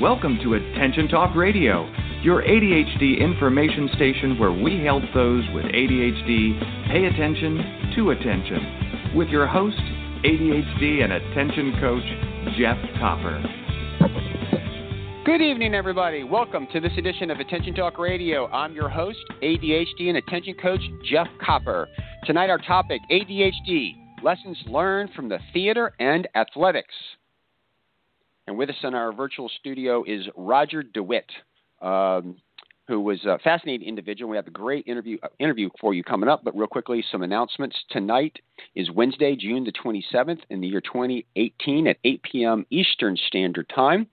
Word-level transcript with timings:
Welcome 0.00 0.38
to 0.44 0.54
Attention 0.54 1.08
Talk 1.08 1.34
Radio, 1.34 1.92
your 2.22 2.42
ADHD 2.42 3.18
information 3.18 3.90
station 3.96 4.38
where 4.38 4.52
we 4.52 4.80
help 4.84 5.02
those 5.12 5.42
with 5.52 5.64
ADHD 5.64 6.86
pay 6.86 7.06
attention 7.06 7.92
to 7.96 8.10
attention. 8.10 9.12
With 9.16 9.26
your 9.26 9.48
host, 9.48 9.76
ADHD 10.24 11.02
and 11.02 11.14
attention 11.14 11.74
coach, 11.80 12.04
Jeff 12.56 12.76
Copper. 13.00 13.42
Good 15.26 15.42
evening, 15.42 15.74
everybody. 15.74 16.22
Welcome 16.22 16.68
to 16.72 16.78
this 16.78 16.92
edition 16.96 17.32
of 17.32 17.40
Attention 17.40 17.74
Talk 17.74 17.98
Radio. 17.98 18.46
I'm 18.52 18.74
your 18.74 18.88
host, 18.88 19.18
ADHD 19.42 20.10
and 20.10 20.18
attention 20.18 20.54
coach, 20.62 20.80
Jeff 21.10 21.26
Copper. 21.44 21.88
Tonight, 22.24 22.50
our 22.50 22.58
topic 22.58 23.00
ADHD 23.10 23.96
lessons 24.22 24.58
learned 24.68 25.10
from 25.16 25.28
the 25.28 25.40
theater 25.52 25.92
and 25.98 26.28
athletics. 26.36 26.94
And 28.48 28.56
with 28.56 28.70
us 28.70 28.76
in 28.82 28.94
our 28.94 29.12
virtual 29.12 29.50
studio 29.60 30.02
is 30.06 30.26
Roger 30.34 30.82
DeWitt, 30.82 31.30
um, 31.82 32.36
who 32.86 32.98
was 32.98 33.22
a 33.26 33.38
fascinating 33.44 33.86
individual. 33.86 34.30
We 34.30 34.38
have 34.38 34.46
a 34.46 34.50
great 34.50 34.86
interview 34.86 35.18
uh, 35.22 35.28
interview 35.38 35.68
for 35.78 35.92
you 35.92 36.02
coming 36.02 36.30
up. 36.30 36.44
But 36.44 36.56
real 36.56 36.66
quickly, 36.66 37.04
some 37.12 37.22
announcements. 37.22 37.76
Tonight 37.90 38.38
is 38.74 38.90
Wednesday, 38.90 39.36
June 39.36 39.64
the 39.64 39.72
27th, 39.72 40.38
in 40.48 40.62
the 40.62 40.66
year 40.66 40.80
2018 40.80 41.88
at 41.88 41.98
8 42.02 42.22
p.m. 42.22 42.66
Eastern 42.70 43.18
Standard 43.26 43.70
Time. 43.74 44.06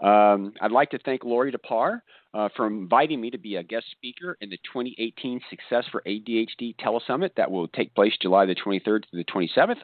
Um, 0.00 0.52
I'd 0.60 0.72
like 0.72 0.90
to 0.90 0.98
thank 1.04 1.22
Laurie 1.22 1.52
Dupar 1.52 2.00
uh, 2.34 2.48
for 2.56 2.66
inviting 2.66 3.20
me 3.20 3.30
to 3.30 3.38
be 3.38 3.54
a 3.54 3.62
guest 3.62 3.86
speaker 3.92 4.36
in 4.40 4.50
the 4.50 4.58
2018 4.64 5.40
Success 5.48 5.84
for 5.92 6.02
ADHD 6.08 6.74
Telesummit 6.84 7.30
that 7.36 7.48
will 7.48 7.68
take 7.68 7.94
place 7.94 8.14
July 8.20 8.46
the 8.46 8.56
23rd 8.56 9.02
to 9.02 9.08
the 9.12 9.24
27th 9.24 9.78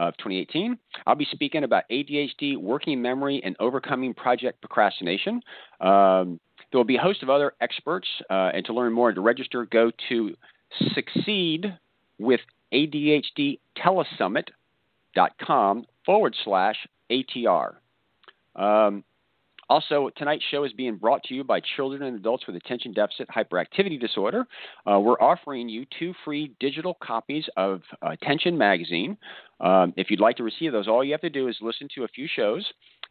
of 0.00 0.16
2018. 0.16 0.76
I'll 1.06 1.14
be 1.14 1.28
speaking 1.30 1.62
about 1.64 1.84
ADHD, 1.90 2.56
working 2.56 3.02
memory, 3.02 3.42
and 3.44 3.54
overcoming 3.60 4.14
project 4.14 4.60
procrastination. 4.60 5.42
Um, 5.80 6.40
there 6.70 6.78
will 6.78 6.84
be 6.84 6.96
a 6.96 7.00
host 7.00 7.22
of 7.22 7.30
other 7.30 7.52
experts, 7.60 8.08
uh, 8.30 8.50
and 8.54 8.64
to 8.66 8.72
learn 8.72 8.92
more 8.92 9.10
and 9.10 9.16
to 9.16 9.20
register, 9.20 9.66
go 9.66 9.90
to 10.08 10.34
succeed 10.94 11.76
with 12.18 12.40
ADHD 12.72 13.58
telesummit.com 13.78 15.84
forward 16.06 16.34
slash 16.44 16.76
ATR. 17.10 17.74
Um, 18.56 19.04
also, 19.70 20.10
tonight's 20.16 20.42
show 20.50 20.64
is 20.64 20.72
being 20.72 20.96
brought 20.96 21.22
to 21.24 21.34
you 21.34 21.44
by 21.44 21.60
children 21.76 22.02
and 22.02 22.16
adults 22.16 22.44
with 22.46 22.56
attention 22.56 22.92
deficit 22.92 23.28
hyperactivity 23.28 24.00
disorder. 24.00 24.44
Uh, 24.84 24.98
we're 24.98 25.20
offering 25.20 25.68
you 25.68 25.86
two 25.96 26.12
free 26.24 26.52
digital 26.58 26.98
copies 27.00 27.44
of 27.56 27.80
Attention 28.02 28.58
Magazine. 28.58 29.16
Um, 29.60 29.94
if 29.96 30.10
you'd 30.10 30.18
like 30.18 30.36
to 30.38 30.42
receive 30.42 30.72
those, 30.72 30.88
all 30.88 31.04
you 31.04 31.12
have 31.12 31.20
to 31.20 31.30
do 31.30 31.46
is 31.46 31.56
listen 31.60 31.88
to 31.94 32.02
a 32.02 32.08
few 32.08 32.26
shows. 32.34 32.66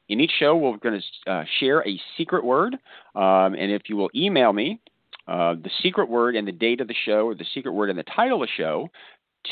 In 0.10 0.20
each 0.20 0.34
show, 0.38 0.58
we're 0.58 0.76
going 0.78 1.02
to 1.26 1.32
uh, 1.32 1.46
share 1.62 1.88
a 1.88 1.98
secret 2.18 2.44
word, 2.44 2.73
um, 3.16 3.54
and 3.54 3.72
if 3.72 3.84
you 3.88 3.96
will 3.96 4.10
email 4.14 4.52
me 4.52 4.82
uh, 5.30 5.54
the 5.54 5.70
secret 5.82 6.10
word 6.10 6.36
and 6.36 6.46
the 6.46 6.52
date 6.52 6.82
of 6.82 6.90
the 6.90 6.96
show, 7.06 7.28
or 7.28 7.36
the 7.36 7.46
secret 7.54 7.72
word 7.72 7.90
and 7.90 7.98
the 7.98 8.04
title 8.04 8.44
of 8.44 8.50
the 8.50 8.62
show, 8.62 8.90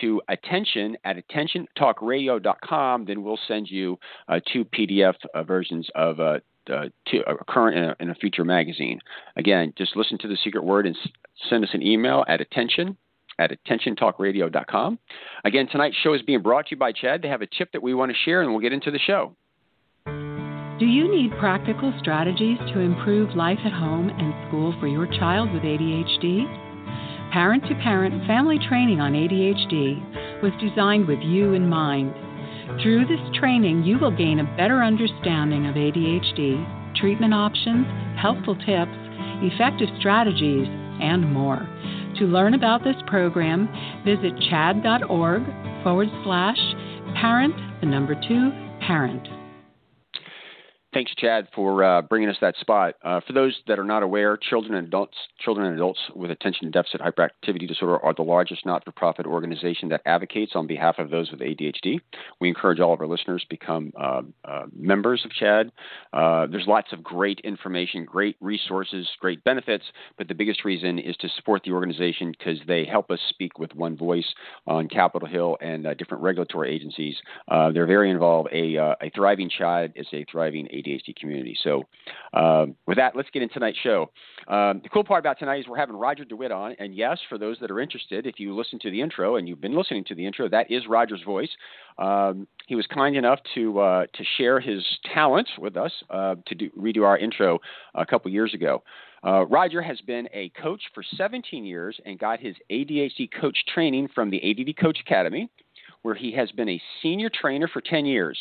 to 0.02 0.22
attention 0.28 0.98
at 1.06 1.16
attentiontalkradio.com, 1.16 3.06
then 3.06 3.24
we'll 3.24 3.40
send 3.48 3.70
you 3.70 3.98
uh, 4.28 4.40
two 4.52 4.66
PDF 4.66 5.14
uh, 5.34 5.44
versions 5.44 5.88
of 5.96 6.20
uh, 6.20 6.40
uh, 6.70 6.86
to 7.08 7.20
a 7.30 7.44
current 7.46 7.78
and 7.78 7.86
a, 7.86 7.96
and 8.00 8.12
a, 8.12 8.16
future 8.16 8.44
magazine. 8.46 9.00
Again, 9.36 9.74
just 9.78 9.96
listen 9.96 10.18
to 10.20 10.28
the 10.28 10.38
secret 10.44 10.64
word 10.64 10.86
and 10.86 10.96
s- 10.96 11.12
send 11.50 11.64
us 11.64 11.70
an 11.74 11.82
email 11.82 12.26
at 12.28 12.42
attention 12.42 12.98
at 13.40 13.52
attentiontalkradio.com. 13.52 15.00
Again, 15.46 15.68
tonight's 15.72 15.96
show 15.98 16.14
is 16.14 16.22
being 16.24 16.42
brought 16.42 16.68
to 16.68 16.72
you 16.72 16.78
by 16.78 16.92
CHADD. 16.92 17.22
They 17.22 17.28
have 17.28 17.42
a 17.42 17.48
tip 17.48 17.72
that 17.74 17.84
we 17.84 17.94
want 17.94 18.12
to 18.12 18.18
share, 18.26 18.42
and 18.42 18.52
we'll 18.52 18.62
get 18.62 18.74
into 18.74 18.92
the 18.92 19.00
show. 19.00 19.36
Do 20.80 20.86
you 20.86 21.10
need 21.10 21.32
practical 21.40 21.94
strategies 22.00 22.58
to 22.74 22.80
improve 22.80 23.36
life 23.36 23.58
at 23.66 23.74
home 23.74 24.10
and 24.10 24.48
school 24.48 24.76
for 24.80 24.88
your 24.88 25.08
child 25.08 25.52
with 25.52 25.64
ADHD? 25.64 26.46
Parent 27.34 27.64
to 27.64 27.76
Parent 27.84 28.26
Family 28.28 28.58
Training 28.70 29.00
on 29.00 29.14
ADHD 29.14 30.42
was 30.42 30.54
designed 30.62 31.08
with 31.08 31.20
you 31.22 31.54
in 31.54 31.68
mind. 31.68 32.14
Through 32.82 33.06
this 33.06 33.20
training, 33.40 33.84
you 33.84 33.98
will 33.98 34.16
gain 34.16 34.40
a 34.40 34.56
better 34.58 34.84
understanding 34.84 35.66
of 35.68 35.76
ADHD, 35.76 36.96
treatment 36.96 37.34
options, 37.34 37.86
helpful 38.20 38.56
tips, 38.56 38.92
effective 39.42 39.90
strategies, 40.00 40.68
and 41.02 41.32
more. 41.32 41.68
To 42.20 42.26
learn 42.26 42.54
about 42.54 42.84
this 42.84 42.96
program, 43.08 43.70
visit 44.04 44.34
chadd.org 44.50 45.44
forward 45.84 46.10
slash 46.24 46.60
parent, 47.22 47.56
the 47.80 47.88
number 47.88 48.16
two, 48.28 48.52
parent. 48.86 49.28
Thanks, 50.98 51.14
CHADD, 51.22 51.50
for 51.54 51.84
uh, 51.84 52.02
bringing 52.02 52.28
us 52.28 52.38
that 52.42 52.58
spot. 52.58 52.96
Uh, 53.04 53.20
for 53.28 53.32
those 53.32 53.56
that 53.68 53.78
are 53.78 53.84
not 53.84 54.02
aware, 54.02 54.36
children 54.36 54.74
and 54.74 54.88
adults, 54.88 55.16
children 55.38 55.68
and 55.68 55.76
adults 55.76 56.00
with 56.16 56.32
attention 56.32 56.72
deficit 56.72 57.02
hyperactivity 57.02 57.68
disorder 57.68 58.04
are 58.04 58.16
the 58.16 58.24
largest 58.24 58.66
not-for-profit 58.66 59.28
organization 59.28 59.90
that 59.90 60.02
advocates 60.08 60.54
on 60.56 60.66
behalf 60.66 60.96
of 60.98 61.12
those 61.12 61.30
with 61.30 61.42
ADHD. 61.42 62.00
We 62.42 62.48
encourage 62.48 62.80
all 62.80 62.94
of 62.94 63.02
our 63.02 63.06
listeners 63.06 63.44
to 63.44 63.48
become 63.48 63.94
uh, 63.96 64.24
uh 64.44 64.64
members 64.76 65.24
of 65.24 65.30
CHADD. 65.40 65.70
Uh, 66.14 66.48
there's 66.48 66.66
lots 66.66 66.92
of 66.92 67.04
great 67.04 67.42
information, 67.44 68.04
great 68.04 68.36
resources, 68.42 69.08
great 69.20 69.44
benefits, 69.44 69.86
but 70.18 70.28
the 70.28 70.34
biggest 70.34 70.66
reason 70.66 70.98
is 70.98 71.16
to 71.18 71.30
support 71.30 71.62
the 71.64 71.74
organization 71.74 72.32
because 72.32 72.58
they 72.66 72.86
help 72.86 73.12
us 73.12 73.20
speak 73.30 73.60
with 73.60 73.72
one 73.76 73.96
voice 73.96 74.34
on 74.66 74.88
Capitol 74.88 75.28
Hill 75.28 75.58
and 75.62 75.86
uh, 75.86 75.94
different 75.94 76.24
regulatory 76.24 76.74
agencies. 76.74 77.18
they're 77.48 77.86
very 77.86 78.10
involved. 78.10 78.50
A, 78.52 78.78
a 78.78 79.12
thriving 79.14 79.52
CHADD 79.52 79.92
is 79.96 80.08
a 80.12 80.26
thriving 80.32 80.66
ADHD 80.66 80.87
community. 81.20 81.58
So, 81.64 81.84
um, 82.34 82.76
with 82.86 82.98
that, 82.98 83.16
let's 83.16 83.30
get 83.32 83.42
into 83.42 83.54
tonight's 83.54 83.78
show. 83.80 84.12
Um, 84.48 84.82
the 84.84 84.90
cool 84.92 85.04
part 85.04 85.20
about 85.20 85.40
tonight 85.40 85.60
is 85.60 85.68
we're 85.68 85.78
having 85.78 85.96
Roger 85.96 86.26
DeWitt 86.26 86.52
on. 86.52 86.76
And 86.80 86.96
yes, 86.96 87.20
for 87.30 87.38
those 87.38 87.58
that 87.62 87.72
are 87.72 87.80
interested, 87.80 88.26
if 88.26 88.40
you 88.40 88.56
listen 88.56 88.80
to 88.80 88.92
the 88.92 89.02
intro 89.02 89.36
and 89.36 89.48
you've 89.48 89.62
been 89.62 89.76
listening 89.76 90.04
to 90.06 90.16
the 90.16 90.26
intro, 90.26 90.48
that 90.50 90.72
is 90.72 90.84
Roger's 90.88 91.24
voice. 91.24 91.50
Um, 91.98 92.48
he 92.68 92.76
was 92.76 92.86
kind 92.88 93.16
enough 93.16 93.40
to 93.56 93.80
uh, 93.80 94.06
to 94.14 94.24
share 94.38 94.60
his 94.60 94.84
talents 95.14 95.52
with 95.58 95.78
us 95.78 95.92
uh, 96.10 96.36
to 96.46 96.56
do, 96.56 96.70
redo 96.78 97.04
our 97.04 97.18
intro 97.18 97.60
a 97.96 98.06
couple 98.06 98.32
years 98.32 98.54
ago. 98.54 98.84
Uh, 99.26 99.46
Roger 99.46 99.82
has 99.82 100.00
been 100.02 100.28
a 100.34 100.50
coach 100.62 100.82
for 100.94 101.04
17 101.18 101.66
years 101.66 102.00
and 102.06 102.20
got 102.20 102.40
his 102.40 102.56
ADHD 102.72 103.30
coach 103.40 103.58
training 103.74 104.10
from 104.14 104.30
the 104.30 104.38
ADD 104.38 104.78
Coach 104.78 105.00
Academy, 105.06 105.50
where 106.04 106.16
he 106.16 106.32
has 106.34 106.52
been 106.52 106.70
a 106.70 106.82
senior 107.02 107.30
trainer 107.30 107.68
for 107.68 107.82
10 107.82 108.06
years. 108.06 108.38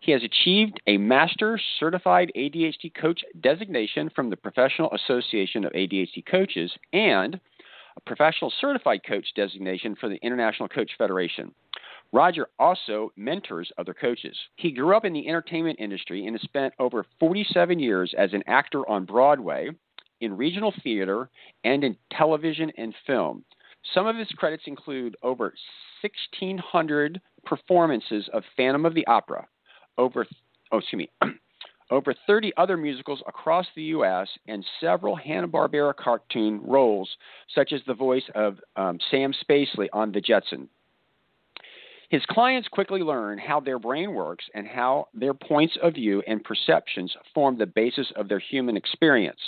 He 0.00 0.12
has 0.12 0.22
achieved 0.22 0.80
a 0.86 0.96
Master 0.96 1.60
Certified 1.78 2.30
ADHD 2.36 2.94
Coach 2.94 3.24
designation 3.40 4.08
from 4.14 4.30
the 4.30 4.36
Professional 4.36 4.92
Association 4.92 5.64
of 5.64 5.72
ADHD 5.72 6.24
Coaches 6.24 6.72
and 6.92 7.40
a 7.96 8.00
Professional 8.06 8.52
Certified 8.60 9.00
Coach 9.06 9.26
designation 9.34 9.96
for 9.96 10.08
the 10.08 10.18
International 10.22 10.68
Coach 10.68 10.92
Federation. 10.96 11.52
Roger 12.12 12.48
also 12.58 13.12
mentors 13.16 13.70
other 13.76 13.92
coaches. 13.92 14.36
He 14.56 14.70
grew 14.70 14.96
up 14.96 15.04
in 15.04 15.12
the 15.12 15.28
entertainment 15.28 15.78
industry 15.80 16.26
and 16.26 16.34
has 16.34 16.42
spent 16.42 16.72
over 16.78 17.04
47 17.20 17.78
years 17.78 18.14
as 18.16 18.32
an 18.32 18.44
actor 18.46 18.88
on 18.88 19.04
Broadway, 19.04 19.70
in 20.20 20.36
regional 20.36 20.72
theater, 20.82 21.28
and 21.64 21.84
in 21.84 21.96
television 22.12 22.72
and 22.78 22.94
film. 23.06 23.44
Some 23.94 24.06
of 24.06 24.16
his 24.16 24.28
credits 24.36 24.64
include 24.66 25.16
over 25.22 25.52
1,600 26.00 27.20
performances 27.44 28.28
of 28.32 28.42
Phantom 28.56 28.86
of 28.86 28.94
the 28.94 29.06
Opera, 29.06 29.46
over, 29.98 30.26
oh, 30.72 30.78
excuse 30.78 30.98
me, 30.98 31.10
over 31.90 32.14
30 32.26 32.52
other 32.56 32.76
musicals 32.76 33.22
across 33.26 33.66
the 33.74 33.82
U.S. 33.82 34.28
and 34.46 34.64
several 34.80 35.16
Hanna-Barbera 35.16 35.94
cartoon 35.96 36.60
roles, 36.64 37.08
such 37.54 37.72
as 37.72 37.80
the 37.86 37.94
voice 37.94 38.22
of 38.34 38.58
um, 38.76 38.98
Sam 39.10 39.34
Spacely 39.48 39.88
on 39.92 40.12
The 40.12 40.20
Jetsons. 40.20 40.68
His 42.10 42.22
clients 42.30 42.68
quickly 42.68 43.00
learn 43.00 43.36
how 43.36 43.60
their 43.60 43.78
brain 43.78 44.14
works 44.14 44.46
and 44.54 44.66
how 44.66 45.08
their 45.12 45.34
points 45.34 45.76
of 45.82 45.94
view 45.94 46.22
and 46.26 46.42
perceptions 46.42 47.14
form 47.34 47.58
the 47.58 47.66
basis 47.66 48.10
of 48.16 48.28
their 48.28 48.38
human 48.38 48.78
experience. 48.78 49.40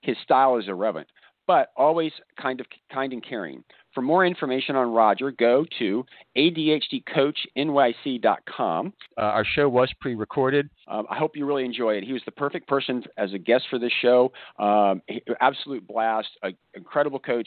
His 0.00 0.16
style 0.22 0.56
is 0.56 0.68
irreverent, 0.68 1.08
but 1.48 1.72
always 1.76 2.12
kind 2.40 2.60
of 2.60 2.66
kind 2.92 3.12
and 3.12 3.24
caring. 3.24 3.64
For 3.94 4.02
more 4.02 4.26
information 4.26 4.74
on 4.74 4.92
Roger, 4.92 5.30
go 5.30 5.64
to 5.78 6.04
ADHDCoachNYC.com. 6.36 8.92
Uh, 9.16 9.20
our 9.20 9.44
show 9.54 9.68
was 9.68 9.88
pre 10.00 10.16
recorded. 10.16 10.68
Um, 10.88 11.06
I 11.08 11.16
hope 11.16 11.36
you 11.36 11.46
really 11.46 11.64
enjoy 11.64 11.94
it. 11.94 12.02
He 12.02 12.12
was 12.12 12.22
the 12.26 12.32
perfect 12.32 12.66
person 12.66 13.04
as 13.16 13.32
a 13.32 13.38
guest 13.38 13.66
for 13.70 13.78
this 13.78 13.92
show. 14.02 14.32
Um, 14.58 15.00
absolute 15.40 15.86
blast, 15.86 16.26
an 16.42 16.56
incredible 16.74 17.20
coach. 17.20 17.46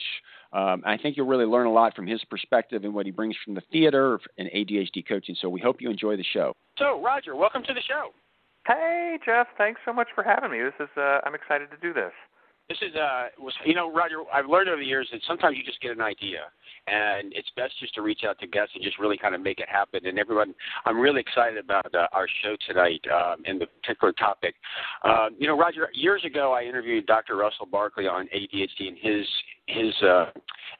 Um, 0.54 0.82
I 0.86 0.96
think 0.96 1.18
you'll 1.18 1.26
really 1.26 1.44
learn 1.44 1.66
a 1.66 1.72
lot 1.72 1.94
from 1.94 2.06
his 2.06 2.24
perspective 2.24 2.84
and 2.84 2.94
what 2.94 3.04
he 3.04 3.12
brings 3.12 3.36
from 3.44 3.52
the 3.54 3.60
theater 3.70 4.18
and 4.38 4.48
ADHD 4.48 5.06
coaching. 5.06 5.36
So 5.40 5.50
we 5.50 5.60
hope 5.60 5.82
you 5.82 5.90
enjoy 5.90 6.16
the 6.16 6.24
show. 6.32 6.56
So, 6.78 6.98
Roger, 7.02 7.36
welcome 7.36 7.62
to 7.64 7.74
the 7.74 7.82
show. 7.86 8.14
Hey, 8.66 9.18
Jeff. 9.24 9.46
Thanks 9.58 9.82
so 9.84 9.92
much 9.92 10.08
for 10.14 10.24
having 10.24 10.50
me. 10.50 10.62
This 10.62 10.72
is 10.80 10.88
uh, 10.96 11.20
I'm 11.24 11.34
excited 11.34 11.70
to 11.70 11.76
do 11.82 11.92
this. 11.92 12.12
This 12.68 12.78
is 12.82 12.94
uh, 12.96 13.28
was 13.38 13.54
you 13.64 13.74
know, 13.74 13.90
Roger. 13.90 14.16
I've 14.32 14.44
learned 14.44 14.68
over 14.68 14.78
the 14.78 14.84
years 14.84 15.08
that 15.10 15.22
sometimes 15.26 15.56
you 15.56 15.64
just 15.64 15.80
get 15.80 15.90
an 15.90 16.02
idea, 16.02 16.40
and 16.86 17.32
it's 17.34 17.48
best 17.56 17.72
just 17.80 17.94
to 17.94 18.02
reach 18.02 18.24
out 18.28 18.38
to 18.40 18.46
guests 18.46 18.72
and 18.74 18.84
just 18.84 18.98
really 18.98 19.16
kind 19.16 19.34
of 19.34 19.40
make 19.40 19.58
it 19.58 19.68
happen. 19.70 20.04
And 20.04 20.18
everyone, 20.18 20.54
I'm 20.84 21.00
really 21.00 21.20
excited 21.20 21.56
about 21.56 21.94
uh, 21.94 22.08
our 22.12 22.26
show 22.42 22.56
tonight 22.66 23.00
um, 23.10 23.42
and 23.46 23.58
the 23.58 23.68
particular 23.80 24.12
topic. 24.12 24.54
Uh, 25.02 25.28
you 25.38 25.46
know, 25.46 25.56
Roger. 25.56 25.88
Years 25.94 26.22
ago, 26.26 26.52
I 26.52 26.64
interviewed 26.64 27.06
Dr. 27.06 27.36
Russell 27.36 27.64
Barkley 27.64 28.06
on 28.06 28.28
ADHD 28.36 28.88
and 28.88 28.98
his 29.00 29.26
his 29.68 29.94
uh, 30.02 30.26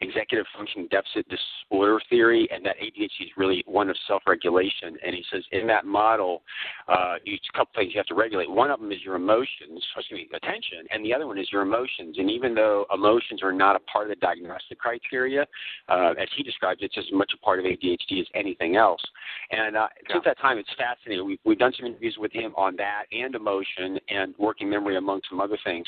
executive 0.00 0.46
function 0.56 0.88
deficit 0.90 1.26
disorder 1.29 2.00
theory, 2.08 2.49
and 2.52 2.64
that 2.64 2.76
ADHD 2.76 3.26
is 3.26 3.31
really 3.37 3.62
one 3.67 3.90
of 3.90 3.96
self-regulation. 4.06 4.96
And 5.05 5.14
he 5.14 5.25
says 5.32 5.43
in 5.52 5.67
that 5.67 5.85
model, 5.85 6.43
uh, 6.88 7.17
you, 7.25 7.37
a 7.37 7.56
couple 7.56 7.73
things 7.76 7.93
you 7.94 7.99
have 7.99 8.06
to 8.06 8.14
regulate. 8.14 8.50
One 8.50 8.70
of 8.70 8.81
them 8.81 8.93
is 8.93 8.99
your 9.05 9.17
emotions, 9.17 9.82
excuse 9.96 10.20
me, 10.20 10.29
attention, 10.35 10.87
and 10.90 11.05
the 11.05 11.12
other 11.12 11.26
one 11.26 11.38
is 11.38 11.49
your 11.52 11.62
emotions. 11.62 12.17
And 12.19 12.31
even 12.31 12.55
though 12.55 12.87
emotions 12.93 13.43
are 13.43 13.52
not 13.52 13.76
a 13.76 13.81
part 13.81 14.11
of 14.11 14.11
the 14.11 14.17
diagnostic 14.17 14.79
criteria, 14.79 15.46
uh, 15.88 16.14
as 16.20 16.29
he 16.37 16.43
describes, 16.43 16.81
it's 16.82 16.96
as 16.96 17.05
much 17.12 17.32
a 17.34 17.38
part 17.44 17.58
of 17.58 17.64
ADHD 17.64 18.20
as 18.20 18.26
anything 18.34 18.76
else. 18.76 19.02
And 19.50 19.76
uh, 19.76 19.88
yeah. 20.08 20.14
since 20.14 20.25
that 20.25 20.38
time, 20.38 20.58
it's 20.58 20.70
fascinating. 20.76 21.26
We've, 21.26 21.38
we've 21.44 21.58
done 21.58 21.73
some 21.76 21.87
interviews 21.87 22.17
with 22.19 22.32
him 22.32 22.55
on 22.56 22.76
that 22.76 23.05
and 23.12 23.34
emotion 23.34 23.99
and 24.08 24.34
working 24.38 24.70
memory 24.70 24.96
among 24.96 25.20
some 25.29 25.41
other 25.41 25.58
things. 25.64 25.87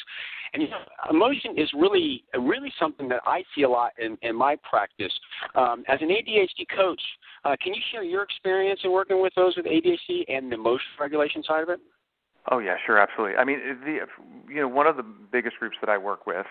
And 0.53 0.63
you 0.63 0.69
know, 0.69 0.79
emotion 1.11 1.57
is 1.57 1.71
really, 1.79 2.25
really 2.37 2.73
something 2.79 2.90
that 2.99 3.21
I 3.25 3.43
see 3.55 3.63
a 3.63 3.69
lot 3.69 3.93
in, 3.99 4.17
in 4.23 4.37
my 4.37 4.57
practice. 4.69 5.13
Um, 5.55 5.85
as 5.89 5.99
an 6.01 6.09
ADHD 6.09 6.67
coach, 6.75 7.01
uh, 7.45 7.57
can 7.63 7.75
you 7.75 7.81
share 7.93 8.03
your 8.03 8.23
experience 8.23 8.81
in 8.85 8.93
working 8.93 9.21
with 9.21 9.33
those 9.35 9.57
with 9.57 9.67
ADHD 9.67 10.25
and 10.29 10.51
the 10.51 10.57
emotion 10.57 10.87
regulation 10.99 11.43
side 11.43 11.63
of 11.63 11.69
it? 11.69 11.81
Oh 12.51 12.59
yeah, 12.59 12.77
sure, 12.87 12.99
absolutely. 12.99 13.37
I 13.37 13.45
mean, 13.45 13.59
the 13.85 13.99
you 14.49 14.61
know 14.61 14.69
one 14.69 14.87
of 14.87 14.97
the 14.97 15.03
biggest 15.03 15.57
groups 15.59 15.77
that 15.81 15.91
I 15.91 15.99
work 15.99 16.27
with 16.27 16.47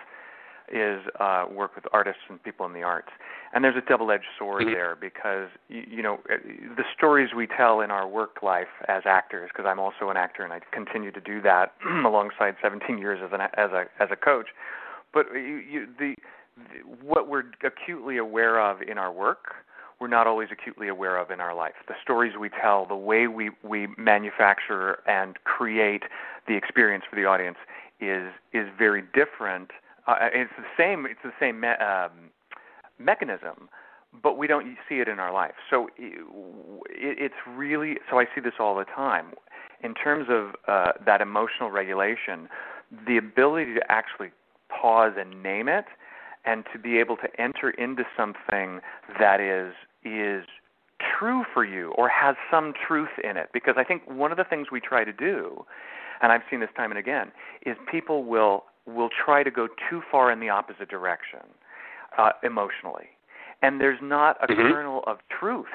is 0.72 1.02
uh, 1.20 1.46
work 1.52 1.76
with 1.76 1.86
artists 1.92 2.22
and 2.30 2.42
people 2.44 2.66
in 2.66 2.74
the 2.74 2.84
arts, 2.84 3.10
and 3.54 3.64
there's 3.64 3.76
a 3.76 3.88
double-edged 3.90 4.24
sword 4.38 4.64
mm-hmm. 4.64 4.74
there 4.74 4.96
because 4.96 5.50
you, 5.68 5.84
you 5.90 6.04
know 6.04 6.20
uh, 6.32 6.38
the 6.78 6.84
stories 6.96 7.30
we 7.36 7.48
tell 7.48 7.82
in 7.82 7.90
our 7.90 8.08
work 8.08 8.44
life 8.44 8.68
as 8.88 9.04
actors. 9.06 9.50
Because 9.52 9.68
I'm 9.68 9.80
also 9.80 10.10
an 10.10 10.18
actor 10.18 10.44
and 10.44 10.54
I 10.54 10.60
continue 10.72 11.12
to 11.12 11.22
do 11.22 11.42
that 11.42 11.74
alongside 12.06 12.56
17 12.62 12.98
years 12.98 13.20
as 13.24 13.32
an 13.34 13.42
as 13.42 13.72
a 13.72 13.86
as 14.02 14.10
a 14.12 14.16
coach. 14.16 14.48
But 15.14 15.28
you, 15.34 15.62
you, 15.70 15.88
the, 15.98 16.16
the 16.58 17.06
what 17.06 17.28
we're 17.28 17.46
acutely 17.64 18.18
aware 18.18 18.60
of 18.60 18.82
in 18.82 18.98
our 18.98 19.12
work 19.12 19.56
we're 20.00 20.08
not 20.08 20.28
always 20.28 20.50
acutely 20.52 20.88
aware 20.88 21.18
of 21.18 21.30
in 21.30 21.42
our 21.42 21.54
life. 21.54 21.74
The 21.88 21.96
stories 22.02 22.34
we 22.40 22.50
tell, 22.50 22.86
the 22.86 22.96
way 22.96 23.28
we, 23.28 23.52
we 23.64 23.88
manufacture 23.98 25.00
and 25.08 25.36
create 25.44 26.04
the 26.48 26.56
experience 26.56 27.04
for 27.10 27.16
the 27.16 27.26
audience 27.26 27.58
is 28.00 28.32
is 28.54 28.68
very 28.78 29.04
different. 29.14 29.72
Uh, 30.08 30.16
it's 30.34 30.52
the 30.58 30.64
same. 30.78 31.06
It's 31.06 31.20
the 31.22 31.34
same 31.40 31.60
me- 31.60 31.68
um, 31.68 32.32
mechanism, 32.98 33.68
but 34.24 34.38
we 34.38 34.48
don't 34.48 34.78
see 34.88 34.96
it 34.96 35.10
in 35.10 35.20
our 35.20 35.34
life. 35.34 35.56
So 35.70 35.90
it, 35.98 36.24
it's 36.90 37.36
really. 37.48 37.98
So 38.10 38.20
I 38.20 38.26
see 38.34 38.40
this 38.42 38.54
all 38.60 38.76
the 38.76 38.86
time. 38.86 39.34
In 39.82 39.94
terms 39.94 40.28
of 40.30 40.56
uh, 40.68 40.94
that 41.06 41.22
emotional 41.22 41.72
regulation, 41.72 42.48
the 43.06 43.18
ability 43.18 43.74
to 43.76 43.82
actually 43.90 44.32
pause 44.80 45.14
and 45.18 45.42
name 45.44 45.68
it 45.68 45.86
and 46.46 46.64
to 46.74 46.80
be 46.80 46.98
able 47.00 47.18
to 47.18 47.28
enter 47.40 47.70
into 47.72 48.04
something 48.16 48.80
that 49.20 49.40
is 49.40 49.74
is 50.04 50.46
true 51.18 51.44
for 51.54 51.66
you 51.66 51.92
or 51.98 52.10
has 52.10 52.36
some 52.52 52.74
truth 52.88 53.10
in 53.24 53.38
it. 53.38 53.50
Because 53.54 53.76
I 53.78 53.84
think 53.84 54.04
one 54.10 54.32
of 54.32 54.38
the 54.38 54.44
things 54.44 54.68
we 54.72 54.80
try 54.80 55.04
to 55.04 55.14
do, 55.14 55.66
and 56.22 56.32
I've 56.32 56.42
seen 56.50 56.60
this 56.60 56.70
time 56.76 56.92
and 56.92 57.00
again, 57.00 57.32
is 57.66 57.76
people 57.92 58.24
will 58.24 58.64
will 58.86 59.10
try 59.24 59.44
to 59.44 59.52
go 59.52 59.68
too 59.90 60.02
far 60.10 60.32
in 60.32 60.40
the 60.40 60.50
opposite 60.50 60.90
direction 60.90 61.42
uh, 62.18 62.32
emotionally, 62.44 63.10
and 63.62 63.80
there's 63.80 64.00
not 64.02 64.38
a 64.42 64.48
mm-hmm. 64.48 64.62
kernel 64.72 65.04
of 65.06 65.18
truth 65.40 65.68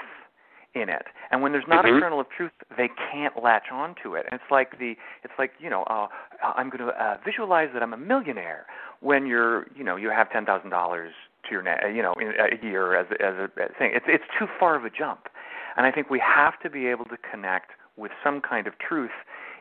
in 0.75 0.88
it. 0.88 1.06
And 1.31 1.43
when 1.43 1.53
there's 1.53 1.65
not 1.69 1.85
mm-hmm. 1.85 1.97
a 1.97 2.00
kernel 2.00 2.21
of 2.21 2.26
truth, 2.37 2.53
they 2.76 2.88
can't 3.12 3.43
latch 3.43 3.67
onto 3.73 4.15
it. 4.15 4.26
And 4.31 4.41
it's 4.41 4.50
like 4.50 4.79
the 4.79 4.94
it's 5.23 5.35
like 5.38 5.53
you 5.59 5.71
know 5.71 5.85
uh, 5.85 6.09
I'm 6.43 6.71
going 6.71 6.87
to 6.87 6.88
uh, 6.88 7.17
visualize 7.25 7.69
that 7.75 7.82
I'm 7.82 7.93
a 7.93 7.99
millionaire 7.99 8.67
when 9.00 9.26
you're 9.26 9.67
you 9.76 9.85
know 9.85 9.97
you 9.97 10.11
have 10.11 10.31
ten 10.31 10.44
thousand 10.44 10.71
dollars 10.71 11.12
to 11.44 11.50
your 11.50 11.62
net, 11.62 11.81
you 11.94 12.03
know, 12.03 12.15
in 12.15 12.29
a 12.29 12.65
year 12.65 12.97
as 12.97 13.06
as 13.21 13.35
a 13.35 13.49
thing. 13.79 13.93
It's 13.94 14.06
it's 14.09 14.25
too 14.38 14.47
far 14.59 14.76
of 14.76 14.85
a 14.85 14.91
jump, 14.91 15.29
and 15.76 15.87
I 15.87 15.93
think 15.93 16.11
we 16.11 16.21
have 16.21 16.59
to 16.61 16.71
be 16.71 16.87
able 16.87 17.05
to 17.06 17.17
connect 17.31 17.73
with 17.97 18.12
some 18.23 18.41
kind 18.41 18.67
of 18.67 18.75
truth 18.79 19.12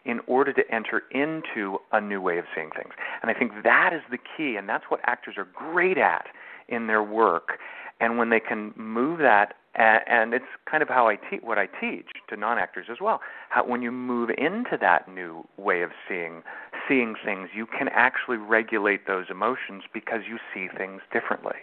in 0.05 0.19
order 0.27 0.51
to 0.51 0.61
enter 0.69 1.03
into 1.11 1.77
a 1.93 2.01
new 2.01 2.19
way 2.19 2.37
of 2.37 2.45
seeing 2.53 2.69
things. 2.71 2.93
And 3.21 3.31
I 3.31 3.33
think 3.33 3.51
that 3.63 3.91
is 3.93 4.01
the 4.11 4.17
key, 4.17 4.57
and 4.57 4.67
that's 4.67 4.85
what 4.89 4.99
actors 5.05 5.35
are 5.37 5.47
great 5.53 5.97
at 5.97 6.25
in 6.73 6.87
their 6.87 7.03
work. 7.03 7.59
And 7.99 8.17
when 8.17 8.29
they 8.29 8.39
can 8.39 8.73
move 8.75 9.19
that, 9.19 9.53
and 9.75 10.33
it's 10.33 10.45
kind 10.69 10.83
of 10.83 10.89
how 10.89 11.07
I 11.07 11.15
teach 11.15 11.41
what 11.41 11.57
I 11.57 11.65
teach 11.65 12.05
to 12.29 12.37
non-actors 12.37 12.87
as 12.91 12.97
well. 13.01 13.21
How 13.49 13.65
when 13.65 13.81
you 13.81 13.91
move 13.91 14.29
into 14.37 14.77
that 14.81 15.07
new 15.07 15.47
way 15.57 15.81
of 15.81 15.91
seeing 16.07 16.43
seeing 16.87 17.15
things, 17.23 17.49
you 17.55 17.65
can 17.65 17.87
actually 17.89 18.37
regulate 18.37 19.07
those 19.07 19.27
emotions 19.31 19.83
because 19.93 20.21
you 20.29 20.37
see 20.53 20.67
things 20.77 21.01
differently 21.11 21.55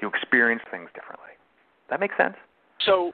you 0.00 0.08
experience 0.08 0.62
things 0.70 0.88
differently. 0.94 1.30
That 1.90 2.00
makes 2.00 2.16
sense. 2.16 2.34
So, 2.84 3.12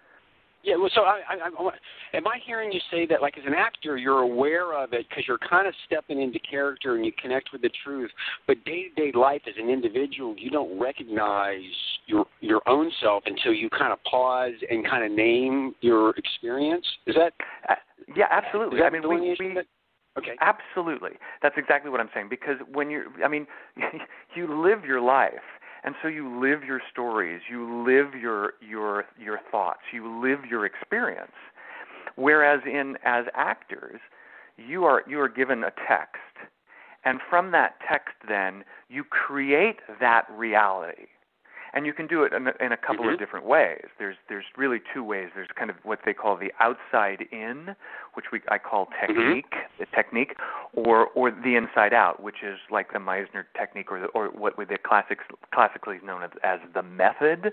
yeah. 0.62 0.76
Well, 0.76 0.90
so 0.94 1.02
I, 1.02 1.20
I, 1.28 1.48
I, 1.48 2.16
am 2.16 2.26
I 2.26 2.38
hearing 2.44 2.72
you 2.72 2.80
say 2.90 3.06
that, 3.06 3.22
like, 3.22 3.38
as 3.38 3.44
an 3.46 3.54
actor, 3.54 3.96
you're 3.96 4.20
aware 4.20 4.72
of 4.76 4.92
it 4.92 5.06
because 5.08 5.24
you're 5.26 5.38
kind 5.38 5.66
of 5.66 5.74
stepping 5.86 6.20
into 6.20 6.38
character 6.38 6.96
and 6.96 7.04
you 7.04 7.12
connect 7.20 7.50
with 7.52 7.62
the 7.62 7.70
truth. 7.84 8.10
But 8.46 8.64
day-to-day 8.64 9.12
life, 9.18 9.42
as 9.46 9.54
an 9.58 9.68
individual, 9.70 10.34
you 10.38 10.50
don't 10.50 10.78
recognize 10.80 11.60
your 12.06 12.26
your 12.40 12.62
own 12.68 12.90
self 13.00 13.24
until 13.26 13.52
you 13.52 13.68
kind 13.70 13.92
of 13.92 13.98
pause 14.04 14.54
and 14.70 14.86
kind 14.86 15.04
of 15.04 15.12
name 15.12 15.74
your 15.80 16.10
experience. 16.16 16.86
Is 17.06 17.14
that? 17.14 17.32
Uh, 17.68 17.74
yeah, 18.16 18.26
absolutely. 18.30 18.82
I 18.82 18.90
mean, 18.90 19.08
we, 19.08 19.36
we 19.38 19.62
Okay. 20.18 20.32
Absolutely. 20.40 21.12
That's 21.42 21.54
exactly 21.56 21.90
what 21.90 22.00
I'm 22.00 22.10
saying 22.12 22.28
because 22.28 22.56
when 22.70 22.90
you're 22.90 23.06
I 23.24 23.28
mean 23.28 23.46
you 24.36 24.62
live 24.62 24.84
your 24.84 25.00
life 25.00 25.32
and 25.84 25.94
so 26.02 26.08
you 26.08 26.40
live 26.40 26.62
your 26.64 26.80
stories, 26.90 27.42
you 27.50 27.84
live 27.84 28.14
your 28.14 28.54
your 28.60 29.04
your 29.18 29.40
thoughts, 29.50 29.80
you 29.92 30.20
live 30.22 30.44
your 30.48 30.64
experience. 30.64 31.32
Whereas 32.16 32.60
in 32.66 32.96
as 33.04 33.26
actors, 33.34 34.00
you 34.56 34.84
are 34.84 35.02
you 35.08 35.20
are 35.20 35.28
given 35.28 35.64
a 35.64 35.72
text, 35.88 36.50
and 37.04 37.20
from 37.28 37.50
that 37.52 37.76
text, 37.88 38.14
then 38.28 38.64
you 38.88 39.04
create 39.04 39.80
that 40.00 40.26
reality 40.30 41.06
and 41.74 41.86
you 41.86 41.92
can 41.92 42.06
do 42.06 42.22
it 42.24 42.32
in 42.32 42.46
a, 42.48 42.52
in 42.64 42.72
a 42.72 42.76
couple 42.76 43.04
mm-hmm. 43.04 43.14
of 43.14 43.18
different 43.18 43.46
ways. 43.46 43.84
There's 43.98 44.16
there's 44.28 44.44
really 44.56 44.78
two 44.92 45.02
ways. 45.02 45.30
There's 45.34 45.48
kind 45.56 45.70
of 45.70 45.76
what 45.82 46.00
they 46.04 46.12
call 46.12 46.36
the 46.36 46.52
outside 46.60 47.26
in, 47.32 47.74
which 48.14 48.26
we 48.32 48.40
I 48.48 48.58
call 48.58 48.86
mm-hmm. 48.86 49.06
technique, 49.06 49.50
mm-hmm. 49.50 49.80
the 49.82 49.86
technique, 49.94 50.36
or 50.74 51.08
or 51.08 51.30
the 51.30 51.56
inside 51.56 51.92
out, 51.94 52.22
which 52.22 52.42
is 52.42 52.58
like 52.70 52.92
the 52.92 52.98
Meisner 52.98 53.44
technique, 53.56 53.90
or 53.90 54.00
the, 54.00 54.06
or 54.08 54.28
what 54.28 54.56
the 54.56 54.78
classics 54.82 55.24
classically 55.52 55.96
is 55.96 56.02
known 56.04 56.22
as, 56.22 56.30
as 56.42 56.60
the 56.74 56.82
method, 56.82 57.52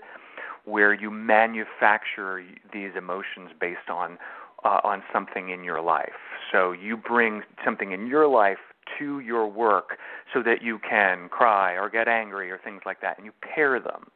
where 0.64 0.92
you 0.92 1.10
manufacture 1.10 2.44
these 2.72 2.90
emotions 2.96 3.50
based 3.58 3.88
on 3.88 4.18
uh, 4.64 4.80
on 4.84 5.02
something 5.12 5.50
in 5.50 5.64
your 5.64 5.80
life. 5.80 6.10
So 6.52 6.72
you 6.72 6.96
bring 6.96 7.42
something 7.64 7.92
in 7.92 8.06
your 8.06 8.26
life 8.26 8.58
to 8.98 9.20
your 9.20 9.46
work 9.46 9.98
so 10.32 10.42
that 10.42 10.62
you 10.62 10.78
can 10.78 11.28
cry 11.28 11.72
or 11.72 11.88
get 11.88 12.08
angry 12.08 12.50
or 12.50 12.58
things 12.58 12.82
like 12.86 13.00
that, 13.00 13.16
and 13.16 13.26
you 13.26 13.32
pair 13.42 13.80
them. 13.80 14.06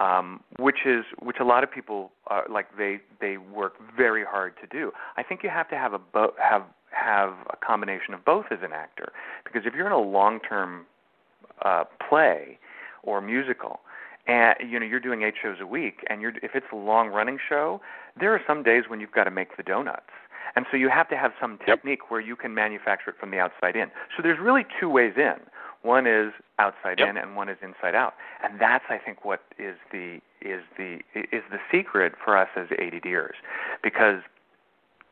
Um, 0.00 0.44
which 0.60 0.86
is 0.86 1.04
which 1.20 1.38
a 1.40 1.44
lot 1.44 1.64
of 1.64 1.72
people 1.72 2.12
uh, 2.30 2.42
like 2.48 2.66
they 2.78 3.00
they 3.20 3.36
work 3.36 3.74
very 3.96 4.24
hard 4.24 4.54
to 4.60 4.66
do. 4.68 4.92
I 5.16 5.24
think 5.24 5.42
you 5.42 5.50
have 5.50 5.68
to 5.70 5.76
have 5.76 5.92
a 5.92 5.98
bo- 5.98 6.34
have 6.40 6.62
have 6.90 7.34
a 7.50 7.56
combination 7.56 8.14
of 8.14 8.24
both 8.24 8.46
as 8.52 8.58
an 8.62 8.72
actor 8.72 9.12
because 9.44 9.62
if 9.66 9.74
you're 9.74 9.86
in 9.86 9.92
a 9.92 9.98
long 9.98 10.38
term 10.40 10.86
uh, 11.64 11.82
play 12.08 12.58
or 13.02 13.20
musical 13.20 13.80
and 14.26 14.54
you 14.68 14.78
know 14.78 14.86
you're 14.86 15.00
doing 15.00 15.22
eight 15.22 15.34
shows 15.40 15.56
a 15.60 15.66
week 15.66 16.04
and 16.08 16.20
you're 16.20 16.32
if 16.42 16.52
it's 16.54 16.66
a 16.72 16.76
long 16.76 17.08
running 17.08 17.38
show 17.48 17.80
there 18.18 18.32
are 18.32 18.40
some 18.46 18.62
days 18.62 18.84
when 18.88 19.00
you've 19.00 19.12
got 19.12 19.24
to 19.24 19.30
make 19.30 19.56
the 19.56 19.62
donuts 19.62 20.10
and 20.56 20.66
so 20.70 20.76
you 20.76 20.88
have 20.88 21.08
to 21.08 21.16
have 21.16 21.32
some 21.40 21.58
technique 21.64 22.00
yep. 22.02 22.10
where 22.10 22.20
you 22.20 22.36
can 22.36 22.54
manufacture 22.54 23.10
it 23.10 23.16
from 23.18 23.30
the 23.30 23.38
outside 23.38 23.76
in. 23.76 23.90
So 24.16 24.22
there's 24.22 24.38
really 24.38 24.64
two 24.80 24.88
ways 24.88 25.14
in. 25.16 25.36
One 25.82 26.06
is 26.06 26.32
outside 26.58 26.98
yep. 26.98 27.10
in, 27.10 27.16
and 27.16 27.36
one 27.36 27.48
is 27.48 27.58
inside 27.62 27.94
out. 27.94 28.14
And 28.42 28.60
that's, 28.60 28.84
I 28.88 28.98
think, 28.98 29.24
what 29.24 29.42
is 29.58 29.76
the 29.92 30.20
is 30.40 30.62
the 30.76 30.98
is 31.14 31.42
the 31.50 31.58
secret 31.70 32.14
for 32.24 32.36
us 32.36 32.48
as 32.56 32.66
ADDers, 32.68 33.34
because 33.82 34.22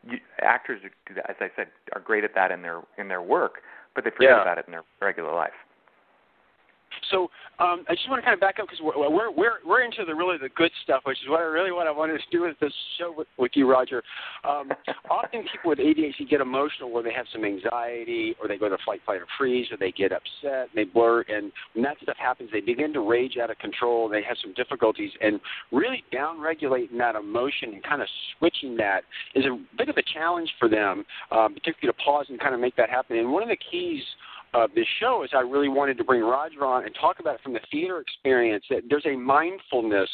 you, 0.09 0.19
actors 0.41 0.81
do 1.07 1.15
that, 1.15 1.31
as 1.31 1.37
I 1.41 1.51
said, 1.57 1.69
are 1.93 2.01
great 2.01 2.25
at 2.25 2.35
that 2.35 2.51
in 2.51 2.63
their 2.63 2.83
in 2.99 3.09
their 3.09 3.23
work, 3.23 3.63
but 3.95 4.05
they 4.05 4.11
forget 4.11 4.31
yeah. 4.31 4.43
about 4.43 4.59
it 4.59 4.65
in 4.67 4.73
their 4.73 4.85
regular 5.01 5.35
life. 5.35 5.55
So 7.11 7.31
um, 7.59 7.85
I 7.89 7.95
just 7.95 8.09
want 8.09 8.21
to 8.21 8.25
kind 8.25 8.35
of 8.35 8.41
back 8.41 8.57
up 8.61 8.67
because 8.69 8.81
we're, 8.83 9.11
we're 9.11 9.31
we're 9.31 9.59
we're 9.65 9.83
into 9.83 10.05
the 10.05 10.15
really 10.15 10.39
the 10.39 10.49
good 10.51 10.71
stuff, 10.83 11.03
which 11.05 11.19
is 11.23 11.29
what 11.29 11.41
I 11.41 11.45
really 11.45 11.73
what 11.73 11.87
I 11.87 11.91
wanted 11.91 12.19
to 12.19 12.25
do 12.31 12.43
with 12.43 12.59
this 12.61 12.73
show 12.99 13.15
with, 13.17 13.29
with 13.39 13.53
you, 13.55 13.71
Roger. 13.71 14.03
Um, 14.45 14.71
often 15.11 15.43
people 15.43 15.71
with 15.71 15.79
ADHD 15.79 16.29
get 16.29 16.41
emotional 16.41 16.91
where 16.91 17.03
they 17.03 17.13
have 17.13 17.27
some 17.33 17.45
anxiety, 17.45 18.35
or 18.41 18.49
they 18.49 18.59
go 18.59 18.69
to 18.69 18.77
flight, 18.85 19.01
fight, 19.07 19.21
or 19.21 19.27
freeze, 19.39 19.67
or 19.71 19.77
they 19.77 19.93
get 19.93 20.13
upset, 20.13 20.69
and 20.69 20.75
they 20.75 20.85
blur, 20.85 21.23
and 21.29 21.53
when 21.75 21.85
that 21.85 21.97
stuff 22.03 22.17
happens, 22.19 22.51
they 22.53 22.61
begin 22.61 22.93
to 22.93 23.01
rage 23.01 23.37
out 23.43 23.51
of 23.51 23.59
control. 23.59 24.09
They 24.09 24.23
have 24.23 24.37
some 24.43 24.53
difficulties, 24.55 25.11
and 25.21 25.41
really 25.73 26.05
down 26.13 26.41
regulating 26.41 26.99
that 26.99 27.15
emotion 27.15 27.75
and 27.75 27.83
kind 27.83 28.03
of 28.03 28.09
switching 28.39 28.77
that 28.77 29.03
is 29.35 29.45
a 29.45 29.59
bit 29.77 29.89
of 29.89 29.97
a 29.97 30.03
challenge 30.15 30.51
for 30.59 30.69
them, 30.69 31.05
um, 31.31 31.55
particularly 31.55 31.97
to 31.97 32.05
pause 32.05 32.27
and 32.29 32.41
kind 32.41 32.55
of 32.55 32.61
make 32.61 32.77
that 32.77 32.91
happen. 32.91 33.17
And 33.17 33.33
one 33.33 33.43
of 33.43 33.49
the 33.49 33.59
keys 33.71 34.03
of 34.57 34.75
this 34.75 34.87
show 35.01 35.23
is 35.23 35.31
I 35.35 35.41
really 35.41 35.69
wanted 35.69 35.99
to 35.99 36.05
bring 36.05 36.23
Roger 36.23 36.65
on 36.65 36.85
and 36.85 36.95
talk 36.99 37.21
about 37.21 37.35
it 37.37 37.41
from 37.43 37.53
the 37.53 37.61
theater 37.71 38.01
experience 38.01 38.65
that 38.71 38.83
there's 38.89 39.07
a 39.07 39.17
mindfulness 39.17 40.09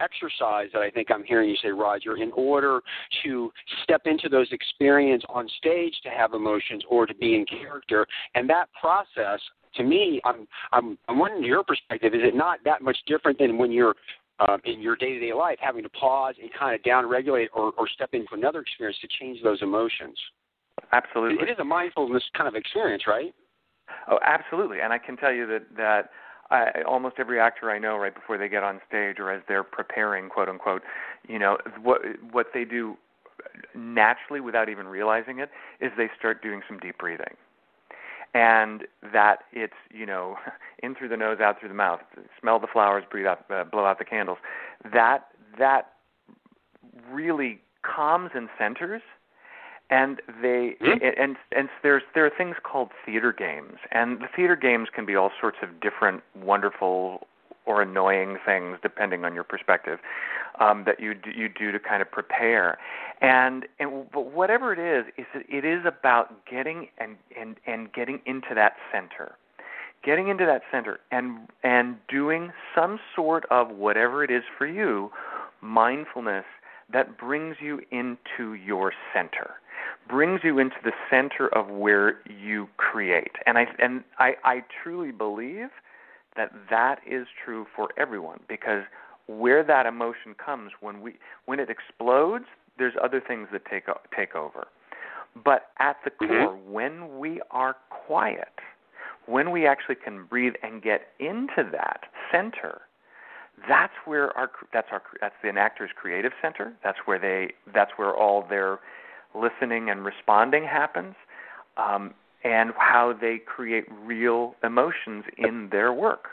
exercise 0.00 0.68
that 0.72 0.80
I 0.80 0.90
think 0.90 1.10
I'm 1.10 1.24
hearing 1.24 1.48
you 1.48 1.56
say, 1.62 1.68
Roger, 1.68 2.16
in 2.16 2.32
order 2.32 2.80
to 3.24 3.52
step 3.82 4.02
into 4.06 4.28
those 4.28 4.48
experiences 4.50 5.26
on 5.28 5.48
stage 5.58 5.94
to 6.04 6.10
have 6.10 6.32
emotions 6.32 6.82
or 6.88 7.06
to 7.06 7.14
be 7.14 7.34
in 7.34 7.44
character. 7.46 8.06
And 8.34 8.48
that 8.50 8.68
process, 8.80 9.40
to 9.76 9.82
me, 9.82 10.20
I'm 10.24 10.46
I'm 10.72 10.98
I'm 11.08 11.18
wondering 11.18 11.44
your 11.44 11.64
perspective, 11.64 12.14
is 12.14 12.22
it 12.24 12.34
not 12.34 12.58
that 12.64 12.82
much 12.82 12.98
different 13.06 13.38
than 13.38 13.58
when 13.58 13.70
you're 13.72 13.94
um, 14.38 14.60
in 14.64 14.80
your 14.80 14.96
day-to-day 14.96 15.32
life, 15.32 15.58
having 15.60 15.82
to 15.82 15.88
pause 15.90 16.34
and 16.40 16.50
kind 16.58 16.74
of 16.74 16.82
down-regulate 16.82 17.48
or, 17.54 17.72
or 17.78 17.88
step 17.88 18.10
into 18.12 18.28
another 18.32 18.60
experience 18.60 18.98
to 19.00 19.08
change 19.18 19.42
those 19.42 19.62
emotions. 19.62 20.18
Absolutely, 20.92 21.42
it 21.42 21.50
is 21.50 21.58
a 21.58 21.64
mindfulness 21.64 22.22
kind 22.36 22.46
of 22.46 22.54
experience, 22.54 23.04
right? 23.06 23.34
Oh, 24.08 24.18
absolutely. 24.22 24.80
And 24.80 24.92
I 24.92 24.98
can 24.98 25.16
tell 25.16 25.32
you 25.32 25.46
that 25.46 25.76
that 25.76 26.10
I, 26.50 26.82
almost 26.86 27.16
every 27.18 27.40
actor 27.40 27.70
I 27.70 27.78
know, 27.78 27.96
right 27.96 28.14
before 28.14 28.38
they 28.38 28.48
get 28.48 28.62
on 28.62 28.80
stage 28.88 29.16
or 29.18 29.30
as 29.30 29.42
they're 29.48 29.64
preparing, 29.64 30.28
quote 30.28 30.48
unquote, 30.48 30.82
you 31.28 31.38
know, 31.38 31.58
what 31.82 32.02
what 32.30 32.48
they 32.54 32.64
do 32.64 32.96
naturally 33.74 34.40
without 34.40 34.68
even 34.68 34.86
realizing 34.86 35.38
it 35.38 35.50
is 35.80 35.92
they 35.96 36.08
start 36.18 36.42
doing 36.42 36.62
some 36.68 36.78
deep 36.78 36.98
breathing. 36.98 37.34
And 38.34 38.82
that 39.12 39.40
it's 39.52 39.74
you 39.92 40.06
know 40.06 40.36
in 40.82 40.94
through 40.94 41.08
the 41.08 41.16
nose, 41.16 41.38
out 41.40 41.58
through 41.58 41.70
the 41.70 41.74
mouth. 41.74 42.00
Smell 42.40 42.58
the 42.58 42.66
flowers, 42.72 43.04
breathe 43.10 43.26
out, 43.26 43.44
uh, 43.50 43.64
blow 43.64 43.84
out 43.84 43.98
the 43.98 44.04
candles. 44.04 44.38
That 44.92 45.28
that 45.58 45.92
really 47.10 47.60
calms 47.82 48.30
and 48.34 48.48
centers 48.58 49.02
and 49.90 50.20
they 50.42 50.76
mm-hmm. 50.80 51.20
and 51.20 51.36
and 51.56 51.68
there's 51.82 52.02
there 52.14 52.26
are 52.26 52.30
things 52.36 52.56
called 52.62 52.90
theater 53.04 53.32
games. 53.32 53.78
And 53.92 54.20
the 54.20 54.26
theater 54.34 54.56
games 54.56 54.88
can 54.94 55.06
be 55.06 55.14
all 55.14 55.30
sorts 55.40 55.58
of 55.62 55.80
different 55.80 56.22
wonderful 56.34 57.26
or 57.66 57.82
annoying 57.82 58.38
things 58.44 58.78
depending 58.82 59.24
on 59.24 59.34
your 59.34 59.44
perspective 59.44 59.98
um, 60.60 60.84
that 60.86 61.00
you 61.00 61.14
do, 61.14 61.30
you 61.30 61.48
do 61.48 61.72
to 61.72 61.78
kind 61.78 62.02
of 62.02 62.10
prepare. 62.10 62.78
And 63.20 63.66
and 63.78 64.06
but 64.12 64.32
whatever 64.32 64.72
it 64.72 64.78
is 64.78 65.12
is 65.16 65.26
it 65.48 65.64
is 65.64 65.84
about 65.86 66.46
getting 66.46 66.88
and 66.98 67.16
and 67.38 67.56
and 67.66 67.92
getting 67.92 68.20
into 68.26 68.54
that 68.54 68.74
center. 68.92 69.36
Getting 70.04 70.28
into 70.28 70.46
that 70.46 70.62
center 70.70 70.98
and 71.12 71.48
and 71.62 71.96
doing 72.08 72.52
some 72.74 72.98
sort 73.14 73.44
of 73.50 73.70
whatever 73.70 74.24
it 74.24 74.30
is 74.30 74.42
for 74.58 74.66
you 74.66 75.10
mindfulness 75.60 76.44
that 76.92 77.18
brings 77.18 77.56
you 77.60 77.80
into 77.90 78.54
your 78.54 78.92
center 79.12 79.54
brings 80.08 80.40
you 80.44 80.58
into 80.58 80.76
the 80.84 80.92
center 81.10 81.48
of 81.48 81.68
where 81.68 82.20
you 82.26 82.68
create. 82.76 83.32
And 83.46 83.58
I 83.58 83.66
and 83.78 84.04
I, 84.18 84.34
I 84.44 84.64
truly 84.82 85.12
believe 85.12 85.68
that 86.36 86.52
that 86.70 87.00
is 87.06 87.26
true 87.44 87.66
for 87.74 87.88
everyone 87.96 88.40
because 88.48 88.84
where 89.26 89.64
that 89.64 89.86
emotion 89.86 90.34
comes 90.34 90.72
when 90.80 91.00
we 91.00 91.14
when 91.46 91.60
it 91.60 91.68
explodes, 91.70 92.46
there's 92.78 92.94
other 93.02 93.20
things 93.20 93.48
that 93.52 93.64
take 93.66 93.84
take 94.16 94.34
over. 94.34 94.68
But 95.44 95.68
at 95.78 95.96
the 96.04 96.10
mm-hmm. 96.10 96.26
core, 96.26 96.56
mm-hmm. 96.56 96.72
when 96.72 97.18
we 97.18 97.40
are 97.50 97.76
quiet, 97.90 98.60
when 99.26 99.50
we 99.50 99.66
actually 99.66 99.96
can 99.96 100.24
breathe 100.24 100.54
and 100.62 100.82
get 100.82 101.08
into 101.18 101.68
that 101.72 102.04
center, 102.30 102.82
that's 103.68 103.92
where 104.04 104.36
our 104.36 104.50
that's 104.72 104.88
our 104.92 105.02
that's 105.20 105.34
the 105.42 105.48
actor's 105.50 105.90
creative 105.94 106.32
center. 106.40 106.72
That's 106.84 106.98
where 107.06 107.18
they 107.18 107.54
that's 107.74 107.92
where 107.96 108.14
all 108.14 108.46
their 108.48 108.78
listening 109.40 109.90
and 109.90 110.04
responding 110.04 110.64
happens, 110.64 111.14
um, 111.76 112.14
and 112.44 112.70
how 112.78 113.14
they 113.20 113.38
create 113.38 113.84
real 114.04 114.54
emotions 114.62 115.24
in 115.38 115.68
their 115.70 115.92
work. 115.92 116.28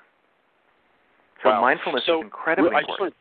So 1.43 1.49
wow. 1.49 1.61
mindfulness 1.61 2.03
so, 2.05 2.19
is 2.19 2.25
incredibly 2.25 2.71
important. 2.75 3.15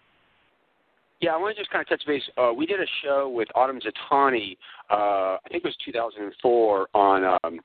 Yeah, 1.22 1.34
I 1.34 1.36
want 1.36 1.54
to 1.54 1.60
just 1.60 1.70
kind 1.70 1.82
of 1.82 1.88
touch 1.88 2.04
base. 2.04 2.22
Uh, 2.36 2.52
we 2.52 2.66
did 2.66 2.80
a 2.80 2.86
show 3.04 3.30
with 3.32 3.46
Autumn 3.54 3.78
Zitani, 3.78 4.56
uh, 4.90 5.38
I 5.38 5.48
think 5.48 5.62
it 5.64 5.68
was 5.68 5.76
2004, 5.84 6.88
on 6.94 7.38
um, 7.44 7.60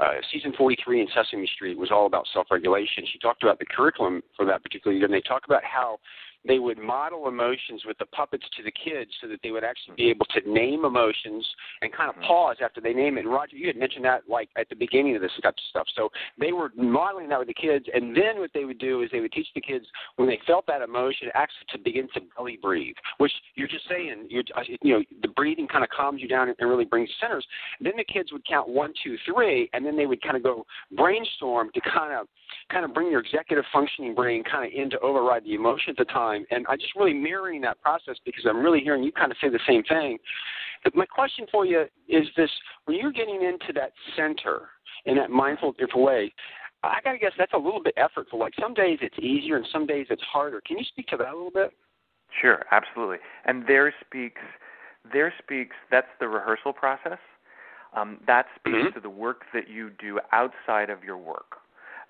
uh, 0.00 0.12
season 0.32 0.54
43 0.56 1.02
in 1.02 1.06
Sesame 1.14 1.46
Street. 1.54 1.72
It 1.72 1.78
was 1.78 1.90
all 1.90 2.06
about 2.06 2.26
self-regulation. 2.32 3.04
She 3.12 3.18
talked 3.18 3.42
about 3.42 3.58
the 3.58 3.66
curriculum 3.66 4.22
for 4.34 4.46
that 4.46 4.62
particular 4.62 4.96
year, 4.96 5.04
and 5.04 5.12
they 5.12 5.20
talk 5.20 5.42
about 5.44 5.62
how 5.62 5.98
they 6.46 6.58
would 6.58 6.78
model 6.78 7.28
emotions 7.28 7.82
with 7.86 7.98
the 7.98 8.06
puppets 8.06 8.44
to 8.56 8.62
the 8.62 8.72
kids 8.72 9.10
so 9.20 9.28
that 9.28 9.40
they 9.42 9.50
would 9.50 9.64
actually 9.64 9.94
be 9.96 10.10
able 10.10 10.26
to 10.26 10.40
name 10.50 10.84
emotions 10.84 11.46
and 11.80 11.92
kind 11.92 12.08
of 12.08 12.16
mm-hmm. 12.16 12.26
pause 12.26 12.56
after 12.62 12.80
they 12.80 12.92
name 12.92 13.16
it. 13.16 13.20
And 13.20 13.32
Roger, 13.32 13.56
you 13.56 13.66
had 13.66 13.76
mentioned 13.76 14.04
that 14.04 14.22
like 14.28 14.48
at 14.56 14.68
the 14.68 14.76
beginning 14.76 15.14
of 15.16 15.22
this 15.22 15.30
type 15.42 15.54
of 15.54 15.64
stuff. 15.70 15.86
So 15.94 16.08
they 16.38 16.52
were 16.52 16.70
modeling 16.76 17.28
that 17.28 17.38
with 17.38 17.48
the 17.48 17.54
kids, 17.54 17.86
and 17.92 18.16
then 18.16 18.38
what 18.38 18.50
they 18.54 18.64
would 18.64 18.78
do 18.78 19.02
is 19.02 19.10
they 19.12 19.20
would 19.20 19.32
teach 19.32 19.48
the 19.54 19.60
kids 19.60 19.86
when 20.16 20.28
they 20.28 20.40
felt 20.46 20.66
that 20.66 20.82
emotion 20.82 21.28
actually 21.34 21.66
to 21.72 21.78
begin 21.78 22.08
to 22.14 22.20
belly 22.36 22.58
breathe, 22.60 22.96
which 23.18 23.32
you're 23.54 23.68
just 23.68 23.88
saying, 23.88 24.26
you're, 24.28 24.44
uh, 24.56 24.62
you 24.82 24.94
know, 24.94 25.02
the 25.22 25.28
breathing 25.28 25.68
kind 25.68 25.84
of 25.84 25.90
calms 25.90 26.20
you 26.20 26.28
down 26.28 26.48
and 26.48 26.68
really 26.68 26.84
brings 26.84 27.08
centers. 27.20 27.46
Then 27.80 27.92
the 27.96 28.04
kids 28.04 28.32
would 28.32 28.44
count 28.46 28.68
one, 28.68 28.92
two, 29.04 29.16
three, 29.26 29.68
and 29.72 29.84
then 29.84 29.96
they 29.96 30.06
would 30.06 30.22
kind 30.22 30.36
of 30.36 30.42
go 30.42 30.66
brainstorm 30.96 31.70
to 31.74 31.80
kind 31.80 32.12
of 32.12 32.26
kind 32.70 32.84
of 32.84 32.94
bring 32.94 33.10
your 33.10 33.20
executive 33.20 33.64
functioning 33.72 34.14
brain 34.14 34.42
kind 34.44 34.66
of 34.66 34.72
in 34.78 34.90
to 34.90 34.98
override 35.00 35.44
the 35.44 35.54
emotion 35.54 35.90
at 35.90 35.96
the 35.96 36.04
time. 36.12 36.31
And 36.50 36.66
I'm 36.68 36.78
just 36.78 36.94
really 36.96 37.14
mirroring 37.14 37.60
that 37.62 37.80
process 37.80 38.16
because 38.24 38.44
I'm 38.48 38.60
really 38.60 38.80
hearing 38.80 39.02
you 39.02 39.12
kind 39.12 39.30
of 39.30 39.38
say 39.40 39.48
the 39.48 39.60
same 39.66 39.82
thing. 39.84 40.18
But 40.84 40.94
my 40.94 41.06
question 41.06 41.46
for 41.50 41.64
you 41.64 41.84
is 42.08 42.26
this: 42.36 42.50
when 42.84 42.96
you're 42.98 43.12
getting 43.12 43.42
into 43.42 43.72
that 43.74 43.92
center 44.16 44.68
in 45.06 45.16
that 45.16 45.30
mindful 45.30 45.72
different 45.72 46.04
way, 46.04 46.34
I 46.82 46.98
gotta 47.04 47.18
guess 47.18 47.32
that's 47.38 47.52
a 47.52 47.58
little 47.58 47.82
bit 47.82 47.94
effortful. 47.96 48.38
Like 48.38 48.54
some 48.60 48.74
days 48.74 48.98
it's 49.02 49.18
easier 49.18 49.56
and 49.56 49.66
some 49.72 49.86
days 49.86 50.06
it's 50.10 50.22
harder. 50.22 50.60
Can 50.66 50.78
you 50.78 50.84
speak 50.84 51.06
to 51.08 51.16
that 51.18 51.28
a 51.28 51.36
little 51.36 51.50
bit? 51.50 51.72
Sure, 52.40 52.64
absolutely. 52.72 53.18
And 53.44 53.64
there 53.66 53.94
speaks, 54.04 54.40
there 55.12 55.32
speaks. 55.42 55.76
That's 55.90 56.08
the 56.18 56.28
rehearsal 56.28 56.72
process. 56.72 57.18
Um, 57.94 58.18
that 58.26 58.46
speaks 58.58 58.76
mm-hmm. 58.76 58.94
to 58.94 59.00
the 59.00 59.10
work 59.10 59.42
that 59.52 59.68
you 59.68 59.90
do 60.00 60.18
outside 60.32 60.88
of 60.88 61.04
your 61.04 61.18
work 61.18 61.58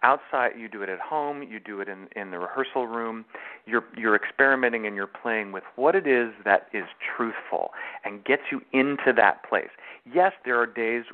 outside 0.03 0.53
you 0.59 0.69
do 0.69 0.83
it 0.83 0.89
at 0.89 1.01
home 1.01 1.43
you 1.43 1.59
do 1.61 1.81
it 1.81 1.89
in 1.89 2.09
in 2.17 2.31
the 2.31 2.39
rehearsal 2.39 2.87
room. 2.87 3.25
You're 3.67 3.85
you're 3.97 4.17
experimenting 4.17 4.87
and 4.87 4.97
you're 4.97 5.07
playing 5.07 5.53
with 5.53 5.65
what 5.77 5.95
it 5.95 6.07
is 6.07 6.33
that 6.45 6.69
is 6.73 6.85
truthful 7.17 7.71
and 8.05 8.25
gets 8.25 8.43
you 8.51 8.61
into 8.73 9.13
that 9.17 9.49
place. 9.49 9.71
Yes 10.13 10.33
there 10.45 10.59
are 10.61 10.67
days 10.67 11.05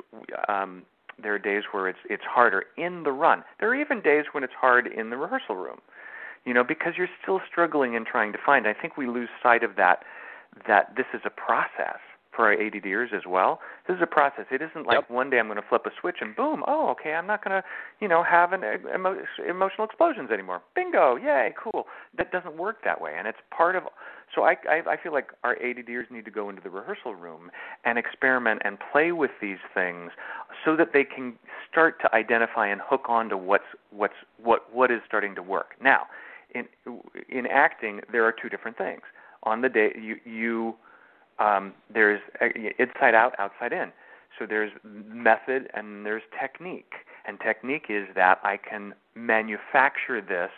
um 0.47 0.83
there 1.21 1.33
are 1.33 1.39
days 1.39 1.63
where 1.71 1.87
it's 1.89 1.99
it's 2.09 2.23
harder 2.23 2.65
in 2.77 3.03
the 3.03 3.11
run. 3.11 3.43
There 3.59 3.69
are 3.69 3.75
even 3.75 4.01
days 4.01 4.25
when 4.31 4.43
it's 4.43 4.53
hard 4.59 4.87
in 4.87 5.09
the 5.09 5.17
rehearsal 5.17 5.55
room 5.55 5.79
you 6.45 6.53
know 6.53 6.63
because 6.63 6.93
you're 6.97 7.09
still 7.21 7.41
struggling 7.49 7.95
and 7.95 8.05
trying 8.05 8.31
to 8.33 8.39
find. 8.45 8.67
I 8.67 8.73
think 8.73 8.97
we 8.97 9.07
lose 9.07 9.29
sight 9.43 9.63
of 9.63 9.75
that 9.75 10.03
that 10.67 10.95
this 10.95 11.05
is 11.13 11.21
a 11.25 11.29
process 11.29 11.99
for 12.35 12.45
our 12.45 12.55
ADDers 12.55 13.13
as 13.13 13.23
well. 13.27 13.59
This 13.87 13.95
is 13.95 14.01
a 14.03 14.07
process. 14.07 14.45
It 14.51 14.61
isn't 14.61 14.85
like 14.85 14.97
yep. 14.97 15.09
one 15.09 15.29
day 15.29 15.39
I'm 15.39 15.47
going 15.47 15.57
to 15.57 15.67
flip 15.67 15.85
a 15.85 15.89
switch 15.99 16.17
and 16.21 16.35
boom, 16.35 16.63
oh, 16.67 16.89
okay, 16.89 17.13
I'm 17.13 17.27
not 17.27 17.43
going 17.43 17.61
to, 17.61 17.67
you 17.99 18.07
know, 18.07 18.23
have 18.23 18.53
an 18.53 18.63
uh, 18.63 18.93
emo- 18.93 19.17
emotional 19.47 19.85
explosions 19.85 20.29
anymore. 20.31 20.61
Bingo, 20.75 21.15
yay, 21.15 21.53
cool. 21.61 21.85
That 22.17 22.31
doesn't 22.31 22.57
work 22.57 22.83
that 22.83 23.01
way, 23.01 23.15
and 23.17 23.27
it's 23.27 23.39
part 23.55 23.75
of. 23.75 23.83
So 24.33 24.43
I, 24.43 24.55
I, 24.69 24.91
I 24.91 24.97
feel 25.01 25.11
like 25.11 25.29
our 25.43 25.55
ADDers 25.55 26.11
need 26.11 26.25
to 26.25 26.31
go 26.31 26.49
into 26.49 26.61
the 26.61 26.69
rehearsal 26.69 27.15
room 27.15 27.49
and 27.83 27.97
experiment 27.97 28.61
and 28.63 28.77
play 28.91 29.11
with 29.11 29.31
these 29.41 29.57
things, 29.73 30.11
so 30.63 30.75
that 30.75 30.89
they 30.93 31.03
can 31.03 31.33
start 31.69 31.99
to 32.01 32.15
identify 32.15 32.67
and 32.67 32.79
hook 32.83 33.05
on 33.09 33.29
to 33.29 33.37
what's 33.37 33.63
what's 33.89 34.13
what 34.41 34.73
what 34.73 34.91
is 34.91 35.01
starting 35.07 35.33
to 35.35 35.41
work. 35.41 35.71
Now, 35.81 36.03
in 36.53 36.65
in 37.27 37.47
acting, 37.47 38.01
there 38.11 38.23
are 38.23 38.31
two 38.31 38.49
different 38.49 38.77
things. 38.77 39.01
On 39.43 39.61
the 39.61 39.69
day 39.69 39.93
you 39.99 40.17
you 40.25 40.75
um, 41.39 41.73
there's 41.93 42.21
uh, 42.41 42.47
inside 42.77 43.15
out, 43.15 43.33
outside 43.39 43.73
in. 43.73 43.91
So 44.37 44.45
there's 44.47 44.71
method 44.83 45.69
and 45.73 46.05
there's 46.05 46.23
technique. 46.39 46.93
And 47.27 47.39
technique 47.39 47.85
is 47.89 48.07
that 48.15 48.39
I 48.43 48.57
can 48.57 48.93
manufacture 49.15 50.21
this 50.21 50.51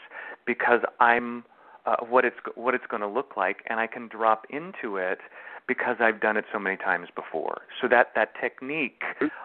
because 0.45 0.81
I'm 0.99 1.43
uh, 1.85 1.95
what 2.07 2.25
it's 2.25 2.35
what 2.55 2.75
it's 2.75 2.85
going 2.89 3.01
to 3.01 3.07
look 3.07 3.35
like, 3.35 3.57
and 3.67 3.79
I 3.79 3.87
can 3.87 4.07
drop 4.07 4.45
into 4.51 4.97
it 4.97 5.17
because 5.67 5.95
I've 5.99 6.21
done 6.21 6.37
it 6.37 6.45
so 6.53 6.59
many 6.59 6.77
times 6.77 7.07
before. 7.15 7.61
So 7.81 7.87
that 7.87 8.09
that 8.15 8.33
technique 8.39 9.01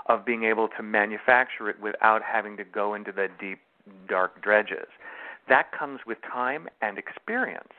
of 0.06 0.26
being 0.26 0.44
able 0.44 0.68
to 0.76 0.82
manufacture 0.82 1.70
it 1.70 1.80
without 1.80 2.22
having 2.22 2.56
to 2.58 2.64
go 2.64 2.92
into 2.94 3.10
the 3.12 3.28
deep 3.40 3.60
dark 4.08 4.42
dredges. 4.42 4.88
that 5.48 5.70
comes 5.72 6.00
with 6.06 6.18
time 6.22 6.68
and 6.82 6.98
experience. 6.98 7.72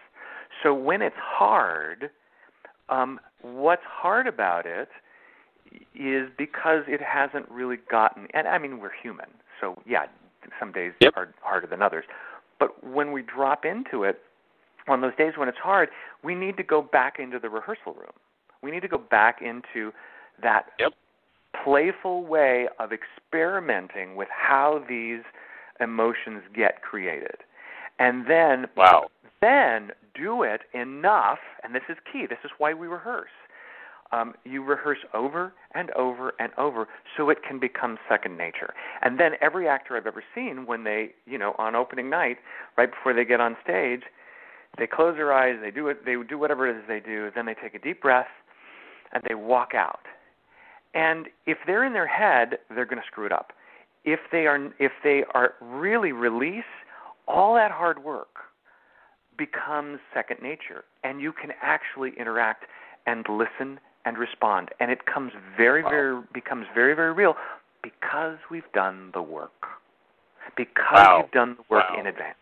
So 0.63 0.73
when 0.73 1.01
it's 1.01 1.15
hard, 1.19 2.09
um, 2.89 3.19
what's 3.41 3.83
hard 3.85 4.27
about 4.27 4.65
it 4.65 4.89
is 5.95 6.29
because 6.37 6.83
it 6.87 7.01
hasn't 7.01 7.49
really 7.49 7.77
gotten. 7.89 8.27
And 8.33 8.47
I 8.47 8.57
mean, 8.57 8.79
we're 8.79 8.91
human, 9.01 9.27
so 9.59 9.81
yeah, 9.85 10.05
some 10.59 10.71
days 10.71 10.93
yep. 10.99 11.13
are 11.15 11.33
harder 11.41 11.67
than 11.67 11.81
others. 11.81 12.05
But 12.59 12.83
when 12.83 13.11
we 13.11 13.21
drop 13.21 13.65
into 13.65 14.03
it, 14.03 14.21
on 14.87 15.01
those 15.01 15.15
days 15.17 15.33
when 15.37 15.49
it's 15.49 15.57
hard, 15.57 15.89
we 16.23 16.33
need 16.33 16.57
to 16.57 16.63
go 16.63 16.81
back 16.81 17.19
into 17.19 17.39
the 17.39 17.49
rehearsal 17.49 17.93
room. 17.93 18.13
We 18.61 18.71
need 18.71 18.81
to 18.81 18.87
go 18.87 18.97
back 18.97 19.41
into 19.41 19.91
that 20.41 20.67
yep. 20.79 20.93
playful 21.63 22.25
way 22.25 22.67
of 22.79 22.91
experimenting 22.91 24.15
with 24.15 24.29
how 24.31 24.83
these 24.87 25.21
emotions 25.79 26.41
get 26.55 26.81
created. 26.81 27.37
And 27.99 28.27
then 28.27 28.67
wow. 28.75 29.07
Then 29.41 29.91
do 30.15 30.43
it 30.43 30.61
enough, 30.73 31.39
and 31.63 31.75
this 31.75 31.83
is 31.89 31.97
key. 32.11 32.25
This 32.27 32.39
is 32.43 32.51
why 32.57 32.73
we 32.73 32.87
rehearse. 32.87 33.29
Um, 34.11 34.35
you 34.45 34.63
rehearse 34.63 34.99
over 35.13 35.53
and 35.73 35.91
over 35.91 36.33
and 36.39 36.53
over 36.57 36.87
so 37.17 37.29
it 37.29 37.39
can 37.47 37.59
become 37.59 37.97
second 38.09 38.37
nature. 38.37 38.73
And 39.01 39.19
then 39.19 39.33
every 39.41 39.67
actor 39.67 39.97
I've 39.97 40.07
ever 40.07 40.23
seen, 40.33 40.65
when 40.65 40.85
they, 40.85 41.09
you 41.25 41.37
know, 41.37 41.55
on 41.57 41.75
opening 41.75 42.09
night, 42.09 42.37
right 42.77 42.89
before 42.89 43.13
they 43.13 43.25
get 43.25 43.41
on 43.41 43.57
stage, 43.61 44.03
they 44.77 44.87
close 44.87 45.15
their 45.15 45.33
eyes, 45.33 45.57
they 45.61 45.71
do 45.71 45.89
it, 45.89 46.05
they 46.05 46.15
do 46.27 46.37
whatever 46.37 46.67
it 46.69 46.77
is 46.77 46.83
they 46.87 47.01
do, 47.01 47.29
then 47.35 47.45
they 47.45 47.53
take 47.53 47.75
a 47.75 47.79
deep 47.79 48.01
breath, 48.01 48.27
and 49.11 49.23
they 49.27 49.35
walk 49.35 49.73
out. 49.75 50.05
And 50.93 51.27
if 51.45 51.57
they're 51.65 51.83
in 51.83 51.93
their 51.93 52.07
head, 52.07 52.59
they're 52.73 52.85
going 52.85 53.01
to 53.01 53.07
screw 53.07 53.25
it 53.25 53.31
up. 53.31 53.51
If 54.05 54.19
they 54.31 54.47
are, 54.47 54.69
if 54.79 54.93
they 55.03 55.23
are 55.33 55.55
really 55.59 56.13
release, 56.13 56.63
all 57.27 57.55
that 57.55 57.71
hard 57.71 58.03
work 58.03 58.46
becomes 59.37 59.99
second 60.13 60.41
nature, 60.41 60.83
and 61.03 61.21
you 61.21 61.31
can 61.31 61.51
actually 61.61 62.13
interact 62.19 62.65
and 63.05 63.25
listen 63.29 63.79
and 64.05 64.17
respond, 64.17 64.69
and 64.79 64.91
it 64.91 65.05
comes 65.05 65.31
very, 65.57 65.83
wow. 65.83 65.89
very 65.89 66.21
becomes 66.33 66.65
very, 66.73 66.95
very 66.95 67.13
real 67.13 67.35
because 67.83 68.37
we've 68.49 68.71
done 68.73 69.11
the 69.13 69.21
work. 69.21 69.51
Because 70.55 70.73
wow. 70.93 71.21
you've 71.21 71.31
done 71.31 71.57
the 71.57 71.63
work 71.69 71.85
wow. 71.89 71.99
in 71.99 72.07
advance. 72.07 72.37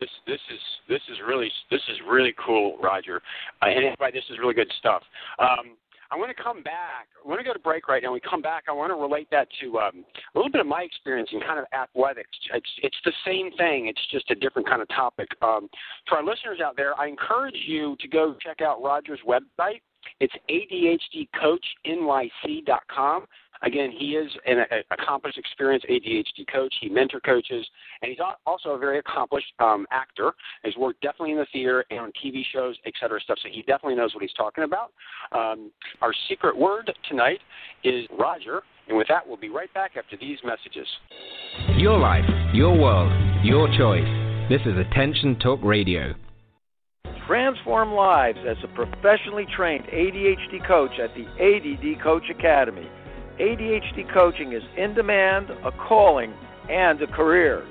This 0.00 0.10
this 0.26 0.40
is 0.52 0.60
this 0.88 1.00
is 1.10 1.18
really 1.26 1.50
this 1.70 1.82
is 1.88 1.98
really 2.08 2.34
cool, 2.44 2.76
Roger. 2.82 3.22
Uh, 3.60 3.66
and 3.66 3.84
everybody, 3.84 4.12
this 4.12 4.24
is 4.30 4.38
really 4.38 4.54
good 4.54 4.72
stuff. 4.78 5.02
Um, 5.38 5.76
I 6.12 6.16
want 6.16 6.34
to 6.36 6.42
come 6.42 6.62
back. 6.62 7.08
I 7.24 7.28
want 7.28 7.40
to 7.40 7.44
go 7.44 7.54
to 7.54 7.58
break 7.58 7.88
right 7.88 8.02
now. 8.02 8.10
When 8.10 8.20
we 8.22 8.28
come 8.28 8.42
back, 8.42 8.64
I 8.68 8.72
want 8.72 8.90
to 8.90 8.96
relate 8.96 9.28
that 9.30 9.48
to 9.62 9.78
um, 9.78 10.04
a 10.34 10.38
little 10.38 10.52
bit 10.52 10.60
of 10.60 10.66
my 10.66 10.82
experience 10.82 11.30
in 11.32 11.40
kind 11.40 11.58
of 11.58 11.64
athletics. 11.72 12.28
It's 12.52 12.70
it's 12.82 12.96
the 13.04 13.12
same 13.24 13.50
thing. 13.56 13.86
It's 13.86 14.00
just 14.10 14.30
a 14.30 14.34
different 14.34 14.68
kind 14.68 14.82
of 14.82 14.88
topic. 14.88 15.28
Um, 15.40 15.70
for 16.08 16.18
our 16.18 16.24
listeners 16.24 16.60
out 16.62 16.76
there, 16.76 16.98
I 17.00 17.06
encourage 17.08 17.56
you 17.66 17.96
to 18.00 18.08
go 18.08 18.36
check 18.44 18.60
out 18.60 18.82
Roger's 18.82 19.20
website. 19.26 19.80
It's 20.20 20.34
ADHDCoachNYC.com. 20.50 23.26
Again, 23.64 23.92
he 23.96 24.16
is 24.16 24.28
an 24.44 24.64
accomplished, 24.90 25.38
experienced 25.38 25.86
ADHD 25.88 26.44
coach. 26.52 26.74
He 26.80 26.88
mentor 26.88 27.20
coaches, 27.20 27.64
and 28.02 28.10
he's 28.10 28.18
also 28.44 28.70
a 28.70 28.78
very 28.78 28.98
accomplished 28.98 29.52
um, 29.60 29.86
actor. 29.92 30.32
He's 30.64 30.76
worked 30.76 31.00
definitely 31.00 31.30
in 31.32 31.38
the 31.38 31.46
theater 31.52 31.84
and 31.90 32.00
on 32.00 32.12
TV 32.24 32.42
shows, 32.52 32.76
et 32.86 32.94
cetera, 33.00 33.20
stuff. 33.20 33.38
So 33.42 33.48
he 33.50 33.62
definitely 33.62 33.94
knows 33.94 34.14
what 34.14 34.22
he's 34.22 34.32
talking 34.32 34.64
about. 34.64 34.92
Um, 35.30 35.70
our 36.00 36.12
secret 36.28 36.56
word 36.56 36.92
tonight 37.08 37.38
is 37.84 38.04
Roger, 38.18 38.62
and 38.88 38.98
with 38.98 39.06
that, 39.08 39.24
we'll 39.26 39.36
be 39.36 39.48
right 39.48 39.72
back 39.74 39.92
after 39.96 40.16
these 40.16 40.38
messages. 40.44 40.88
Your 41.76 41.98
life, 41.98 42.24
your 42.52 42.76
world, 42.76 43.12
your 43.44 43.68
choice. 43.78 44.08
This 44.48 44.60
is 44.66 44.76
Attention 44.76 45.38
Talk 45.38 45.60
Radio. 45.62 46.14
Transform 47.26 47.92
lives 47.92 48.38
as 48.48 48.56
a 48.64 48.68
professionally 48.68 49.46
trained 49.46 49.84
ADHD 49.84 50.66
coach 50.66 50.98
at 50.98 51.14
the 51.14 51.26
ADD 51.38 52.02
Coach 52.02 52.28
Academy. 52.30 52.88
ADHD 53.38 54.12
coaching 54.12 54.52
is 54.52 54.62
in 54.76 54.94
demand, 54.94 55.50
a 55.64 55.70
calling, 55.72 56.34
and 56.68 57.00
a 57.00 57.06
career. 57.06 57.64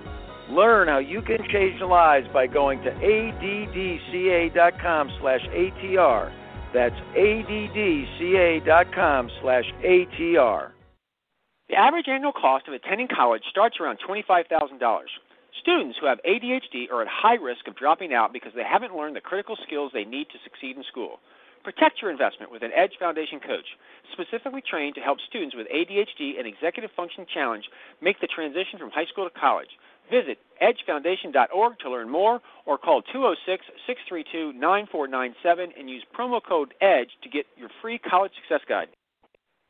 Learn 0.49 0.87
how 0.87 0.99
you 0.99 1.21
can 1.21 1.37
change 1.51 1.81
lives 1.81 2.27
by 2.33 2.47
going 2.47 2.81
to 2.83 2.91
addca.com 2.91 5.11
slash 5.19 5.41
ATR. 5.41 6.31
That's 6.73 6.95
addca.com 7.15 9.29
slash 9.41 9.65
ATR. 9.83 10.71
The 11.69 11.75
average 11.75 12.07
annual 12.09 12.33
cost 12.33 12.67
of 12.67 12.73
attending 12.73 13.07
college 13.07 13.43
starts 13.49 13.77
around 13.79 13.99
$25,000. 14.07 15.01
Students 15.61 15.97
who 16.01 16.07
have 16.07 16.19
ADHD 16.27 16.89
are 16.91 17.03
at 17.03 17.07
high 17.07 17.35
risk 17.35 17.67
of 17.67 17.75
dropping 17.75 18.15
out 18.15 18.33
because 18.33 18.51
they 18.55 18.63
haven't 18.63 18.95
learned 18.95 19.15
the 19.15 19.21
critical 19.21 19.55
skills 19.61 19.91
they 19.93 20.05
need 20.05 20.27
to 20.29 20.39
succeed 20.43 20.75
in 20.75 20.83
school. 20.83 21.19
Protect 21.63 22.01
your 22.01 22.09
investment 22.09 22.51
with 22.51 22.63
an 22.63 22.71
Edge 22.75 22.93
Foundation 22.99 23.39
coach, 23.39 23.77
specifically 24.11 24.63
trained 24.67 24.95
to 24.95 25.01
help 25.01 25.19
students 25.21 25.55
with 25.55 25.67
ADHD 25.69 26.39
and 26.39 26.47
executive 26.47 26.89
function 26.95 27.27
challenge 27.31 27.65
make 28.01 28.19
the 28.19 28.25
transition 28.25 28.79
from 28.79 28.89
high 28.89 29.05
school 29.05 29.29
to 29.29 29.39
college. 29.39 29.69
Visit 30.09 30.39
edgefoundation.org 30.63 31.77
to 31.77 31.91
learn 31.91 32.09
more 32.09 32.41
or 32.65 32.79
call 32.79 33.03
206 33.03 33.63
632 33.85 34.57
9497 34.57 35.73
and 35.77 35.87
use 35.87 36.03
promo 36.17 36.41
code 36.43 36.73
EDGE 36.81 37.11
to 37.21 37.29
get 37.29 37.45
your 37.55 37.69
free 37.83 37.99
college 37.99 38.31
success 38.41 38.65
guide. 38.67 38.87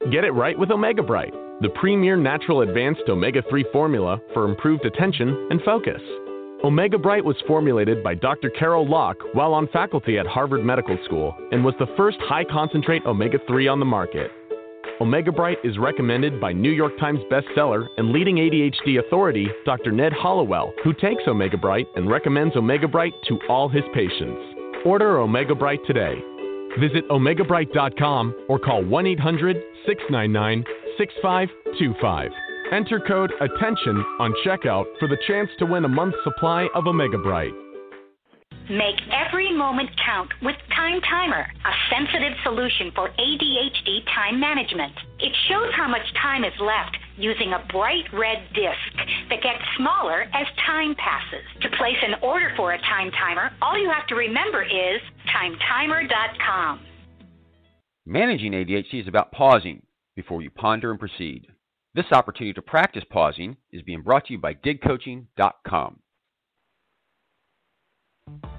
Get 0.10 0.24
it 0.24 0.32
right 0.32 0.58
with 0.58 0.72
Omega 0.72 1.04
Bright, 1.04 1.32
the 1.62 1.70
premier 1.76 2.18
natural 2.18 2.62
advanced 2.62 3.04
omega 3.08 3.44
3 3.48 3.64
formula 3.72 4.20
for 4.34 4.50
improved 4.50 4.84
attention 4.84 5.48
and 5.52 5.62
focus. 5.62 6.02
Omega 6.64 6.98
Bright 6.98 7.24
was 7.24 7.36
formulated 7.46 8.04
by 8.04 8.16
Dr. 8.16 8.50
Carol 8.50 8.90
Locke 8.90 9.20
while 9.34 9.54
on 9.54 9.68
faculty 9.68 10.18
at 10.18 10.26
Harvard 10.26 10.66
Medical 10.66 10.98
School 11.06 11.36
and 11.52 11.64
was 11.64 11.76
the 11.78 11.94
first 11.96 12.18
high 12.22 12.44
concentrate 12.44 13.06
omega 13.06 13.38
3 13.48 13.68
on 13.68 13.80
the 13.80 13.86
market. 13.86 14.32
Omega 15.00 15.32
Bright 15.32 15.60
is 15.64 15.78
recommended 15.78 16.42
by 16.42 16.52
New 16.52 16.72
York 16.72 16.98
Times 17.00 17.20
bestseller 17.32 17.86
and 17.98 18.12
leading 18.12 18.38
ADHD 18.38 19.06
authority, 19.06 19.48
Dr. 19.66 19.92
Ned 19.92 20.14
Hallowell, 20.14 20.74
who 20.84 20.94
takes 20.94 21.28
Omega 21.28 21.58
Bright 21.58 21.86
and 21.96 22.10
recommends 22.10 22.56
Omega 22.56 22.88
Bright 22.88 23.14
to 23.28 23.38
all 23.48 23.70
his 23.70 23.84
patients. 23.94 24.42
Order 24.84 25.20
Omega 25.20 25.54
Bright 25.54 25.80
today. 25.86 26.16
Visit 26.80 27.08
omegabright.com 27.10 28.46
or 28.48 28.58
call 28.58 28.84
1 28.84 29.06
800 29.06 29.58
699 29.86 30.64
6525. 30.98 32.32
Enter 32.72 33.00
code 33.00 33.34
ATTENTION 33.42 33.98
on 34.20 34.34
checkout 34.46 34.86
for 35.00 35.08
the 35.08 35.18
chance 35.28 35.50
to 35.60 35.66
win 35.66 35.84
a 35.84 35.90
month's 35.90 36.18
supply 36.24 36.68
of 36.74 36.88
Omega 36.88 37.18
Bright. 37.18 37.52
Make 38.70 38.96
every 39.12 39.52
moment 39.52 39.90
count 40.06 40.32
with 40.42 40.56
Time 40.74 41.02
Timer, 41.02 41.42
a 41.44 41.74
sensitive 41.92 42.38
solution 42.44 42.92
for 42.96 43.10
ADHD 43.10 44.06
time 44.16 44.40
management. 44.40 44.94
It 45.20 45.34
shows 45.50 45.74
how 45.76 45.90
much 45.90 46.08
time 46.22 46.46
is 46.46 46.54
left 46.62 46.96
using 47.18 47.52
a 47.52 47.66
bright 47.74 48.06
red 48.14 48.48
disc 48.54 48.96
that 49.30 49.44
gets 49.44 49.60
smaller 49.76 50.24
as 50.34 50.48
time 50.66 50.96
passes. 50.96 51.44
To 51.62 51.70
place 51.78 52.00
an 52.02 52.16
order 52.24 52.54
for 52.56 52.72
a 52.72 52.78
time 52.80 53.12
timer, 53.12 53.52
all 53.62 53.78
you 53.78 53.90
have 53.90 54.08
to 54.08 54.16
remember 54.16 54.64
is 54.64 55.02
timetimer.com. 55.36 56.80
Managing 58.12 58.52
ADHD 58.52 59.00
is 59.02 59.08
about 59.08 59.32
pausing 59.32 59.82
before 60.18 60.42
you 60.42 60.50
ponder 60.50 60.92
and 60.92 61.00
proceed. 61.00 61.48
This 61.96 62.12
opportunity 62.12 62.52
to 62.52 62.62
practice 62.62 63.06
pausing 63.10 63.56
is 63.72 63.84
being 63.84 64.02
brought 64.02 64.26
to 64.26 64.34
you 64.34 64.38
by 64.38 64.54
digcoaching.com. 64.54 66.00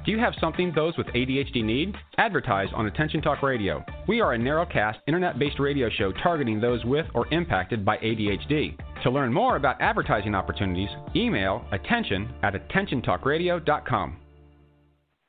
Do 0.07 0.11
you 0.11 0.19
have 0.19 0.33
something 0.41 0.73
those 0.75 0.97
with 0.97 1.07
ADHD 1.09 1.63
need? 1.63 1.95
Advertise 2.17 2.69
on 2.75 2.87
Attention 2.87 3.21
Talk 3.21 3.43
Radio. 3.43 3.85
We 4.09 4.23
are 4.23 4.33
a 4.33 4.39
narrowcast, 4.39 4.97
internet 5.07 5.39
based 5.39 5.59
radio 5.59 5.91
show 5.91 6.13
targeting 6.13 6.59
those 6.59 6.83
with 6.87 7.05
or 7.13 7.27
impacted 7.31 7.85
by 7.85 7.99
ADHD. 7.99 8.75
To 9.03 9.11
learn 9.11 9.35
more 9.35 9.57
about 9.57 9.83
advertising 9.83 10.35
opportunities, 10.35 10.89
email 11.15 11.63
attention 11.73 12.33
at 12.43 12.55
attentiontalkradio.com. 12.55 14.17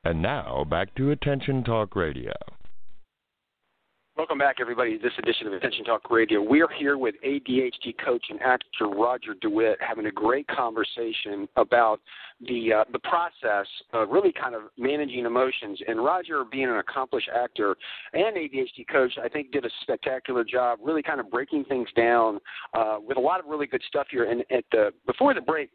And 0.05 0.21
now 0.21 0.63
back 0.63 0.95
to 0.95 1.11
Attention 1.11 1.65
Talk 1.65 1.97
Radio. 1.97 2.31
Welcome 4.15 4.37
back, 4.37 4.57
everybody, 4.61 4.95
to 4.95 5.01
this 5.01 5.13
edition 5.17 5.47
of 5.47 5.53
Attention 5.53 5.85
Talk 5.85 6.11
Radio. 6.11 6.39
We're 6.39 6.71
here 6.71 6.99
with 6.99 7.15
ADHD 7.25 7.95
coach 8.05 8.23
and 8.29 8.39
actor 8.43 8.87
Roger 8.87 9.33
DeWitt 9.41 9.79
having 9.81 10.05
a 10.05 10.11
great 10.11 10.47
conversation 10.47 11.49
about 11.55 11.99
the 12.39 12.73
uh, 12.73 12.83
the 12.91 12.99
process 12.99 13.65
of 13.91 14.09
really 14.09 14.31
kind 14.31 14.53
of 14.53 14.65
managing 14.77 15.25
emotions. 15.25 15.79
And 15.87 16.05
Roger, 16.05 16.43
being 16.43 16.69
an 16.69 16.77
accomplished 16.77 17.27
actor 17.35 17.75
and 18.13 18.37
ADHD 18.37 18.87
coach, 18.87 19.13
I 19.17 19.27
think 19.27 19.51
did 19.51 19.65
a 19.65 19.69
spectacular 19.81 20.43
job, 20.43 20.77
really 20.83 21.01
kind 21.01 21.19
of 21.19 21.31
breaking 21.31 21.65
things 21.65 21.89
down 21.95 22.37
uh, 22.75 22.97
with 23.01 23.17
a 23.17 23.21
lot 23.21 23.39
of 23.39 23.47
really 23.47 23.65
good 23.65 23.81
stuff 23.87 24.05
here. 24.11 24.29
And 24.29 24.41
at 24.51 24.63
the 24.71 24.91
before 25.07 25.33
the 25.33 25.41
break, 25.41 25.71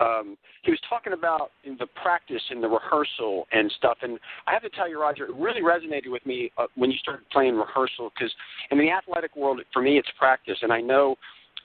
um, 0.00 0.36
he 0.62 0.70
was 0.70 0.80
talking 0.88 1.12
about 1.12 1.50
the 1.64 1.86
practice 2.02 2.42
and 2.50 2.62
the 2.62 2.68
rehearsal 2.68 3.46
and 3.52 3.72
stuff. 3.76 3.98
And 4.02 4.18
I 4.46 4.52
have 4.52 4.62
to 4.62 4.70
tell 4.70 4.88
you, 4.88 5.00
Roger, 5.00 5.24
it 5.24 5.34
really 5.34 5.62
resonated 5.62 6.10
with 6.10 6.24
me 6.26 6.50
uh, 6.58 6.66
when 6.76 6.90
you 6.90 6.98
started 6.98 7.28
playing 7.30 7.56
rehearsal 7.56 8.10
because 8.14 8.32
in 8.70 8.78
the 8.78 8.90
athletic 8.90 9.36
world, 9.36 9.60
for 9.72 9.82
me, 9.82 9.98
it's 9.98 10.08
practice. 10.18 10.58
And 10.62 10.72
I 10.72 10.80
know 10.80 11.16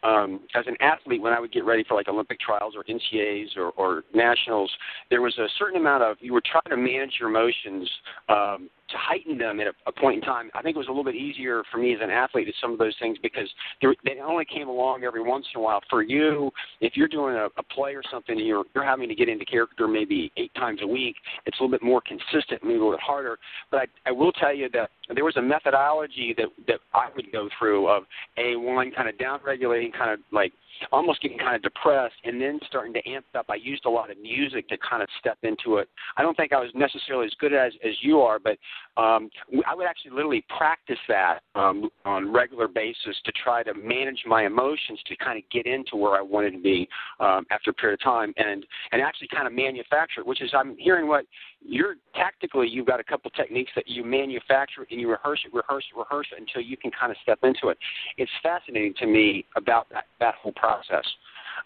um, 0.03 0.41
as 0.55 0.65
an 0.67 0.75
athlete, 0.81 1.21
when 1.21 1.33
I 1.33 1.39
would 1.39 1.51
get 1.51 1.65
ready 1.65 1.83
for 1.87 1.95
like 1.95 2.07
Olympic 2.07 2.39
trials 2.39 2.75
or 2.75 2.83
NCAAs 2.83 3.57
or, 3.57 3.69
or 3.71 4.03
nationals, 4.13 4.71
there 5.09 5.21
was 5.21 5.37
a 5.37 5.47
certain 5.57 5.79
amount 5.79 6.03
of 6.03 6.17
you 6.19 6.33
were 6.33 6.43
trying 6.45 6.69
to 6.69 6.77
manage 6.77 7.13
your 7.19 7.29
emotions 7.29 7.89
um, 8.29 8.69
to 8.89 8.97
heighten 8.97 9.37
them 9.37 9.59
at 9.59 9.67
a, 9.67 9.73
a 9.87 9.91
point 9.91 10.17
in 10.17 10.21
time. 10.21 10.49
I 10.53 10.61
think 10.61 10.75
it 10.75 10.79
was 10.79 10.87
a 10.87 10.91
little 10.91 11.03
bit 11.03 11.15
easier 11.15 11.63
for 11.71 11.77
me 11.77 11.93
as 11.93 11.99
an 12.01 12.09
athlete 12.09 12.47
at 12.47 12.53
some 12.61 12.71
of 12.71 12.77
those 12.77 12.95
things 12.99 13.17
because 13.21 13.49
they 13.81 14.19
only 14.23 14.45
came 14.45 14.67
along 14.67 15.03
every 15.03 15.21
once 15.21 15.45
in 15.53 15.59
a 15.59 15.63
while. 15.63 15.81
For 15.89 16.03
you, 16.03 16.51
if 16.81 16.95
you're 16.95 17.07
doing 17.07 17.35
a, 17.35 17.47
a 17.57 17.63
play 17.63 17.95
or 17.95 18.03
something, 18.11 18.37
and 18.37 18.45
you're 18.45 18.63
you're 18.73 18.83
having 18.83 19.09
to 19.09 19.15
get 19.15 19.29
into 19.29 19.45
character 19.45 19.87
maybe 19.87 20.31
eight 20.37 20.53
times 20.55 20.79
a 20.83 20.87
week. 20.87 21.15
It's 21.45 21.59
a 21.59 21.63
little 21.63 21.71
bit 21.71 21.83
more 21.83 22.01
consistent, 22.01 22.63
maybe 22.63 22.75
a 22.75 22.77
little 22.77 22.91
bit 22.91 23.01
harder. 23.01 23.37
But 23.71 23.81
I, 23.81 24.09
I 24.09 24.11
will 24.11 24.31
tell 24.31 24.53
you 24.53 24.69
that 24.73 24.89
there 25.13 25.25
was 25.25 25.37
a 25.37 25.41
methodology 25.41 26.33
that 26.37 26.47
that 26.67 26.79
I 26.93 27.09
would 27.15 27.31
go 27.31 27.49
through 27.57 27.87
of 27.87 28.03
a 28.37 28.55
one 28.55 28.91
kind 28.91 29.09
of 29.09 29.17
down 29.17 29.39
regulating, 29.45 29.91
kind 29.91 30.11
of 30.11 30.19
like 30.31 30.53
almost 30.91 31.21
getting 31.21 31.37
kind 31.37 31.55
of 31.55 31.61
depressed 31.61 32.15
and 32.23 32.41
then 32.41 32.59
starting 32.67 32.93
to 32.93 33.09
amp 33.09 33.25
up. 33.35 33.45
I 33.49 33.55
used 33.55 33.85
a 33.85 33.89
lot 33.89 34.11
of 34.11 34.17
music 34.19 34.67
to 34.69 34.77
kind 34.77 35.01
of 35.01 35.09
step 35.19 35.37
into 35.43 35.77
it. 35.77 35.89
I 36.17 36.21
don't 36.21 36.35
think 36.35 36.53
I 36.53 36.59
was 36.59 36.69
necessarily 36.73 37.25
as 37.25 37.33
good 37.39 37.53
as 37.53 37.73
as 37.83 37.93
you 38.01 38.21
are, 38.21 38.39
but 38.39 38.57
um, 38.97 39.29
I 39.67 39.75
would 39.75 39.87
actually 39.87 40.11
literally 40.11 40.43
practice 40.55 40.99
that 41.07 41.39
um, 41.55 41.89
on 42.05 42.31
regular 42.31 42.67
basis 42.67 43.15
to 43.25 43.31
try 43.43 43.63
to 43.63 43.73
manage 43.73 44.23
my 44.25 44.45
emotions 44.45 44.99
to 45.07 45.15
kind 45.17 45.37
of 45.37 45.49
get 45.49 45.65
into 45.65 45.95
where 45.95 46.17
I 46.17 46.21
wanted 46.21 46.51
to 46.51 46.61
be 46.61 46.87
um, 47.19 47.45
after 47.51 47.71
a 47.71 47.73
period 47.73 47.99
of 47.99 48.03
time, 48.03 48.33
and 48.37 48.65
and 48.91 49.01
actually 49.01 49.27
kind 49.29 49.47
of 49.47 49.53
manufacture 49.53 50.21
it. 50.21 50.27
Which 50.27 50.41
is 50.41 50.51
I'm 50.53 50.75
hearing 50.77 51.07
what 51.07 51.25
you're 51.67 51.95
tactically 52.13 52.67
you've 52.67 52.85
got 52.85 52.99
a 52.99 53.03
couple 53.03 53.29
techniques 53.31 53.71
that 53.75 53.87
you 53.87 54.03
manufacture 54.03 54.85
and 54.89 54.99
you 54.99 55.09
rehearse 55.09 55.39
it, 55.45 55.53
rehearse 55.53 55.83
it, 55.93 55.97
rehearse 55.97 56.27
it 56.31 56.39
until 56.39 56.61
you 56.61 56.77
can 56.77 56.91
kind 56.91 57.11
of 57.11 57.17
step 57.23 57.39
into 57.43 57.69
it. 57.69 57.77
It's 58.17 58.31
fascinating 58.43 58.93
to 58.99 59.07
me 59.07 59.45
about 59.55 59.87
that 59.91 60.05
that 60.19 60.35
whole 60.35 60.53
process. 60.53 61.05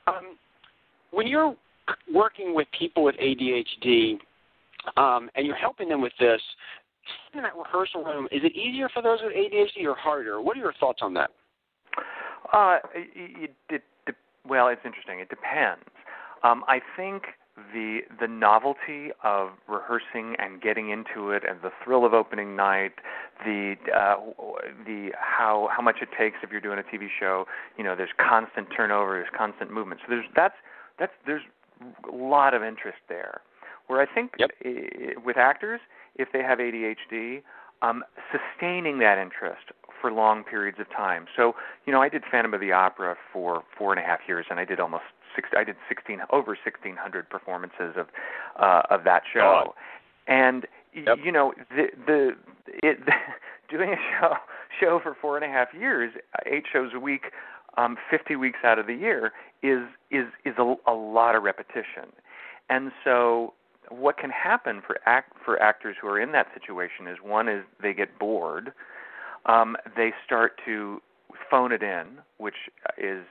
Um, 0.07 0.37
when 1.11 1.27
you're 1.27 1.55
working 2.13 2.55
with 2.55 2.67
people 2.77 3.03
with 3.03 3.15
ADHD 3.15 4.19
um, 4.97 5.29
and 5.35 5.45
you're 5.45 5.55
helping 5.55 5.89
them 5.89 6.01
with 6.01 6.13
this, 6.19 6.41
in 7.33 7.41
that 7.41 7.55
rehearsal 7.55 8.03
room, 8.03 8.27
is 8.31 8.41
it 8.43 8.55
easier 8.55 8.89
for 8.89 9.01
those 9.01 9.19
with 9.23 9.33
ADHD 9.33 9.85
or 9.85 9.95
harder? 9.95 10.41
What 10.41 10.55
are 10.57 10.59
your 10.59 10.73
thoughts 10.79 10.99
on 11.01 11.13
that? 11.15 11.31
Uh, 12.53 12.77
it, 12.93 13.51
it, 13.69 14.15
well, 14.47 14.67
it's 14.67 14.81
interesting. 14.85 15.19
It 15.19 15.29
depends. 15.29 15.83
Um, 16.43 16.63
I 16.67 16.79
think 16.95 17.23
the 17.73 18.01
the 18.19 18.27
novelty 18.27 19.09
of 19.23 19.49
rehearsing 19.67 20.35
and 20.39 20.61
getting 20.61 20.89
into 20.89 21.31
it, 21.31 21.43
and 21.47 21.61
the 21.61 21.71
thrill 21.83 22.05
of 22.05 22.13
opening 22.13 22.55
night, 22.55 22.93
the 23.45 23.75
uh, 23.95 24.15
the 24.85 25.11
how 25.17 25.69
how 25.75 25.81
much 25.81 25.97
it 26.01 26.09
takes 26.17 26.37
if 26.43 26.51
you're 26.51 26.61
doing 26.61 26.79
a 26.79 26.83
TV 26.83 27.07
show. 27.19 27.45
You 27.77 27.83
know, 27.83 27.95
there's 27.95 28.11
constant 28.17 28.67
turnover, 28.75 29.13
there's 29.13 29.33
constant 29.35 29.71
movement. 29.71 30.01
So 30.01 30.07
there's 30.09 30.25
that's 30.35 30.55
that's 30.97 31.13
there's 31.25 31.43
a 32.11 32.15
lot 32.15 32.53
of 32.53 32.63
interest 32.63 32.99
there. 33.07 33.41
Where 33.87 34.01
I 34.01 34.05
think 34.05 34.33
yep. 34.37 34.51
with 35.25 35.37
actors, 35.37 35.79
if 36.15 36.27
they 36.31 36.43
have 36.43 36.59
ADHD, 36.59 37.41
um, 37.81 38.03
sustaining 38.31 38.99
that 38.99 39.17
interest 39.17 39.71
for 39.99 40.11
long 40.11 40.43
periods 40.43 40.77
of 40.79 40.89
time. 40.91 41.25
So, 41.35 41.55
you 41.85 41.93
know, 41.93 42.01
I 42.01 42.09
did 42.09 42.23
Phantom 42.31 42.53
of 42.53 42.61
the 42.61 42.71
Opera 42.71 43.15
for 43.33 43.63
four 43.77 43.91
and 43.91 44.01
a 44.01 44.05
half 44.05 44.19
years, 44.27 44.45
and 44.49 44.59
I 44.59 44.65
did 44.65 44.79
almost 44.79 45.03
six. 45.39 45.49
I 45.57 45.63
did 45.63 45.75
sixteen 45.87 46.19
over 46.31 46.57
sixteen 46.63 46.95
hundred 46.95 47.29
performances 47.29 47.95
of 47.97 48.07
uh, 48.59 48.81
of 48.89 49.03
that 49.05 49.23
show, 49.31 49.69
oh. 49.69 49.75
and 50.27 50.65
yep. 50.93 51.17
you 51.23 51.31
know 51.31 51.53
the 51.69 51.87
the 52.05 52.35
it 52.67 52.99
doing 53.69 53.91
a 53.91 53.95
show 54.19 54.33
show 54.79 54.99
for 55.01 55.15
four 55.19 55.35
and 55.37 55.45
a 55.45 55.49
half 55.49 55.69
years, 55.73 56.13
eight 56.45 56.63
shows 56.71 56.91
a 56.93 56.99
week, 56.99 57.31
um, 57.77 57.97
fifty 58.09 58.35
weeks 58.35 58.59
out 58.63 58.79
of 58.79 58.87
the 58.87 58.95
year 58.95 59.31
is 59.63 59.83
is 60.11 60.27
is 60.45 60.55
a, 60.57 60.75
a 60.87 60.93
lot 60.93 61.35
of 61.35 61.43
repetition, 61.43 62.11
and 62.69 62.91
so 63.03 63.53
what 63.89 64.17
can 64.17 64.29
happen 64.29 64.81
for 64.85 64.99
act 65.05 65.33
for 65.43 65.61
actors 65.61 65.95
who 66.01 66.07
are 66.07 66.19
in 66.19 66.31
that 66.31 66.47
situation 66.53 67.07
is 67.07 67.17
one 67.23 67.47
is 67.47 67.63
they 67.81 67.93
get 67.93 68.19
bored, 68.19 68.71
um, 69.45 69.75
they 69.95 70.13
start 70.25 70.59
to 70.65 71.01
phone 71.49 71.71
it 71.71 71.81
in, 71.81 72.19
which 72.37 72.55
is 72.97 73.25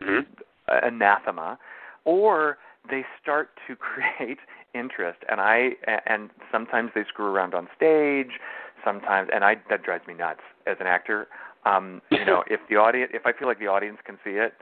mm-hmm. 0.00 0.20
Anathema, 0.68 1.58
or 2.04 2.58
they 2.88 3.04
start 3.20 3.50
to 3.66 3.76
create 3.76 4.38
interest, 4.74 5.18
and 5.28 5.40
I 5.40 5.70
and 6.06 6.30
sometimes 6.52 6.90
they 6.94 7.04
screw 7.08 7.26
around 7.26 7.54
on 7.54 7.68
stage, 7.76 8.38
sometimes, 8.84 9.28
and 9.32 9.44
I 9.44 9.56
that 9.70 9.82
drives 9.82 10.06
me 10.06 10.14
nuts 10.14 10.40
as 10.66 10.76
an 10.80 10.86
actor. 10.86 11.28
Um, 11.64 12.02
you 12.10 12.24
know, 12.24 12.44
if 12.50 12.60
the 12.68 12.76
audience, 12.76 13.10
if 13.14 13.26
I 13.26 13.32
feel 13.32 13.48
like 13.48 13.58
the 13.58 13.66
audience 13.66 13.98
can 14.04 14.18
see 14.24 14.32
it, 14.32 14.54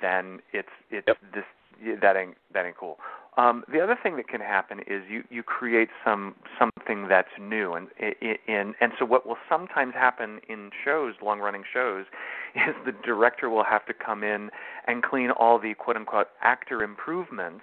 then 0.00 0.40
it's 0.52 0.68
it's 0.90 1.06
yep. 1.06 1.16
this 1.34 1.44
that 2.00 2.16
ain't 2.16 2.36
that 2.52 2.66
ain't 2.66 2.76
cool. 2.76 2.98
Um, 3.38 3.62
the 3.72 3.80
other 3.80 3.96
thing 4.02 4.16
that 4.16 4.26
can 4.26 4.40
happen 4.40 4.80
is 4.80 5.04
you 5.08 5.22
you 5.30 5.44
create 5.44 5.90
some 6.04 6.34
something 6.58 7.06
that's 7.08 7.28
new, 7.40 7.72
and 7.74 7.86
in 8.00 8.74
and 8.80 8.92
so 8.98 9.04
what 9.04 9.26
will 9.26 9.38
sometimes 9.48 9.94
happen 9.94 10.40
in 10.48 10.70
shows, 10.84 11.14
long 11.22 11.38
running 11.38 11.62
shows, 11.72 12.06
is 12.56 12.74
the 12.84 12.92
director 13.04 13.48
will 13.48 13.64
have 13.64 13.86
to 13.86 13.94
come 13.94 14.24
in 14.24 14.50
and 14.88 15.04
clean 15.04 15.30
all 15.30 15.60
the 15.60 15.74
quote 15.74 15.96
unquote 15.96 16.26
actor 16.42 16.82
improvements 16.82 17.62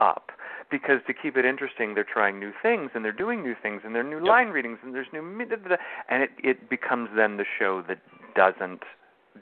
up 0.00 0.32
because 0.72 0.98
to 1.06 1.14
keep 1.14 1.36
it 1.36 1.44
interesting 1.44 1.94
they're 1.94 2.02
trying 2.02 2.40
new 2.40 2.50
things 2.60 2.90
and 2.94 3.04
they're 3.04 3.12
doing 3.12 3.42
new 3.42 3.54
things 3.62 3.82
and 3.84 3.94
there 3.94 4.04
are 4.04 4.08
new 4.08 4.16
yep. 4.16 4.26
line 4.26 4.48
readings 4.48 4.78
and 4.82 4.92
there's 4.94 5.06
new 5.12 5.22
and 6.08 6.22
it 6.24 6.30
it 6.42 6.68
becomes 6.68 7.08
then 7.14 7.36
the 7.36 7.44
show 7.58 7.84
that 7.86 7.98
doesn't 8.34 8.82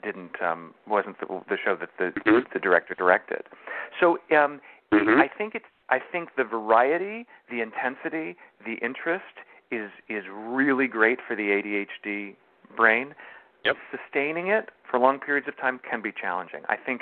didn't 0.03 0.39
um 0.41 0.75
wasn't 0.87 1.19
the, 1.19 1.25
the 1.49 1.57
show 1.63 1.75
that 1.75 1.89
the 1.97 2.11
mm-hmm. 2.19 2.39
the 2.53 2.59
director 2.59 2.93
directed 2.93 3.43
so 3.99 4.19
um 4.35 4.61
mm-hmm. 4.93 5.21
I 5.21 5.29
think 5.37 5.55
it's 5.55 5.65
I 5.89 5.99
think 6.11 6.29
the 6.37 6.43
variety, 6.43 7.25
the 7.49 7.61
intensity, 7.61 8.37
the 8.65 8.75
interest 8.83 9.23
is 9.71 9.89
is 10.09 10.23
really 10.31 10.87
great 10.87 11.19
for 11.27 11.35
the 11.35 11.43
ADHD 11.43 12.35
brain. 12.75 13.13
Yep. 13.65 13.75
Sustaining 13.91 14.47
it 14.47 14.69
for 14.89 14.99
long 14.99 15.19
periods 15.19 15.47
of 15.47 15.55
time 15.57 15.79
can 15.87 16.01
be 16.01 16.11
challenging. 16.11 16.61
I 16.67 16.77
think 16.77 17.01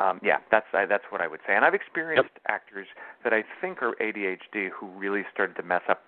um, 0.00 0.20
yeah, 0.22 0.38
that's 0.50 0.66
I, 0.72 0.86
that's 0.86 1.04
what 1.10 1.20
I 1.20 1.28
would 1.28 1.40
say. 1.46 1.54
And 1.54 1.64
I've 1.64 1.74
experienced 1.74 2.30
yep. 2.34 2.42
actors 2.48 2.86
that 3.22 3.32
I 3.32 3.44
think 3.60 3.82
are 3.82 3.94
ADHD 4.00 4.68
who 4.68 4.86
really 4.88 5.22
started 5.32 5.54
to 5.56 5.62
mess 5.62 5.82
up 5.88 6.02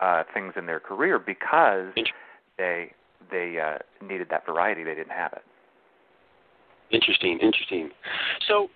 uh, 0.00 0.22
things 0.32 0.54
in 0.56 0.66
their 0.66 0.80
career 0.80 1.18
because 1.18 1.92
they 2.58 2.92
they 3.30 3.58
uh, 3.58 3.78
needed 4.04 4.28
that 4.30 4.46
variety. 4.46 4.84
They 4.84 4.94
didn't 4.94 5.12
have 5.12 5.32
it. 5.32 5.42
Interesting, 6.90 7.38
interesting. 7.42 7.90
So 8.46 8.68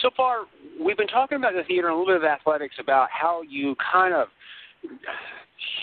so 0.00 0.10
far 0.16 0.44
we've 0.80 0.96
been 0.96 1.06
talking 1.06 1.36
about 1.36 1.52
the 1.54 1.64
theater 1.64 1.88
and 1.88 1.96
a 1.96 1.98
little 1.98 2.14
bit 2.14 2.24
of 2.24 2.24
athletics 2.24 2.76
about 2.78 3.08
how 3.10 3.42
you 3.42 3.76
kind 3.92 4.14
of 4.14 4.28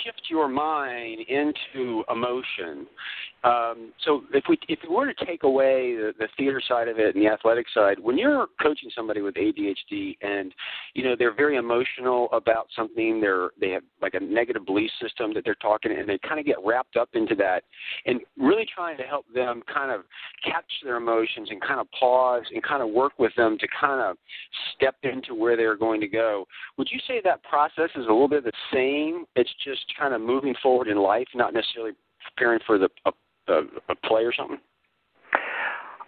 shift 0.04 0.22
your 0.30 0.48
mind 0.48 1.22
into 1.28 2.04
emotion 2.12 2.88
um, 3.44 3.92
so 4.06 4.22
if 4.34 4.44
we 4.48 4.60
if 4.68 4.80
we 4.88 4.96
were 4.96 5.12
to 5.12 5.26
take 5.26 5.44
away 5.44 5.96
the, 5.96 6.14
the 6.20 6.28
theater 6.38 6.62
side 6.68 6.88
of 6.88 7.00
it 7.00 7.16
and 7.16 7.26
the 7.26 7.28
athletic 7.28 7.66
side, 7.74 7.98
when 8.00 8.16
you're 8.18 8.48
coaching 8.62 8.92
somebody 8.96 9.22
with 9.22 9.34
ADHD 9.34 10.16
and 10.22 10.54
you 10.94 11.04
know 11.04 11.16
they're 11.18 11.34
very 11.34 11.58
emotional 11.58 12.30
about 12.34 12.68
something, 12.76 13.20
they're 13.20 13.50
they 13.60 13.72
have 13.72 13.82
like 14.00 14.14
a 14.14 14.20
negative 14.20 14.64
belief 14.64 14.92
system 15.02 15.34
that 15.34 15.44
they're 15.44 15.56
talking, 15.56 15.92
and 15.92 16.08
they 16.08 16.20
kind 16.20 16.40
of 16.40 16.46
get 16.46 16.58
wrapped 16.64 16.98
up 16.98 17.10
into 17.14 17.34
that, 17.36 17.64
and 18.06 18.22
really 18.38 18.66
trying 18.76 18.98
to 18.98 19.04
help 19.04 19.26
them 19.34 19.64
kind 19.74 19.92
of 19.92 20.02
catch 20.46 20.66
their 20.84 20.98
emotions 20.98 21.48
and 21.50 21.60
kind 21.62 21.80
of 21.80 21.88
pause 22.00 22.44
and 22.54 22.62
kind 22.62 22.84
of 22.84 22.90
work 22.90 23.14
with 23.18 23.34
them 23.38 23.58
to 23.58 23.68
kind 23.80 24.02
of 24.02 24.18
step 24.76 24.96
into 25.02 25.34
where 25.34 25.58
they're 25.58 25.78
going 25.78 26.00
to 26.00 26.08
go. 26.08 26.46
Would 26.78 26.90
you 26.92 27.00
say 27.08 27.22
that 27.24 27.42
process 27.44 27.90
is 27.96 28.06
a 28.06 28.12
little 28.12 28.28
bit 28.28 28.44
the 28.44 28.52
same? 28.72 29.26
It's 29.36 29.52
just 29.64 29.86
kind 29.98 30.14
of 30.14 30.22
moving 30.22 30.56
forward 30.62 30.88
in 30.88 30.98
life, 30.98 31.28
not 31.34 31.54
necessarily 31.54 31.94
preparing 32.24 32.60
for 32.66 32.78
the 32.78 32.90
a 33.06 33.12
a, 33.48 33.62
a 33.90 33.96
play 33.96 34.24
or 34.24 34.34
something? 34.34 34.60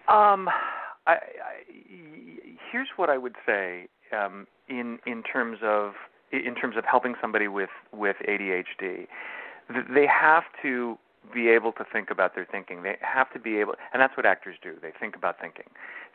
Um, 0.08 0.50
I, 1.08 1.14
I, 1.14 1.18
here's 2.72 2.90
what 2.96 3.10
I 3.10 3.18
would 3.18 3.36
say 3.46 3.88
um, 4.12 4.48
in 4.70 5.00
in 5.06 5.24
terms 5.24 5.60
of 5.64 5.94
in 6.32 6.56
terms 6.56 6.76
of 6.78 6.84
helping 6.86 7.16
somebody 7.22 7.48
with 7.48 7.70
with 7.92 8.18
ADHD. 8.28 9.08
They 9.94 10.08
have 10.08 10.44
to 10.62 10.98
be 11.34 11.48
able 11.48 11.72
to 11.74 11.86
think 11.92 12.10
about 12.10 12.36
their 12.36 12.46
thinking. 12.50 12.84
They 12.84 12.98
have 13.02 13.32
to 13.32 13.40
be 13.40 13.58
able, 13.58 13.76
and 13.94 14.02
that's 14.02 14.18
what 14.18 14.26
actors 14.26 14.58
do. 14.62 14.74
They 14.82 14.92
think 15.00 15.16
about 15.16 15.40
thinking. 15.40 15.66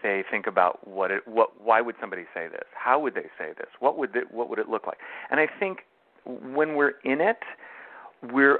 They 0.02 0.22
think 0.30 0.46
about 0.46 0.86
what 0.86 1.10
it, 1.10 1.26
what, 1.26 1.62
why 1.62 1.80
would 1.80 1.94
somebody 2.00 2.24
say 2.34 2.46
this? 2.48 2.64
How 2.74 2.98
would 3.00 3.14
they 3.14 3.30
say 3.38 3.52
this? 3.56 3.68
What 3.80 3.96
would 3.96 4.14
it, 4.14 4.30
what 4.30 4.50
would 4.50 4.58
it 4.58 4.68
look 4.68 4.86
like? 4.86 4.98
And 5.30 5.40
I 5.40 5.46
think 5.58 5.78
when 6.28 6.76
we're 6.76 6.94
in 7.04 7.20
it, 7.20 7.38
we're 8.32 8.58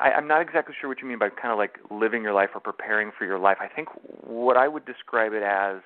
I, 0.00 0.10
I'm 0.12 0.26
not 0.26 0.42
exactly 0.42 0.74
sure 0.78 0.88
what 0.88 1.00
you 1.00 1.08
mean 1.08 1.18
by 1.18 1.28
kind 1.28 1.52
of 1.52 1.58
like 1.58 1.78
living 1.90 2.22
your 2.22 2.32
life 2.32 2.50
or 2.54 2.60
preparing 2.60 3.10
for 3.16 3.24
your 3.24 3.38
life. 3.38 3.58
I 3.60 3.68
think 3.68 3.88
what 4.22 4.56
I 4.56 4.68
would 4.68 4.84
describe 4.84 5.32
it 5.32 5.42
as 5.42 5.80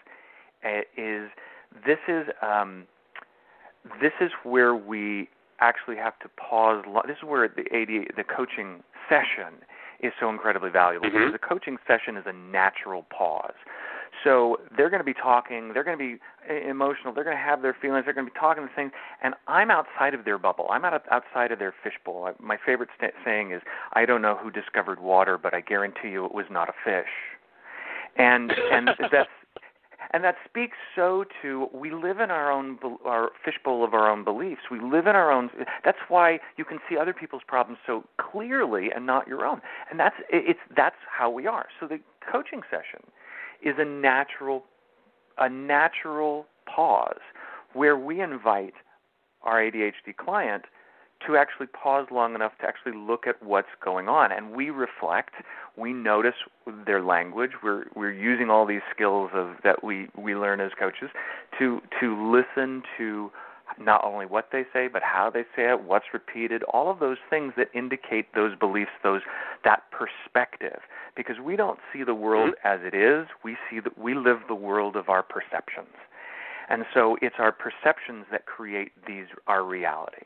uh, 0.64 0.80
is 0.96 1.30
this 1.86 1.98
is 2.08 2.26
um, 2.42 2.86
this 4.00 4.12
is 4.20 4.30
where 4.44 4.74
we 4.74 5.28
actually 5.60 5.96
have 5.96 6.18
to 6.20 6.28
pause. 6.28 6.84
This 7.06 7.16
is 7.16 7.24
where 7.24 7.48
the 7.48 7.62
AD 7.62 8.16
the 8.16 8.24
coaching 8.24 8.82
session 9.08 9.60
is 10.00 10.12
so 10.18 10.30
incredibly 10.30 10.70
valuable 10.70 11.08
mm-hmm. 11.08 11.18
because 11.18 11.32
the 11.32 11.38
coaching 11.46 11.76
session 11.86 12.16
is 12.16 12.24
a 12.26 12.32
natural 12.32 13.04
pause. 13.16 13.54
So 14.24 14.58
they're 14.76 14.90
going 14.90 15.00
to 15.00 15.04
be 15.04 15.14
talking, 15.14 15.72
they're 15.72 15.84
going 15.84 15.98
to 15.98 16.16
be 16.16 16.20
emotional, 16.68 17.12
they're 17.14 17.24
going 17.24 17.36
to 17.36 17.42
have 17.42 17.62
their 17.62 17.76
feelings, 17.80 18.04
they're 18.04 18.14
going 18.14 18.26
to 18.26 18.32
be 18.32 18.38
talking 18.38 18.64
the 18.64 18.70
things, 18.74 18.92
and 19.22 19.34
I'm 19.46 19.70
outside 19.70 20.14
of 20.14 20.24
their 20.24 20.38
bubble. 20.38 20.66
I'm 20.70 20.84
out 20.84 21.02
outside 21.10 21.52
of 21.52 21.58
their 21.58 21.74
fishbowl. 21.82 22.30
My 22.38 22.58
favorite 22.64 22.90
st- 22.98 23.14
saying 23.24 23.52
is, 23.52 23.62
"I 23.94 24.04
don't 24.04 24.22
know 24.22 24.36
who 24.36 24.50
discovered 24.50 25.00
water, 25.00 25.38
but 25.38 25.54
I 25.54 25.60
guarantee 25.60 26.08
you 26.08 26.24
it 26.24 26.34
was 26.34 26.46
not 26.50 26.68
a 26.68 26.74
fish." 26.84 27.10
And 28.16 28.52
and 28.52 28.90
that's 29.12 29.30
and 30.12 30.24
that 30.24 30.36
speaks 30.48 30.76
so 30.96 31.24
to 31.42 31.68
we 31.72 31.92
live 31.92 32.20
in 32.20 32.30
our 32.30 32.50
own 32.50 32.78
our 33.04 33.30
fishbowl 33.44 33.84
of 33.84 33.94
our 33.94 34.10
own 34.10 34.24
beliefs. 34.24 34.62
We 34.70 34.80
live 34.80 35.06
in 35.06 35.14
our 35.14 35.30
own. 35.30 35.50
That's 35.84 35.98
why 36.08 36.40
you 36.56 36.64
can 36.64 36.78
see 36.88 36.96
other 36.96 37.12
people's 37.12 37.42
problems 37.46 37.78
so 37.86 38.04
clearly 38.18 38.88
and 38.94 39.06
not 39.06 39.28
your 39.28 39.46
own. 39.46 39.60
And 39.90 40.00
that's 40.00 40.16
it's 40.30 40.60
that's 40.76 40.96
how 41.08 41.30
we 41.30 41.46
are. 41.46 41.66
So 41.78 41.86
the 41.86 42.00
coaching 42.30 42.62
session 42.70 43.06
is 43.62 43.74
a 43.78 43.84
natural 43.84 44.64
a 45.38 45.48
natural 45.48 46.46
pause 46.66 47.20
where 47.72 47.96
we 47.96 48.20
invite 48.20 48.74
our 49.42 49.58
ADHD 49.60 50.14
client 50.18 50.64
to 51.26 51.36
actually 51.36 51.66
pause 51.66 52.06
long 52.10 52.34
enough 52.34 52.52
to 52.60 52.66
actually 52.66 52.92
look 52.96 53.26
at 53.26 53.42
what's 53.42 53.68
going 53.82 54.08
on. 54.08 54.32
And 54.32 54.52
we 54.52 54.70
reflect 54.70 55.34
we 55.76 55.92
notice 55.92 56.34
their 56.86 57.02
language. 57.02 57.52
We're 57.62 57.84
we're 57.94 58.12
using 58.12 58.50
all 58.50 58.66
these 58.66 58.80
skills 58.94 59.30
of 59.34 59.56
that 59.64 59.84
we 59.84 60.08
we 60.16 60.34
learn 60.34 60.60
as 60.60 60.72
coaches 60.78 61.10
to 61.58 61.80
to 62.00 62.30
listen 62.30 62.82
to 62.98 63.30
not 63.78 64.04
only 64.04 64.26
what 64.26 64.48
they 64.52 64.64
say 64.72 64.88
but 64.88 65.02
how 65.02 65.30
they 65.30 65.42
say 65.56 65.70
it 65.70 65.82
what's 65.82 66.06
repeated 66.12 66.62
all 66.64 66.90
of 66.90 66.98
those 66.98 67.18
things 67.28 67.52
that 67.56 67.68
indicate 67.74 68.26
those 68.34 68.56
beliefs 68.58 68.90
those 69.02 69.22
that 69.64 69.82
perspective 69.90 70.80
because 71.16 71.36
we 71.42 71.56
don't 71.56 71.78
see 71.92 72.02
the 72.02 72.14
world 72.14 72.50
mm-hmm. 72.50 72.66
as 72.66 72.80
it 72.84 72.94
is 72.94 73.26
we 73.44 73.56
see 73.68 73.80
that 73.80 73.98
we 73.98 74.14
live 74.14 74.38
the 74.48 74.54
world 74.54 74.96
of 74.96 75.08
our 75.08 75.22
perceptions 75.22 75.94
and 76.70 76.84
so 76.94 77.16
it's 77.20 77.34
our 77.38 77.50
perceptions 77.50 78.26
that 78.30 78.46
create 78.46 78.92
these 79.04 79.26
our 79.48 79.64
reality. 79.64 80.22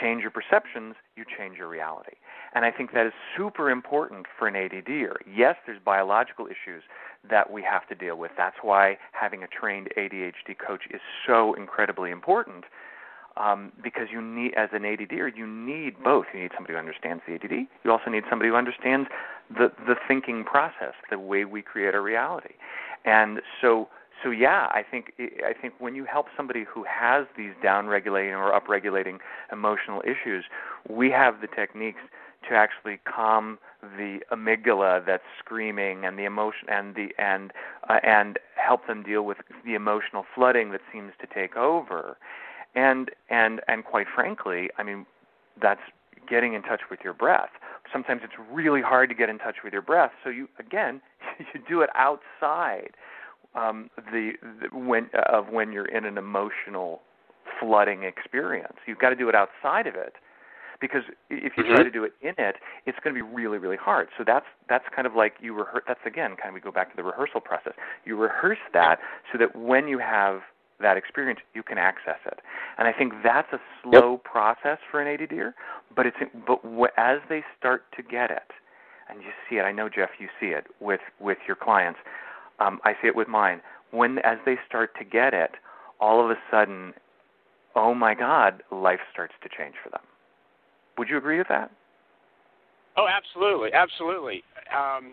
Change 0.00 0.22
your 0.22 0.30
perceptions, 0.30 0.94
you 1.16 1.24
change 1.36 1.58
your 1.58 1.66
reality. 1.66 2.14
And 2.54 2.64
I 2.64 2.70
think 2.70 2.92
that 2.92 3.04
is 3.04 3.12
super 3.36 3.68
important 3.68 4.26
for 4.38 4.46
an 4.46 4.54
ADDer. 4.54 5.16
Yes, 5.26 5.56
there's 5.66 5.80
biological 5.84 6.46
issues 6.46 6.84
that 7.28 7.52
we 7.52 7.62
have 7.62 7.86
to 7.88 7.96
deal 7.96 8.16
with. 8.16 8.30
That's 8.36 8.56
why 8.62 8.96
having 9.12 9.42
a 9.42 9.48
trained 9.48 9.88
ADHD 9.98 10.56
coach 10.64 10.82
is 10.90 11.00
so 11.26 11.52
incredibly 11.54 12.12
important. 12.12 12.64
Um, 13.38 13.70
because 13.82 14.08
you 14.10 14.20
need, 14.20 14.54
as 14.54 14.70
an 14.72 14.82
ADDer, 14.82 15.30
you 15.36 15.46
need 15.46 16.02
both. 16.02 16.26
You 16.34 16.40
need 16.40 16.50
somebody 16.56 16.74
who 16.74 16.78
understands 16.80 17.22
the 17.26 17.34
ADD. 17.34 17.68
You 17.84 17.92
also 17.92 18.10
need 18.10 18.24
somebody 18.28 18.48
who 18.48 18.56
understands 18.56 19.08
the 19.48 19.70
the 19.86 19.94
thinking 20.08 20.44
process, 20.44 20.94
the 21.08 21.18
way 21.18 21.44
we 21.44 21.62
create 21.62 21.94
our 21.94 22.02
reality. 22.02 22.54
And 23.04 23.40
so 23.60 23.88
so 24.22 24.30
yeah, 24.30 24.66
I 24.70 24.82
think 24.88 25.12
I 25.18 25.52
think 25.52 25.74
when 25.78 25.94
you 25.94 26.04
help 26.04 26.26
somebody 26.36 26.64
who 26.64 26.84
has 26.84 27.26
these 27.36 27.52
down-regulating 27.62 28.34
or 28.34 28.58
upregulating 28.58 29.18
emotional 29.52 30.02
issues, 30.02 30.44
we 30.88 31.10
have 31.10 31.40
the 31.40 31.46
techniques 31.46 32.00
to 32.48 32.54
actually 32.54 32.98
calm 33.04 33.58
the 33.82 34.20
amygdala 34.32 35.04
that's 35.04 35.22
screaming 35.38 36.04
and 36.04 36.18
the 36.18 36.24
emotion 36.24 36.68
and 36.68 36.94
the 36.94 37.08
and 37.18 37.52
uh, 37.88 38.00
and 38.02 38.38
help 38.56 38.86
them 38.86 39.02
deal 39.02 39.22
with 39.22 39.38
the 39.64 39.74
emotional 39.74 40.24
flooding 40.34 40.70
that 40.72 40.80
seems 40.92 41.12
to 41.20 41.26
take 41.32 41.56
over. 41.56 42.16
And 42.74 43.10
and 43.30 43.60
and 43.68 43.84
quite 43.84 44.06
frankly, 44.14 44.70
I 44.78 44.82
mean 44.82 45.06
that's 45.60 45.80
getting 46.28 46.54
in 46.54 46.62
touch 46.62 46.82
with 46.90 47.00
your 47.02 47.14
breath. 47.14 47.50
Sometimes 47.92 48.20
it's 48.22 48.34
really 48.52 48.82
hard 48.82 49.08
to 49.08 49.14
get 49.14 49.28
in 49.28 49.38
touch 49.38 49.56
with 49.64 49.72
your 49.72 49.82
breath, 49.82 50.12
so 50.22 50.30
you 50.30 50.48
again 50.58 51.00
you 51.38 51.60
do 51.68 51.80
it 51.80 51.90
outside 51.94 52.90
um, 53.54 53.90
the, 54.12 54.32
the 54.42 54.76
when 54.76 55.08
of 55.28 55.48
when 55.48 55.72
you're 55.72 55.86
in 55.86 56.04
an 56.04 56.18
emotional 56.18 57.00
flooding 57.60 58.04
experience. 58.04 58.76
You've 58.86 58.98
got 58.98 59.10
to 59.10 59.16
do 59.16 59.28
it 59.28 59.34
outside 59.34 59.86
of 59.86 59.94
it 59.94 60.14
because 60.80 61.02
if 61.30 61.52
you 61.56 61.64
mm-hmm. 61.64 61.74
try 61.74 61.82
to 61.82 61.90
do 61.90 62.04
it 62.04 62.12
in 62.22 62.34
it, 62.38 62.56
it's 62.86 62.98
going 63.02 63.14
to 63.14 63.22
be 63.22 63.28
really, 63.28 63.58
really 63.58 63.76
hard. 63.76 64.08
So 64.16 64.24
that's 64.26 64.46
that's 64.68 64.84
kind 64.94 65.06
of 65.06 65.14
like 65.14 65.34
you 65.40 65.54
rehearse. 65.54 65.84
That's 65.86 66.00
again 66.06 66.36
kind 66.36 66.48
of 66.48 66.54
we 66.54 66.60
go 66.60 66.70
back 66.70 66.90
to 66.90 66.96
the 66.96 67.02
rehearsal 67.02 67.40
process. 67.40 67.72
You 68.04 68.16
rehearse 68.16 68.58
that 68.72 68.98
so 69.32 69.38
that 69.38 69.56
when 69.56 69.88
you 69.88 69.98
have 69.98 70.40
that 70.80 70.96
experience, 70.96 71.40
you 71.54 71.62
can 71.62 71.78
access 71.78 72.18
it. 72.26 72.40
And 72.78 72.86
I 72.86 72.92
think 72.92 73.12
that's 73.24 73.52
a 73.52 73.58
slow 73.82 74.12
yep. 74.12 74.24
process 74.24 74.78
for 74.90 75.00
an 75.00 75.18
ADDer, 75.18 75.52
but 75.94 76.06
it's 76.06 76.16
but 76.46 76.60
as 76.96 77.18
they 77.28 77.42
start 77.58 77.84
to 77.96 78.02
get 78.02 78.30
it, 78.30 78.50
and 79.10 79.22
you 79.22 79.30
see 79.48 79.56
it. 79.56 79.62
I 79.62 79.72
know 79.72 79.88
Jeff, 79.88 80.10
you 80.18 80.28
see 80.40 80.48
it 80.48 80.66
with 80.80 81.00
with 81.20 81.38
your 81.46 81.56
clients 81.56 81.98
um, 82.58 82.80
I 82.84 82.92
see 83.00 83.08
it 83.08 83.16
with 83.16 83.28
mine. 83.28 83.60
When 83.90 84.18
as 84.18 84.38
they 84.44 84.56
start 84.66 84.90
to 84.98 85.04
get 85.04 85.34
it, 85.34 85.52
all 86.00 86.24
of 86.24 86.30
a 86.30 86.36
sudden, 86.50 86.92
oh 87.74 87.94
my 87.94 88.14
God, 88.14 88.62
life 88.70 89.00
starts 89.12 89.34
to 89.42 89.48
change 89.48 89.74
for 89.82 89.90
them. 89.90 90.02
Would 90.98 91.08
you 91.08 91.16
agree 91.16 91.38
with 91.38 91.48
that? 91.48 91.70
Oh, 92.96 93.06
absolutely, 93.08 93.72
absolutely. 93.72 94.42
Um, 94.76 95.12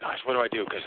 gosh, 0.00 0.18
what 0.24 0.34
do 0.34 0.40
I 0.40 0.48
do? 0.48 0.64
Because 0.64 0.82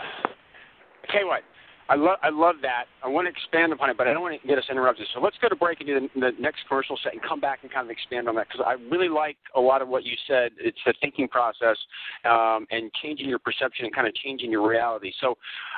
I 1.03 1.11
tell 1.11 1.21
you 1.21 1.27
what, 1.27 1.43
I 1.89 1.95
love 1.95 2.17
I 2.21 2.29
love 2.29 2.55
that. 2.61 2.85
I 3.03 3.07
want 3.07 3.25
to 3.25 3.31
expand 3.31 3.73
upon 3.73 3.89
it, 3.89 3.97
but 3.97 4.07
I 4.07 4.13
don't 4.13 4.21
want 4.21 4.39
to 4.39 4.47
get 4.47 4.59
us 4.59 4.65
interrupted. 4.69 5.07
So 5.13 5.19
let's 5.19 5.35
go 5.41 5.49
to 5.49 5.55
break 5.55 5.79
and 5.79 5.87
do 5.87 5.99
the, 5.99 6.07
the 6.19 6.31
next 6.39 6.59
commercial 6.67 6.97
set 7.03 7.13
and 7.13 7.21
come 7.23 7.39
back 7.41 7.59
and 7.63 7.71
kind 7.71 7.87
of 7.87 7.91
expand 7.91 8.29
on 8.29 8.35
that 8.35 8.47
because 8.47 8.63
I 8.65 8.73
really 8.91 9.09
like 9.09 9.37
a 9.55 9.59
lot 9.59 9.81
of 9.81 9.87
what 9.87 10.03
you 10.03 10.13
said. 10.27 10.51
It's 10.59 10.77
the 10.85 10.93
thinking 11.01 11.27
process 11.27 11.77
um, 12.25 12.67
and 12.69 12.91
changing 13.01 13.27
your 13.27 13.39
perception 13.39 13.85
and 13.85 13.95
kind 13.95 14.07
of 14.07 14.13
changing 14.15 14.51
your 14.51 14.69
reality. 14.69 15.11
So 15.19 15.35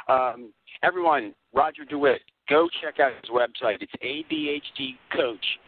um, 0.09 0.51
everyone, 0.83 1.33
Roger 1.53 1.85
DeWitt, 1.85 2.19
go 2.49 2.67
check 2.81 2.99
out 2.99 3.13
his 3.21 3.29
website. 3.29 3.77
It's 3.81 3.93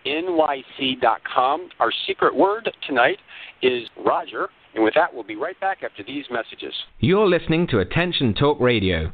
ADHDcoachNYC.com. 0.05 1.69
Our 1.79 1.91
secret 2.05 2.35
word 2.35 2.69
tonight 2.85 3.19
is 3.61 3.83
Roger. 4.05 4.49
And 4.75 4.83
with 4.83 4.93
that, 4.95 5.13
we'll 5.13 5.23
be 5.23 5.37
right 5.37 5.57
back 5.61 5.83
after 5.83 6.03
these 6.03 6.25
messages. 6.29 6.73
You're 6.99 7.27
listening 7.27 7.67
to 7.67 7.79
Attention 7.79 8.33
Talk 8.33 8.59
Radio. 8.59 9.13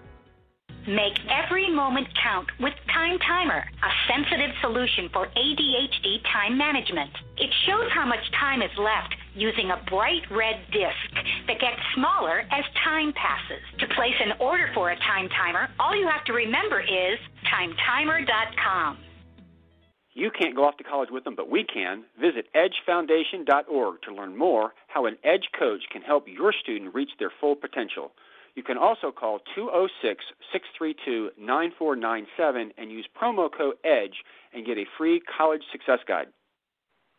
Make 0.87 1.13
every 1.29 1.69
moment 1.69 2.07
count 2.23 2.49
with 2.59 2.73
Time 2.91 3.19
Timer, 3.19 3.61
a 3.61 3.91
sensitive 4.09 4.49
solution 4.61 5.09
for 5.13 5.27
ADHD 5.27 6.23
time 6.33 6.57
management. 6.57 7.11
It 7.37 7.53
shows 7.67 7.85
how 7.93 8.07
much 8.07 8.19
time 8.39 8.63
is 8.63 8.71
left 8.79 9.13
using 9.35 9.69
a 9.69 9.77
bright 9.91 10.23
red 10.31 10.57
disc 10.73 11.13
that 11.45 11.59
gets 11.59 11.77
smaller 11.93 12.39
as 12.49 12.65
time 12.83 13.13
passes. 13.13 13.61
To 13.77 13.87
place 13.93 14.17
an 14.25 14.33
order 14.39 14.71
for 14.73 14.89
a 14.89 14.95
Time 14.97 15.29
Timer, 15.29 15.69
all 15.79 15.95
you 15.95 16.07
have 16.07 16.25
to 16.25 16.33
remember 16.33 16.81
is 16.81 17.19
timetimer.com. 17.45 18.97
You 20.13 20.31
can't 20.31 20.55
go 20.55 20.65
off 20.65 20.77
to 20.77 20.83
college 20.83 21.09
with 21.11 21.23
them, 21.23 21.35
but 21.35 21.49
we 21.49 21.63
can. 21.63 22.05
Visit 22.19 22.47
edgefoundation.org 22.55 24.01
to 24.01 24.13
learn 24.13 24.35
more 24.35 24.73
how 24.87 25.05
an 25.05 25.17
Edge 25.23 25.47
coach 25.57 25.83
can 25.91 26.01
help 26.01 26.25
your 26.27 26.51
student 26.51 26.93
reach 26.95 27.11
their 27.19 27.31
full 27.39 27.55
potential. 27.55 28.11
You 28.55 28.63
can 28.63 28.77
also 28.77 29.11
call 29.11 29.39
206 29.55 30.23
632 30.51 31.29
9497 31.37 32.71
and 32.77 32.91
use 32.91 33.07
promo 33.19 33.49
code 33.55 33.75
EDGE 33.85 34.15
and 34.53 34.65
get 34.65 34.77
a 34.77 34.85
free 34.97 35.21
college 35.37 35.61
success 35.71 35.99
guide. 36.07 36.27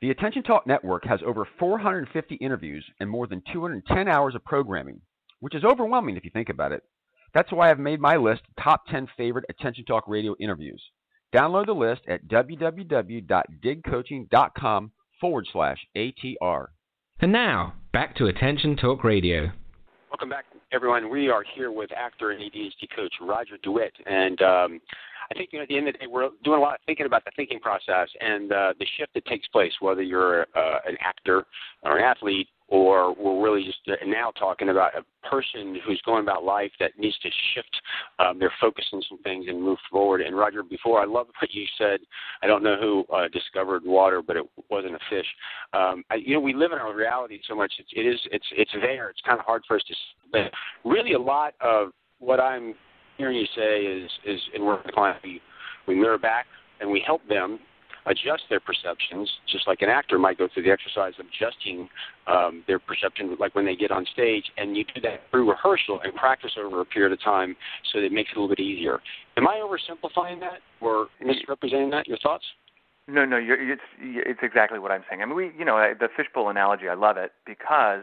The 0.03 0.11
Attention 0.11 0.43
Talk 0.43 0.67
Network 0.67 1.07
has 1.07 1.21
over 1.25 1.47
450 1.59 2.35
interviews 2.37 2.85
and 3.01 3.09
more 3.09 3.27
than 3.27 3.43
210 3.53 4.09
hours 4.09 4.35
of 4.35 4.45
programming, 4.45 5.01
which 5.41 5.55
is 5.55 5.65
overwhelming 5.65 6.17
if 6.17 6.25
you 6.25 6.31
think 6.31 6.49
about 6.49 6.73
it. 6.73 6.83
That's 7.35 7.53
why 7.53 7.71
I've 7.71 7.79
made 7.79 8.01
my 8.01 8.17
list 8.17 8.43
top 8.63 8.87
10 8.89 9.09
favorite 9.17 9.45
Attention 9.49 9.85
Talk 9.85 10.05
radio 10.07 10.35
interviews. 10.39 10.83
Download 11.35 11.67
the 11.67 11.73
list 11.73 12.03
at 12.09 12.29
www.digcoaching.com 12.29 14.93
forward 15.21 15.47
slash 15.53 15.79
ATR. 15.97 16.67
And 17.21 17.33
now, 17.33 17.75
back 17.93 18.17
to 18.17 18.27
Attention 18.27 18.77
Talk 18.77 19.05
Radio. 19.05 19.51
Welcome 20.11 20.29
back 20.29 20.45
everyone. 20.73 21.11
We 21.11 21.29
are 21.29 21.45
here 21.55 21.71
with 21.71 21.91
actor 21.93 22.31
and 22.31 22.41
ADHD 22.41 22.89
coach 22.97 23.13
Roger 23.21 23.59
DeWitt, 23.63 23.93
and 24.07 24.41
um, 24.41 24.81
I 25.31 25.35
think 25.35 25.51
you 25.53 25.59
know 25.59 25.65
at 25.65 25.69
the 25.69 25.77
end 25.77 25.89
of 25.89 25.95
the 25.95 25.99
day 25.99 26.07
we're 26.07 26.31
doing 26.45 26.59
a 26.59 26.63
lot 26.63 26.75
of 26.75 26.81
thinking 26.87 27.07
about 27.07 27.25
the 27.25 27.31
thinking 27.37 27.61
process 27.61 28.09
and 28.21 28.53
uh, 28.53 28.73
the 28.79 28.87
shift 28.97 29.13
that 29.15 29.27
takes 29.27 29.47
place, 29.49 29.73
whether 29.81 30.03
you're 30.03 30.43
uh, 30.57 30.79
an 30.87 30.97
actor 31.01 31.45
or 31.83 31.99
an 31.99 32.05
athlete 32.05 32.49
or 32.73 33.15
we're 33.15 33.45
really 33.45 33.63
just 33.65 33.81
now 34.07 34.31
talking 34.31 34.71
about 34.71 34.93
a 34.97 35.29
person 35.29 35.79
who's 35.85 36.01
going 36.07 36.23
about 36.23 36.43
life 36.43 36.71
that 36.81 36.99
needs 36.99 37.19
to 37.19 37.29
shift 37.55 37.77
um, 38.19 38.39
their 38.39 38.51
focus 38.59 38.87
on 38.95 39.03
some 39.11 39.19
things 39.19 39.45
and 39.47 39.63
move 39.63 39.77
forward. 39.91 40.23
And 40.23 40.35
Roger, 40.35 40.63
before 40.63 40.99
I 40.99 41.05
love 41.05 41.27
what 41.39 41.53
you 41.53 41.67
said. 41.77 42.01
I 42.43 42.47
don't 42.47 42.63
know 42.63 42.77
who 42.81 43.05
uh, 43.15 43.29
discovered 43.29 43.83
water, 43.85 44.23
but 44.27 44.39
it 44.39 44.45
wasn't 44.71 44.95
a 44.95 44.99
fish. 45.11 45.27
Um, 45.75 46.03
I, 46.11 46.15
you 46.15 46.33
know, 46.33 46.41
we 46.41 46.55
live 46.55 46.73
in 46.73 46.79
our 46.79 46.97
reality 46.97 47.41
so 47.47 47.55
much. 47.55 47.75
It, 47.79 47.87
it 47.95 48.09
is. 48.09 48.19
It's. 48.31 48.47
It's 48.57 48.71
there. 48.81 49.11
It's 49.11 49.21
kind 49.21 49.39
of 49.39 49.45
hard 49.45 49.65
for 49.69 49.77
us 49.77 49.83
to. 49.89 49.95
But 50.33 50.51
really, 50.89 51.13
a 51.13 51.21
lot 51.21 51.53
of 51.61 51.89
what 52.21 52.41
I'm 52.41 52.75
hearing 53.19 53.37
you 53.37 53.47
say 53.55 53.81
is 53.81 54.11
is 54.25 54.41
in 54.55 54.65
work 54.65 54.83
with 54.83 54.95
clients. 54.95 55.21
We, 55.23 55.43
we 55.87 55.95
mirror 55.95 56.17
back 56.17 56.47
and 56.81 56.91
we 56.91 57.03
help 57.07 57.27
them 57.29 57.59
adjust 58.07 58.43
their 58.51 58.61
perceptions, 58.61 59.31
just 59.51 59.67
like 59.67 59.83
an 59.83 59.89
actor 59.89 60.19
might 60.19 60.39
go 60.39 60.49
through 60.53 60.65
the 60.65 60.71
exercise 60.71 61.13
of 61.19 61.27
adjusting 61.27 61.89
um, 62.27 62.65
their 62.67 62.79
perception, 62.79 63.37
like 63.39 63.55
when 63.55 63.65
they 63.65 63.77
get 63.77 63.91
on 63.91 64.05
stage, 64.13 64.45
and 64.57 64.77
you 64.77 64.85
do 64.95 65.01
that 65.01 65.21
through 65.31 65.49
rehearsal 65.49 66.01
and 66.03 66.15
practice 66.15 66.53
over 66.59 66.81
a 66.81 66.85
period 66.85 67.13
of 67.13 67.23
time, 67.23 67.57
so 67.93 68.01
that 68.01 68.07
it 68.07 68.13
makes 68.13 68.31
it 68.33 68.37
a 68.37 68.41
little 68.41 68.55
bit 68.55 68.63
easier. 68.63 69.01
Am 69.37 69.47
I 69.47 69.63
oversimplifying 69.63 70.41
that 70.41 70.61
or 70.81 71.09
misrepresenting 71.25 71.91
that? 71.91 72.07
Your 72.09 72.19
thoughts? 72.19 72.45
No, 73.09 73.25
no, 73.25 73.37
you're, 73.37 73.73
it's 73.73 73.83
it's 73.99 74.41
exactly 74.43 74.79
what 74.79 74.93
I'm 74.93 75.03
saying. 75.11 75.23
I 75.23 75.27
mean, 75.27 75.35
we, 75.35 75.51
you 75.59 75.65
know, 75.65 75.93
the 75.99 76.09
fishbowl 76.17 76.49
analogy. 76.51 76.89
I 76.89 76.95
love 76.95 77.17
it 77.17 77.33
because 77.45 78.03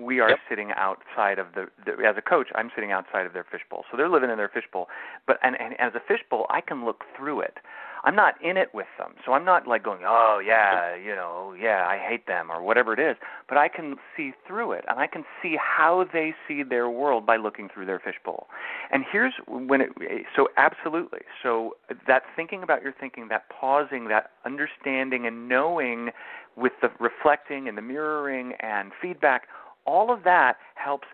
we 0.00 0.18
are 0.20 0.30
yep. 0.30 0.38
sitting 0.48 0.70
outside 0.76 1.38
of 1.38 1.48
the, 1.54 1.66
the 1.84 1.92
as 2.04 2.16
a 2.16 2.22
coach 2.22 2.48
i'm 2.54 2.70
sitting 2.74 2.90
outside 2.90 3.26
of 3.26 3.32
their 3.32 3.44
fishbowl 3.44 3.84
so 3.90 3.96
they're 3.96 4.08
living 4.08 4.30
in 4.30 4.38
their 4.38 4.48
fishbowl 4.48 4.88
but 5.26 5.36
and, 5.42 5.56
and 5.60 5.74
as 5.78 5.92
a 5.94 6.00
fishbowl 6.08 6.46
i 6.48 6.60
can 6.60 6.84
look 6.84 7.04
through 7.16 7.40
it 7.40 7.58
I'm 8.04 8.16
not 8.16 8.34
in 8.42 8.56
it 8.56 8.68
with 8.72 8.86
them. 8.98 9.14
So 9.24 9.32
I'm 9.32 9.44
not 9.44 9.66
like 9.66 9.82
going, 9.82 10.00
"Oh, 10.06 10.40
yeah, 10.44 10.94
you 10.94 11.14
know, 11.14 11.54
yeah, 11.58 11.86
I 11.86 11.98
hate 11.98 12.26
them" 12.26 12.50
or 12.50 12.62
whatever 12.62 12.92
it 12.92 12.98
is, 12.98 13.16
but 13.48 13.58
I 13.58 13.68
can 13.68 13.96
see 14.16 14.32
through 14.46 14.72
it 14.72 14.84
and 14.88 14.98
I 14.98 15.06
can 15.06 15.24
see 15.42 15.56
how 15.56 16.04
they 16.12 16.34
see 16.46 16.62
their 16.62 16.88
world 16.88 17.26
by 17.26 17.36
looking 17.36 17.68
through 17.68 17.86
their 17.86 17.98
fishbowl. 17.98 18.48
And 18.90 19.04
here's 19.10 19.34
when 19.46 19.80
it 19.80 19.90
so 20.34 20.48
absolutely. 20.56 21.20
So 21.42 21.76
that 22.06 22.22
thinking 22.34 22.62
about 22.62 22.82
your 22.82 22.92
thinking, 22.98 23.28
that 23.28 23.48
pausing, 23.48 24.08
that 24.08 24.30
understanding 24.44 25.26
and 25.26 25.48
knowing 25.48 26.10
with 26.56 26.72
the 26.82 26.90
reflecting 26.98 27.68
and 27.68 27.76
the 27.76 27.82
mirroring 27.82 28.54
and 28.60 28.92
feedback, 29.00 29.48
all 29.86 30.12
of 30.12 30.24
that 30.24 30.56
helps 30.74 31.08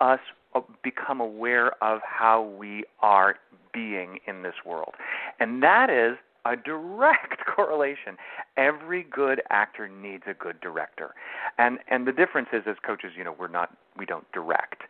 us 0.00 0.20
uh, 0.54 0.60
become 0.82 1.20
aware 1.20 1.72
of 1.82 2.00
how 2.04 2.42
we 2.42 2.84
are 3.00 3.36
being 3.72 4.18
in 4.26 4.42
this 4.42 4.54
world. 4.64 4.94
And 5.40 5.62
that 5.62 5.90
is 5.90 6.16
a 6.44 6.56
direct 6.56 7.44
correlation. 7.56 8.16
Every 8.56 9.02
good 9.02 9.42
actor 9.50 9.88
needs 9.88 10.24
a 10.26 10.34
good 10.34 10.60
director. 10.60 11.14
And 11.58 11.78
and 11.88 12.06
the 12.06 12.12
difference 12.12 12.48
is 12.52 12.62
as 12.66 12.76
coaches, 12.84 13.12
you 13.16 13.24
know, 13.24 13.34
we're 13.38 13.48
not 13.48 13.76
we 13.96 14.06
don't 14.06 14.30
direct. 14.32 14.82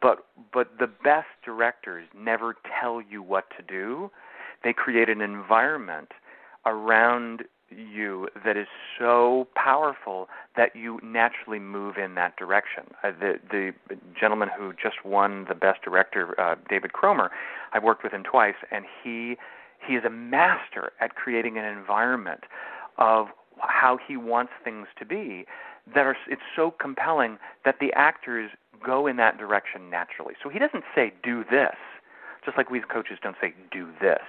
But 0.00 0.26
but 0.52 0.78
the 0.78 0.86
best 0.86 1.28
directors 1.44 2.06
never 2.16 2.56
tell 2.80 3.00
you 3.00 3.22
what 3.22 3.46
to 3.56 3.62
do. 3.62 4.10
They 4.64 4.72
create 4.72 5.08
an 5.08 5.20
environment 5.20 6.12
around 6.64 7.42
you 7.70 8.28
that 8.44 8.56
is 8.56 8.66
so 8.98 9.48
powerful 9.54 10.28
that 10.56 10.76
you 10.76 11.00
naturally 11.02 11.58
move 11.58 11.96
in 11.96 12.14
that 12.14 12.36
direction. 12.36 12.84
Uh, 13.02 13.12
the 13.18 13.34
the 13.50 13.72
gentleman 14.18 14.48
who 14.56 14.72
just 14.72 15.04
won 15.04 15.46
the 15.48 15.54
best 15.54 15.82
director, 15.82 16.38
uh, 16.40 16.56
David 16.68 16.92
Cromer, 16.92 17.30
I've 17.72 17.82
worked 17.82 18.02
with 18.02 18.12
him 18.12 18.22
twice, 18.22 18.54
and 18.70 18.84
he 19.02 19.36
he 19.86 19.94
is 19.94 20.04
a 20.04 20.10
master 20.10 20.92
at 21.00 21.14
creating 21.14 21.58
an 21.58 21.64
environment 21.64 22.44
of 22.98 23.28
how 23.58 23.98
he 24.06 24.16
wants 24.16 24.52
things 24.64 24.86
to 24.98 25.04
be 25.04 25.44
that 25.94 26.06
are 26.06 26.16
it's 26.28 26.42
so 26.54 26.70
compelling 26.70 27.38
that 27.64 27.76
the 27.80 27.92
actors 27.94 28.50
go 28.84 29.06
in 29.06 29.16
that 29.16 29.38
direction 29.38 29.90
naturally. 29.90 30.34
So 30.42 30.48
he 30.48 30.58
doesn't 30.58 30.84
say 30.94 31.12
do 31.22 31.44
this, 31.50 31.76
just 32.44 32.56
like 32.56 32.70
we 32.70 32.78
as 32.78 32.84
coaches 32.92 33.18
don't 33.22 33.36
say 33.40 33.54
do 33.70 33.88
this. 34.00 34.22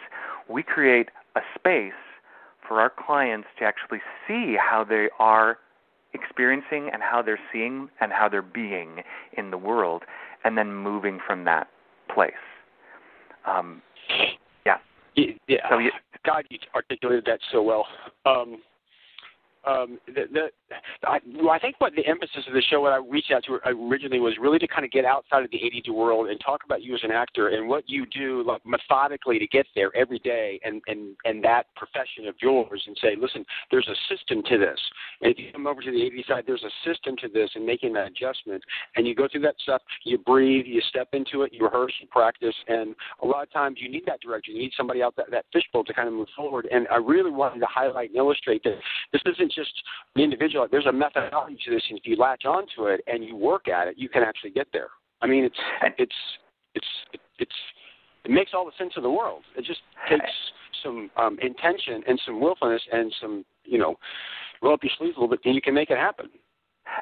We 0.50 0.63
create 0.63 1.10
a 1.36 1.42
space 1.56 1.94
for 2.68 2.80
our 2.80 2.92
clients 2.92 3.48
to 3.60 3.66
actually 3.66 4.00
see 4.28 4.56
how 4.56 4.84
they 4.84 5.10
are 5.20 5.58
experiencing 6.13 6.89
and 6.94 7.02
how 7.02 7.22
they're 7.22 7.39
seeing 7.52 7.89
and 8.00 8.12
how 8.12 8.30
they're 8.30 8.42
being 8.42 9.04
in 9.36 9.52
the 9.52 9.58
world, 9.58 10.04
and 10.44 10.58
then 10.58 10.74
moving 10.74 11.20
from 11.26 11.44
that 11.46 11.68
place. 12.13 12.34
Um, 13.46 13.82
yeah. 15.15 15.26
Yeah. 15.47 15.69
So 15.69 15.80
you, 15.80 15.91
God, 16.26 16.45
you 16.49 16.58
articulated 16.76 17.26
that 17.26 17.39
so 17.52 17.62
well. 17.62 17.86
Um, 18.26 18.62
um, 19.65 19.99
the, 20.08 20.23
the 20.32 20.49
I, 21.08 21.19
I 21.52 21.60
think 21.60 21.76
what 21.80 21.93
the 21.95 22.06
emphasis 22.06 22.43
of 22.47 22.54
the 22.54 22.62
show, 22.62 22.82
what 22.82 22.93
I 22.93 22.97
reached 22.97 23.32
out 23.32 23.43
to 23.45 23.60
originally 23.65 24.19
was 24.19 24.34
really 24.39 24.60
to 24.60 24.67
kind 24.67 24.84
of 24.84 24.91
get 24.91 25.06
outside 25.06 25.43
of 25.43 25.52
the 25.52 25.60
ADD 25.65 25.93
world 25.93 26.28
and 26.30 26.39
talk 26.39 26.62
about 26.65 26.82
you 26.82 26.95
as 26.95 27.02
an 27.04 27.12
actor 27.12 27.49
and 27.49 27.67
what 27.67 27.84
you 27.88 28.06
do 28.06 28.43
like 28.45 28.62
methodically 28.65 29.39
to 29.39 29.47
get 29.47 29.65
there 29.76 29.95
every 29.95 30.19
day 30.19 30.60
and 30.63 30.82
and 30.88 31.15
and 31.26 31.43
that 31.43 31.67
profession 31.76 32.28
of 32.28 32.36
yours 32.41 32.84
and 32.88 32.97
say, 33.02 33.15
listen, 33.19 33.45
there's 33.71 33.88
a 33.88 34.13
system 34.13 34.43
to 34.49 34.58
this. 34.58 34.80
And 35.21 35.32
if 35.32 35.39
you 35.39 35.52
come 35.52 35.67
over 35.67 35.82
to 35.82 35.91
the 35.91 36.08
ADD 36.08 36.26
side, 36.28 36.43
there's 36.45 36.63
a 36.63 36.89
system 36.89 37.15
to 37.17 37.28
this 37.28 37.49
and 37.56 37.65
making 37.65 37.93
that 37.93 38.08
adjustment. 38.08 38.63
And 38.95 39.08
you 39.08 39.15
go 39.15 39.28
through 39.32 39.41
that 39.41 39.56
stuff, 39.62 39.82
you 40.04 40.17
breathe, 40.17 40.65
you 40.65 40.82
step 40.89 41.10
into 41.13 41.43
it, 41.43 41.54
you 41.54 41.63
rehearse, 41.63 41.93
you 42.02 42.08
practice, 42.08 42.56
and 42.67 42.95
a 43.21 43.26
lot 43.26 43.43
of 43.43 43.52
times 43.52 43.78
you 43.80 43.89
need 43.89 44.06
that 44.08 44.19
director. 44.21 44.52
You 44.52 44.60
need 44.60 44.73
somebody 44.76 45.02
out 45.02 45.15
that 45.15 45.32
that 45.32 45.45
fishbowl 45.54 45.84
to 45.86 45.93
kind 45.93 46.08
of 46.08 46.13
move 46.13 46.28
forward. 46.36 46.67
And 46.71 46.88
I 46.89 46.97
really 46.97 47.32
wanted 47.32 47.60
to 47.60 47.67
highlight 47.69 48.10
and 48.10 48.17
illustrate 48.17 48.63
that 48.63 48.76
this 49.12 49.21
isn't 49.26 49.53
just 49.54 49.72
the 50.16 50.24
individual. 50.24 50.68
There's 50.70 50.86
a 50.86 50.92
methodology 50.92 51.58
to 51.66 51.72
this, 51.72 51.84
and 51.89 51.98
if 51.98 52.06
you 52.06 52.16
latch 52.16 52.46
onto 52.46 52.88
it 52.88 53.02
and 53.08 53.24
you 53.24 53.36
work 53.36 53.68
at 53.68 53.88
it, 53.88 53.96
you 53.98 54.10
can 54.10 54.24
actually 54.24 54.52
get 54.52 54.68
there. 54.74 54.89
I 55.22 55.28
mean, 55.28 55.44
it's 55.46 55.60
it's 55.98 56.16
it's 56.76 56.88
it's 57.39 57.56
it 58.26 58.32
makes 58.32 58.52
all 58.54 58.66
the 58.66 58.72
sense 58.78 58.94
of 58.98 59.04
the 59.04 59.12
world. 59.12 59.44
It 59.58 59.66
just 59.66 59.82
takes 60.10 60.24
some 60.84 61.10
um, 61.18 61.38
intention 61.42 62.04
and 62.08 62.20
some 62.26 62.39
willfulness 62.42 62.82
and 62.92 63.13
some 63.22 63.46
you 63.66 63.78
know 63.78 63.96
roll 64.62 64.74
up 64.74 64.84
your 64.84 64.92
sleeves 64.98 65.16
a 65.18 65.20
little 65.20 65.36
bit, 65.36 65.42
and 65.46 65.56
you 65.56 65.62
can 65.62 65.74
make 65.74 65.89
it 65.89 65.98
happen. 65.98 66.30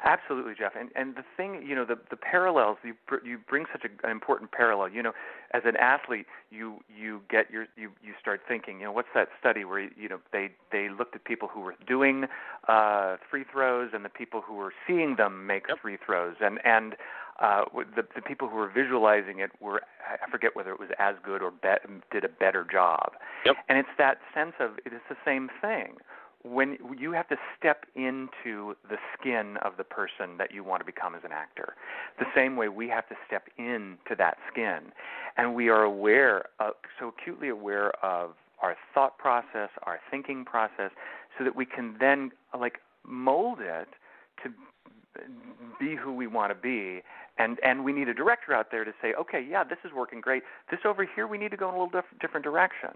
Absolutely, 0.04 0.54
Jeff. 0.58 0.72
And 0.78 0.90
and 0.94 1.16
the 1.16 1.24
thing, 1.36 1.64
you 1.66 1.74
know, 1.74 1.84
the 1.84 1.98
the 2.10 2.16
parallels 2.16 2.78
you 2.82 2.94
br- 3.06 3.24
you 3.24 3.38
bring 3.38 3.66
such 3.70 3.84
a, 3.84 4.06
an 4.06 4.10
important 4.10 4.50
parallel. 4.52 4.88
You 4.88 5.02
know, 5.02 5.12
as 5.52 5.62
an 5.64 5.76
athlete, 5.76 6.26
you 6.50 6.80
you 6.94 7.20
get 7.30 7.50
your 7.50 7.66
you 7.76 7.90
you 8.02 8.14
start 8.20 8.40
thinking. 8.46 8.80
You 8.80 8.86
know, 8.86 8.92
what's 8.92 9.08
that 9.14 9.28
study 9.38 9.64
where 9.64 9.80
you 9.80 10.08
know 10.08 10.20
they 10.32 10.50
they 10.70 10.88
looked 10.88 11.14
at 11.14 11.24
people 11.24 11.48
who 11.48 11.60
were 11.60 11.74
doing 11.86 12.26
uh, 12.68 13.16
free 13.30 13.44
throws 13.50 13.90
and 13.92 14.04
the 14.04 14.08
people 14.08 14.40
who 14.40 14.54
were 14.54 14.72
seeing 14.86 15.16
them 15.16 15.46
make 15.46 15.66
yep. 15.68 15.78
free 15.80 15.98
throws, 16.04 16.36
and 16.40 16.58
and 16.64 16.96
uh, 17.40 17.64
the 17.96 18.06
the 18.14 18.22
people 18.22 18.48
who 18.48 18.56
were 18.56 18.70
visualizing 18.70 19.40
it 19.40 19.50
were 19.60 19.82
I 20.08 20.30
forget 20.30 20.56
whether 20.56 20.72
it 20.72 20.80
was 20.80 20.90
as 20.98 21.16
good 21.24 21.42
or 21.42 21.50
be- 21.50 22.00
did 22.10 22.24
a 22.24 22.28
better 22.28 22.66
job. 22.70 23.12
Yep. 23.44 23.56
And 23.68 23.78
it's 23.78 23.88
that 23.98 24.18
sense 24.34 24.54
of 24.58 24.78
it 24.84 24.92
is 24.92 25.00
the 25.08 25.16
same 25.24 25.50
thing 25.60 25.96
when 26.44 26.76
you 26.98 27.12
have 27.12 27.28
to 27.28 27.36
step 27.58 27.84
into 27.94 28.74
the 28.88 28.96
skin 29.18 29.56
of 29.58 29.76
the 29.76 29.84
person 29.84 30.36
that 30.38 30.52
you 30.52 30.64
want 30.64 30.80
to 30.80 30.84
become 30.84 31.14
as 31.14 31.22
an 31.24 31.32
actor, 31.32 31.74
the 32.18 32.26
same 32.34 32.56
way 32.56 32.68
we 32.68 32.88
have 32.88 33.08
to 33.08 33.14
step 33.26 33.48
into 33.58 34.16
that 34.18 34.38
skin, 34.50 34.92
and 35.36 35.54
we 35.54 35.68
are 35.68 35.82
aware, 35.82 36.44
of, 36.58 36.74
so 36.98 37.08
acutely 37.08 37.48
aware 37.48 37.90
of 38.04 38.32
our 38.60 38.76
thought 38.94 39.18
process, 39.18 39.70
our 39.84 40.00
thinking 40.10 40.44
process, 40.44 40.90
so 41.38 41.44
that 41.44 41.56
we 41.56 41.64
can 41.64 41.96
then 41.98 42.30
like 42.58 42.78
mold 43.04 43.58
it 43.60 43.88
to 44.42 44.50
be 45.78 45.96
who 45.96 46.12
we 46.12 46.26
want 46.26 46.50
to 46.50 46.54
be. 46.54 47.02
And 47.38 47.58
and 47.64 47.84
we 47.84 47.92
need 47.92 48.08
a 48.08 48.14
director 48.14 48.52
out 48.52 48.70
there 48.70 48.84
to 48.84 48.92
say 49.00 49.14
okay 49.14 49.44
yeah 49.48 49.64
this 49.64 49.78
is 49.84 49.92
working 49.92 50.20
great. 50.20 50.42
This 50.70 50.80
over 50.84 51.06
here 51.14 51.26
we 51.26 51.38
need 51.38 51.50
to 51.50 51.56
go 51.56 51.68
in 51.68 51.74
a 51.74 51.78
little 51.78 51.90
diff- 51.90 52.20
different 52.20 52.44
direction 52.44 52.90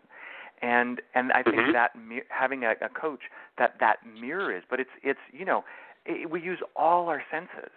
and 0.63 1.01
and 1.15 1.33
I 1.33 1.43
think 1.43 1.57
mm-hmm. 1.57 1.73
that 1.73 1.93
having 2.29 2.65
a, 2.65 2.73
a 2.83 2.89
coach 2.89 3.21
that 3.59 3.75
that 3.81 3.99
mirror 4.21 4.57
is, 4.57 4.63
but 4.69 4.81
it's 4.81 4.91
it's 5.03 5.21
you 5.33 5.45
know 5.45 5.65
it, 6.05 6.31
we 6.31 6.41
use 6.41 6.61
all 6.75 7.09
our 7.09 7.23
senses. 7.31 7.71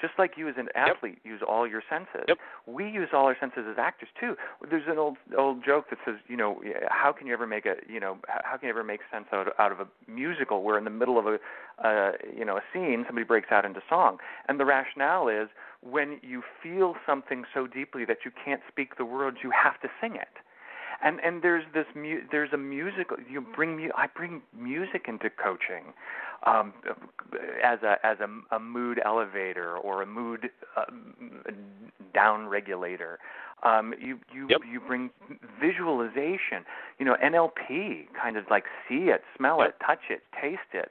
Just 0.00 0.12
like 0.16 0.34
you 0.36 0.48
as 0.48 0.54
an 0.56 0.68
athlete 0.76 1.18
yep. 1.24 1.32
use 1.32 1.40
all 1.46 1.66
your 1.66 1.82
senses, 1.90 2.24
yep. 2.28 2.38
we 2.68 2.88
use 2.88 3.08
all 3.12 3.24
our 3.24 3.36
senses 3.38 3.64
as 3.68 3.78
actors 3.78 4.08
too. 4.20 4.36
There's 4.70 4.84
an 4.86 4.96
old 4.96 5.16
old 5.36 5.64
joke 5.64 5.86
that 5.90 5.98
says, 6.04 6.14
you 6.28 6.36
know, 6.36 6.62
how 6.88 7.12
can 7.12 7.26
you 7.26 7.32
ever 7.32 7.48
make 7.48 7.66
a, 7.66 7.74
you 7.92 7.98
know, 7.98 8.18
how 8.28 8.56
can 8.58 8.68
you 8.68 8.70
ever 8.70 8.84
make 8.84 9.00
sense 9.12 9.26
out 9.32 9.48
of, 9.48 9.54
out 9.58 9.72
of 9.72 9.80
a 9.80 9.88
musical 10.08 10.62
where 10.62 10.78
in 10.78 10.84
the 10.84 10.90
middle 10.90 11.18
of 11.18 11.26
a, 11.26 11.38
uh, 11.84 12.12
you 12.36 12.44
know, 12.44 12.56
a 12.56 12.62
scene 12.72 13.04
somebody 13.08 13.24
breaks 13.26 13.48
out 13.50 13.64
into 13.64 13.80
song, 13.88 14.18
and 14.48 14.60
the 14.60 14.64
rationale 14.64 15.26
is 15.26 15.48
when 15.80 16.20
you 16.22 16.42
feel 16.62 16.94
something 17.04 17.42
so 17.52 17.66
deeply 17.66 18.04
that 18.04 18.18
you 18.24 18.30
can't 18.44 18.60
speak 18.68 18.98
the 18.98 19.04
words, 19.04 19.38
you 19.42 19.50
have 19.50 19.80
to 19.80 19.88
sing 20.00 20.14
it 20.14 20.28
and 21.02 21.20
and 21.20 21.42
there's 21.42 21.64
this 21.74 21.86
mu- 21.94 22.22
there's 22.30 22.52
a 22.52 22.56
musical 22.56 23.16
you 23.30 23.40
bring 23.40 23.76
mu- 23.76 23.92
I 23.96 24.06
bring 24.14 24.42
music 24.56 25.06
into 25.08 25.30
coaching 25.30 25.92
um, 26.46 26.72
as 27.64 27.80
a 27.82 27.96
as 28.04 28.18
a, 28.20 28.56
a 28.56 28.58
mood 28.58 29.00
elevator 29.04 29.76
or 29.76 30.02
a 30.02 30.06
mood 30.06 30.50
uh, 30.76 30.84
down 32.14 32.48
regulator. 32.48 33.18
Um, 33.62 33.92
you 34.00 34.18
you 34.32 34.46
yep. 34.48 34.60
you 34.70 34.80
bring 34.80 35.10
visualization. 35.60 36.64
You 36.98 37.06
know 37.06 37.16
NLP 37.24 38.06
kind 38.20 38.36
of 38.36 38.44
like 38.50 38.64
see 38.88 39.10
it, 39.10 39.22
smell 39.36 39.58
yep. 39.60 39.70
it, 39.70 39.84
touch 39.84 40.02
it, 40.10 40.22
taste 40.40 40.72
it. 40.72 40.90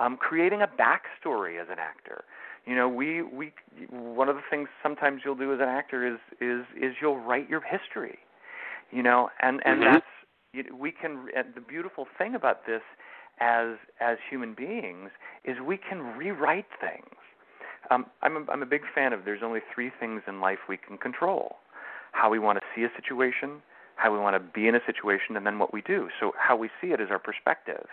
Um, 0.00 0.16
creating 0.16 0.62
a 0.62 0.68
backstory 0.68 1.60
as 1.60 1.66
an 1.70 1.78
actor 1.80 2.24
You 2.66 2.76
know, 2.76 2.88
we 2.88 3.22
we 3.22 3.52
one 3.90 4.28
of 4.28 4.36
the 4.36 4.42
things 4.50 4.68
sometimes 4.82 5.22
you'll 5.24 5.34
do 5.34 5.52
as 5.52 5.60
an 5.60 5.68
actor 5.68 6.06
is 6.06 6.18
is 6.40 6.64
is 6.76 6.96
you'll 7.00 7.18
write 7.18 7.48
your 7.48 7.62
history. 7.62 8.18
You 8.90 9.02
know, 9.02 9.28
and 9.40 9.60
and 9.64 9.82
mm-hmm. 9.82 9.92
that's 9.94 10.72
we 10.74 10.92
can. 10.92 11.28
And 11.36 11.54
the 11.54 11.60
beautiful 11.60 12.06
thing 12.16 12.34
about 12.34 12.66
this, 12.66 12.82
as 13.40 13.76
as 14.00 14.18
human 14.30 14.54
beings, 14.54 15.10
is 15.44 15.56
we 15.64 15.76
can 15.76 16.16
rewrite 16.16 16.66
things. 16.80 17.14
Um, 17.90 18.06
I'm 18.22 18.36
a, 18.36 18.50
I'm 18.50 18.62
a 18.62 18.66
big 18.66 18.82
fan 18.94 19.12
of. 19.12 19.24
There's 19.24 19.42
only 19.42 19.60
three 19.74 19.90
things 19.98 20.22
in 20.26 20.40
life 20.40 20.58
we 20.68 20.76
can 20.76 20.98
control: 20.98 21.56
how 22.12 22.30
we 22.30 22.38
want 22.38 22.58
to 22.58 22.64
see 22.74 22.84
a 22.84 22.90
situation, 22.96 23.62
how 23.96 24.12
we 24.12 24.18
want 24.18 24.34
to 24.36 24.40
be 24.40 24.68
in 24.68 24.74
a 24.74 24.80
situation, 24.86 25.36
and 25.36 25.46
then 25.46 25.58
what 25.58 25.72
we 25.72 25.82
do. 25.82 26.08
So 26.18 26.32
how 26.38 26.56
we 26.56 26.70
see 26.80 26.88
it 26.88 27.00
is 27.00 27.08
our 27.10 27.18
perspective. 27.18 27.86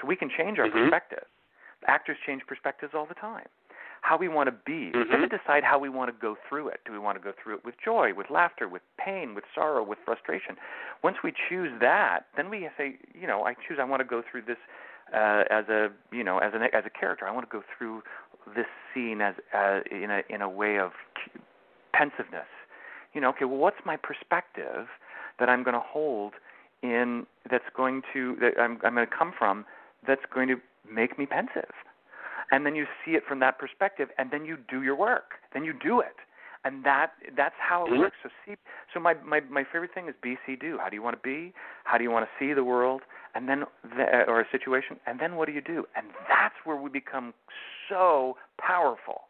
So 0.00 0.06
we 0.06 0.14
can 0.14 0.30
change 0.30 0.58
our 0.58 0.66
mm-hmm. 0.66 0.84
perspective. 0.84 1.24
Actors 1.86 2.16
change 2.26 2.42
perspectives 2.46 2.92
all 2.94 3.06
the 3.06 3.14
time 3.14 3.46
how 4.08 4.16
we 4.16 4.28
want 4.28 4.48
to 4.48 4.56
be. 4.64 4.90
Mm-hmm. 4.90 5.12
We 5.12 5.20
have 5.20 5.30
to 5.30 5.36
decide 5.36 5.62
how 5.62 5.78
we 5.78 5.90
want 5.90 6.08
to 6.08 6.16
go 6.18 6.36
through 6.48 6.68
it. 6.68 6.80
Do 6.86 6.92
we 6.92 6.98
want 6.98 7.18
to 7.18 7.22
go 7.22 7.32
through 7.42 7.56
it 7.56 7.64
with 7.64 7.74
joy, 7.84 8.14
with 8.14 8.30
laughter, 8.30 8.66
with 8.68 8.82
pain, 8.98 9.34
with 9.34 9.44
sorrow, 9.54 9.84
with 9.84 9.98
frustration? 10.04 10.56
Once 11.04 11.18
we 11.22 11.32
choose 11.48 11.70
that, 11.80 12.20
then 12.36 12.48
we 12.48 12.68
say, 12.78 12.96
you 13.14 13.26
know, 13.26 13.44
I 13.44 13.54
choose. 13.54 13.78
I 13.80 13.84
want 13.84 14.00
to 14.00 14.08
go 14.08 14.22
through 14.30 14.42
this 14.42 14.56
uh, 15.14 15.44
as 15.50 15.68
a, 15.68 15.88
you 16.10 16.24
know, 16.24 16.38
as 16.38 16.52
an 16.54 16.62
as 16.62 16.84
a 16.86 16.90
character. 16.90 17.26
I 17.26 17.32
want 17.32 17.48
to 17.48 17.52
go 17.52 17.62
through 17.76 18.02
this 18.56 18.66
scene 18.94 19.20
as 19.20 19.34
uh, 19.54 19.80
in 19.90 20.10
a 20.10 20.22
in 20.30 20.40
a 20.40 20.48
way 20.48 20.78
of 20.78 20.92
pensiveness. 21.92 22.48
You 23.12 23.20
know, 23.20 23.28
okay, 23.30 23.44
well, 23.44 23.58
what's 23.58 23.84
my 23.84 23.96
perspective 23.96 24.86
that 25.38 25.48
I'm 25.50 25.62
going 25.62 25.74
to 25.74 25.84
hold 25.84 26.32
in 26.82 27.26
that's 27.50 27.70
going 27.76 28.02
to 28.14 28.36
that 28.40 28.58
I'm 28.58 28.78
I'm 28.84 28.94
going 28.94 29.06
to 29.06 29.14
come 29.14 29.32
from 29.38 29.66
that's 30.06 30.22
going 30.32 30.48
to 30.48 30.56
make 30.90 31.18
me 31.18 31.26
pensive 31.26 31.74
and 32.50 32.64
then 32.64 32.74
you 32.74 32.86
see 33.04 33.12
it 33.12 33.22
from 33.28 33.40
that 33.40 33.58
perspective, 33.58 34.08
and 34.18 34.30
then 34.30 34.44
you 34.44 34.56
do 34.70 34.82
your 34.82 34.96
work. 34.96 35.32
Then 35.52 35.64
you 35.64 35.72
do 35.72 36.00
it, 36.00 36.16
and 36.64 36.84
that 36.84 37.12
that's 37.36 37.54
how 37.58 37.86
it 37.86 37.90
mm-hmm. 37.90 38.00
works. 38.00 38.16
So 38.22 38.30
see, 38.46 38.56
so 38.92 39.00
my 39.00 39.14
my 39.24 39.40
my 39.40 39.64
favorite 39.64 39.92
thing 39.94 40.08
is 40.08 40.14
be, 40.22 40.36
see, 40.46 40.56
do. 40.56 40.78
How 40.80 40.88
do 40.88 40.96
you 40.96 41.02
want 41.02 41.16
to 41.16 41.22
be? 41.22 41.52
How 41.84 41.98
do 41.98 42.04
you 42.04 42.10
want 42.10 42.26
to 42.26 42.30
see 42.38 42.52
the 42.52 42.64
world? 42.64 43.02
And 43.34 43.48
then 43.48 43.64
the, 43.82 44.24
or 44.26 44.40
a 44.40 44.46
situation, 44.50 44.96
and 45.06 45.20
then 45.20 45.36
what 45.36 45.46
do 45.46 45.52
you 45.52 45.60
do? 45.60 45.84
And 45.94 46.06
that's 46.28 46.54
where 46.64 46.76
we 46.76 46.90
become 46.90 47.34
so 47.88 48.36
powerful. 48.58 49.22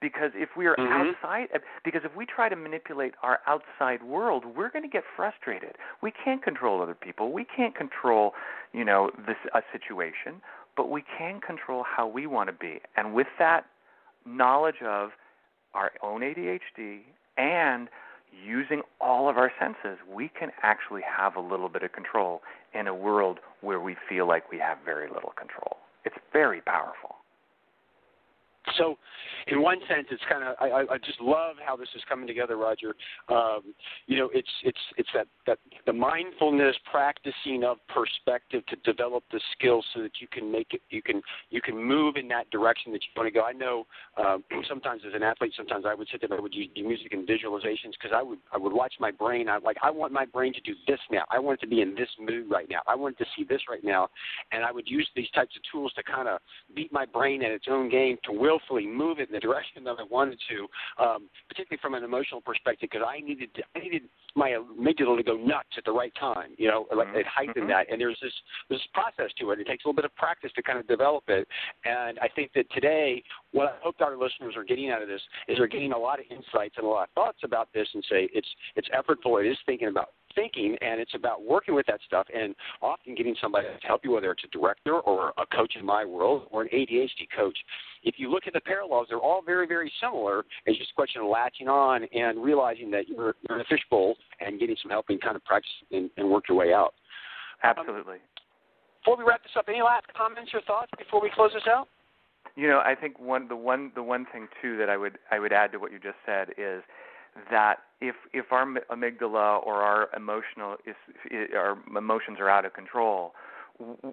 Because 0.00 0.32
if 0.34 0.50
we 0.56 0.66
are 0.66 0.74
mm-hmm. 0.76 1.08
outside, 1.08 1.48
because 1.84 2.02
if 2.04 2.16
we 2.16 2.26
try 2.26 2.48
to 2.48 2.56
manipulate 2.56 3.14
our 3.22 3.38
outside 3.46 4.02
world, 4.02 4.44
we're 4.44 4.70
going 4.70 4.82
to 4.82 4.88
get 4.88 5.04
frustrated. 5.14 5.76
We 6.02 6.12
can't 6.12 6.42
control 6.42 6.82
other 6.82 6.94
people. 6.94 7.32
We 7.32 7.44
can't 7.44 7.76
control, 7.76 8.32
you 8.72 8.84
know, 8.84 9.10
this 9.26 9.36
a 9.54 9.60
situation 9.72 10.42
but 10.76 10.90
we 10.90 11.04
can 11.18 11.40
control 11.40 11.84
how 11.84 12.06
we 12.06 12.26
want 12.26 12.48
to 12.48 12.52
be. 12.52 12.80
And 12.96 13.14
with 13.14 13.26
that 13.38 13.66
knowledge 14.26 14.82
of 14.84 15.10
our 15.74 15.92
own 16.02 16.20
ADHD 16.20 17.00
and 17.36 17.88
using 18.46 18.82
all 19.00 19.28
of 19.28 19.36
our 19.36 19.52
senses, 19.60 19.98
we 20.12 20.28
can 20.28 20.50
actually 20.62 21.02
have 21.02 21.36
a 21.36 21.40
little 21.40 21.68
bit 21.68 21.82
of 21.82 21.92
control 21.92 22.42
in 22.72 22.86
a 22.86 22.94
world 22.94 23.38
where 23.60 23.80
we 23.80 23.96
feel 24.08 24.26
like 24.26 24.50
we 24.50 24.58
have 24.58 24.78
very 24.84 25.08
little 25.08 25.32
control. 25.38 25.76
It's 26.04 26.16
very 26.32 26.60
powerful. 26.60 27.13
So, 28.78 28.98
in 29.48 29.60
one 29.60 29.78
sense, 29.88 30.06
it's 30.10 30.22
kind 30.28 30.42
of 30.42 30.56
I, 30.60 30.94
I 30.94 30.98
just 30.98 31.20
love 31.20 31.56
how 31.64 31.76
this 31.76 31.88
is 31.94 32.02
coming 32.08 32.26
together, 32.26 32.56
Roger. 32.56 32.94
Um, 33.28 33.74
you 34.06 34.16
know, 34.16 34.30
it's 34.32 34.48
it's 34.62 34.78
it's 34.96 35.08
that 35.14 35.26
that 35.46 35.58
the 35.86 35.92
mindfulness 35.92 36.76
practicing 36.90 37.62
of 37.64 37.76
perspective 37.88 38.64
to 38.66 38.76
develop 38.90 39.24
the 39.32 39.40
skills 39.52 39.84
so 39.94 40.02
that 40.02 40.12
you 40.20 40.28
can 40.28 40.50
make 40.50 40.68
it 40.72 40.80
you 40.90 41.02
can 41.02 41.20
you 41.50 41.60
can 41.60 41.76
move 41.76 42.16
in 42.16 42.26
that 42.28 42.50
direction 42.50 42.92
that 42.92 43.02
you 43.02 43.08
want 43.16 43.26
to 43.26 43.38
go. 43.38 43.44
I 43.44 43.52
know 43.52 43.86
um, 44.16 44.44
sometimes 44.68 45.02
as 45.06 45.14
an 45.14 45.22
athlete, 45.22 45.52
sometimes 45.56 45.84
I 45.86 45.94
would 45.94 46.08
sit 46.10 46.20
there 46.20 46.30
and 46.30 46.38
I 46.38 46.42
would 46.42 46.54
use 46.54 46.68
music 46.74 47.12
and 47.12 47.28
visualizations 47.28 47.92
because 48.00 48.12
I 48.14 48.22
would 48.22 48.38
I 48.52 48.58
would 48.58 48.72
watch 48.72 48.94
my 48.98 49.10
brain. 49.10 49.48
I 49.48 49.58
like 49.58 49.76
I 49.82 49.90
want 49.90 50.12
my 50.12 50.24
brain 50.24 50.54
to 50.54 50.60
do 50.60 50.74
this 50.86 51.00
now. 51.10 51.24
I 51.30 51.38
want 51.38 51.58
it 51.60 51.66
to 51.66 51.68
be 51.68 51.82
in 51.82 51.94
this 51.94 52.08
mood 52.18 52.50
right 52.50 52.68
now. 52.70 52.80
I 52.86 52.94
want 52.94 53.16
it 53.18 53.24
to 53.24 53.30
see 53.36 53.44
this 53.44 53.60
right 53.68 53.84
now, 53.84 54.08
and 54.52 54.64
I 54.64 54.72
would 54.72 54.88
use 54.88 55.08
these 55.14 55.30
types 55.34 55.54
of 55.56 55.62
tools 55.70 55.92
to 55.94 56.02
kind 56.02 56.28
of 56.28 56.40
beat 56.74 56.92
my 56.92 57.04
brain 57.04 57.42
at 57.42 57.50
its 57.50 57.66
own 57.68 57.90
game 57.90 58.16
to 58.24 58.32
will 58.32 58.53
willfully 58.54 58.86
move 58.86 59.18
it 59.18 59.28
in 59.28 59.34
the 59.34 59.40
direction 59.40 59.84
that 59.84 59.96
I 59.98 60.04
wanted 60.10 60.38
to, 60.48 61.02
um, 61.02 61.28
particularly 61.48 61.80
from 61.80 61.94
an 61.94 62.04
emotional 62.04 62.40
perspective, 62.40 62.88
because 62.90 63.06
I 63.06 63.20
needed 63.20 63.54
to, 63.54 63.62
I 63.74 63.80
needed 63.80 64.02
my 64.36 64.50
amygdala 64.50 65.16
to 65.16 65.22
go 65.22 65.36
nuts 65.36 65.68
at 65.76 65.84
the 65.84 65.92
right 65.92 66.12
time. 66.18 66.50
You 66.56 66.68
know, 66.68 66.86
like 66.94 67.08
mm-hmm. 67.08 67.16
it 67.18 67.26
heightened 67.26 67.56
mm-hmm. 67.56 67.68
that, 67.68 67.90
and 67.90 68.00
there's 68.00 68.18
this 68.22 68.32
this 68.70 68.80
process 68.92 69.32
to 69.40 69.50
it. 69.50 69.60
It 69.60 69.66
takes 69.66 69.84
a 69.84 69.88
little 69.88 69.96
bit 69.96 70.04
of 70.04 70.14
practice 70.16 70.50
to 70.56 70.62
kind 70.62 70.78
of 70.78 70.86
develop 70.86 71.24
it, 71.28 71.46
and 71.84 72.18
I 72.20 72.28
think 72.28 72.52
that 72.54 72.70
today, 72.70 73.22
what 73.52 73.66
I 73.66 73.74
hope 73.82 73.96
our 74.00 74.16
listeners 74.16 74.54
are 74.56 74.64
getting 74.64 74.90
out 74.90 75.02
of 75.02 75.08
this 75.08 75.20
is 75.48 75.58
they're 75.58 75.66
getting 75.66 75.92
a 75.92 75.98
lot 75.98 76.18
of 76.20 76.26
insights 76.30 76.74
and 76.76 76.86
a 76.86 76.88
lot 76.88 77.08
of 77.08 77.10
thoughts 77.14 77.38
about 77.44 77.68
this, 77.74 77.88
and 77.94 78.04
say 78.10 78.28
it's 78.32 78.48
it's 78.76 78.88
effortful. 78.90 79.44
It 79.44 79.48
is 79.48 79.58
thinking 79.66 79.88
about 79.88 80.10
thinking, 80.34 80.76
and 80.80 81.00
it's 81.00 81.14
about 81.14 81.42
working 81.42 81.74
with 81.74 81.86
that 81.86 82.00
stuff 82.06 82.26
and 82.34 82.54
often 82.82 83.14
getting 83.14 83.36
somebody 83.40 83.66
to 83.66 83.86
help 83.86 84.02
you, 84.04 84.12
whether 84.12 84.30
it's 84.30 84.44
a 84.44 84.48
director 84.48 85.00
or 85.00 85.32
a 85.38 85.46
coach 85.54 85.74
in 85.78 85.84
my 85.84 86.04
world 86.04 86.48
or 86.50 86.62
an 86.62 86.68
ADHD 86.72 87.26
coach. 87.36 87.56
If 88.02 88.16
you 88.18 88.30
look 88.30 88.46
at 88.46 88.52
the 88.52 88.60
parallels, 88.60 89.06
they're 89.08 89.18
all 89.18 89.42
very, 89.42 89.66
very 89.66 89.92
similar. 90.00 90.44
It's 90.66 90.78
just 90.78 90.90
a 90.90 90.94
question 90.94 91.22
of 91.22 91.28
latching 91.28 91.68
on 91.68 92.04
and 92.12 92.42
realizing 92.42 92.90
that 92.92 93.08
you're, 93.08 93.34
you're 93.48 93.58
in 93.58 93.60
a 93.60 93.68
fishbowl 93.68 94.16
and 94.40 94.60
getting 94.60 94.76
some 94.82 94.90
help 94.90 95.06
and 95.08 95.20
kind 95.20 95.36
of 95.36 95.44
practice 95.44 95.70
and, 95.90 96.10
and 96.16 96.28
work 96.28 96.44
your 96.48 96.58
way 96.58 96.72
out. 96.72 96.94
Absolutely. 97.62 98.14
Um, 98.14 98.20
before 99.04 99.18
we 99.18 99.24
wrap 99.24 99.42
this 99.42 99.52
up, 99.56 99.66
any 99.68 99.82
last 99.82 100.06
comments 100.16 100.50
or 100.54 100.62
thoughts 100.62 100.90
before 100.98 101.20
we 101.20 101.30
close 101.34 101.50
this 101.52 101.64
out? 101.68 101.88
You 102.56 102.68
know, 102.68 102.78
I 102.78 102.94
think 102.94 103.18
one 103.18 103.48
the 103.48 103.56
one 103.56 103.90
the 103.94 104.02
one 104.02 104.26
thing 104.32 104.48
too 104.62 104.78
that 104.78 104.88
I 104.88 104.96
would 104.96 105.18
I 105.30 105.38
would 105.38 105.52
add 105.52 105.72
to 105.72 105.78
what 105.78 105.92
you 105.92 105.98
just 105.98 106.16
said 106.24 106.50
is 106.56 106.82
that 107.50 107.76
if 108.00 108.14
if 108.32 108.52
our 108.52 108.66
amygdala 108.90 109.64
or 109.64 109.82
our 109.82 110.08
emotional 110.16 110.76
is, 110.86 110.94
our 111.54 111.78
emotions 111.96 112.38
are 112.40 112.48
out 112.48 112.64
of 112.64 112.74
control, 112.74 113.34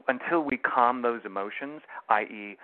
until 0.07 0.41
we 0.41 0.57
calm 0.57 1.01
those 1.01 1.22
emotions, 1.26 1.82
i.e., 2.09 2.57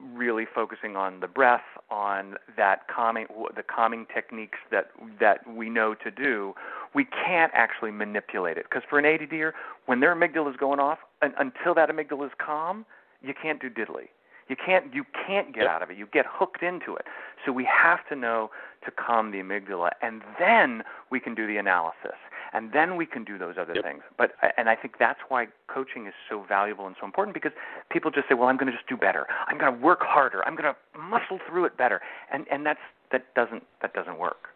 really 0.00 0.46
focusing 0.52 0.96
on 0.96 1.20
the 1.20 1.26
breath, 1.26 1.64
on 1.90 2.36
that 2.56 2.88
calming 2.88 3.26
the 3.56 3.62
calming 3.62 4.06
techniques 4.12 4.58
that 4.70 4.90
that 5.20 5.46
we 5.46 5.68
know 5.68 5.94
to 5.94 6.10
do, 6.10 6.54
we 6.94 7.04
can't 7.04 7.52
actually 7.54 7.90
manipulate 7.90 8.56
it. 8.56 8.64
Because 8.64 8.82
for 8.88 8.98
an 8.98 9.04
ADDer, 9.04 9.52
when 9.86 10.00
their 10.00 10.14
amygdala 10.14 10.50
is 10.50 10.56
going 10.56 10.80
off, 10.80 10.98
un- 11.22 11.34
until 11.38 11.74
that 11.74 11.88
amygdala 11.90 12.26
is 12.26 12.32
calm, 12.44 12.84
you 13.22 13.34
can't 13.40 13.60
do 13.60 13.68
diddly. 13.68 14.08
You 14.48 14.56
can't 14.56 14.92
you 14.92 15.04
can't 15.26 15.54
get 15.54 15.66
out 15.66 15.82
of 15.82 15.90
it. 15.90 15.96
You 15.96 16.06
get 16.12 16.26
hooked 16.28 16.62
into 16.62 16.94
it. 16.96 17.06
So 17.44 17.52
we 17.52 17.64
have 17.64 18.00
to 18.08 18.16
know 18.16 18.50
to 18.84 18.90
calm 18.90 19.30
the 19.30 19.38
amygdala, 19.38 19.90
and 20.02 20.22
then 20.38 20.82
we 21.10 21.18
can 21.20 21.34
do 21.34 21.46
the 21.46 21.56
analysis, 21.56 22.18
and 22.52 22.72
then 22.72 22.96
we 22.96 23.06
can 23.06 23.24
do 23.24 23.38
those 23.38 23.56
other 23.58 23.72
yep. 23.74 23.84
things. 23.84 24.02
But 24.18 24.32
uh, 24.42 24.48
and 24.56 24.68
I 24.68 24.76
think 24.76 24.94
that's 24.98 25.20
why 25.28 25.46
coaching 25.68 26.06
is 26.06 26.14
so 26.28 26.44
valuable 26.46 26.86
and 26.86 26.94
so 27.00 27.06
important 27.06 27.34
because 27.34 27.52
people 27.90 28.10
just 28.10 28.28
say, 28.28 28.34
"Well, 28.34 28.48
I'm 28.48 28.56
going 28.56 28.70
to 28.70 28.76
just 28.76 28.88
do 28.88 28.96
better. 28.96 29.26
I'm 29.46 29.58
going 29.58 29.72
to 29.74 29.80
work 29.80 30.00
harder. 30.02 30.46
I'm 30.46 30.56
going 30.56 30.72
to 30.72 30.98
muscle 30.98 31.38
through 31.48 31.64
it 31.64 31.76
better," 31.76 32.00
and 32.32 32.46
and 32.50 32.66
that's 32.66 32.80
that 33.12 33.34
doesn't 33.34 33.64
that 33.80 33.94
doesn't 33.94 34.18
work. 34.18 34.48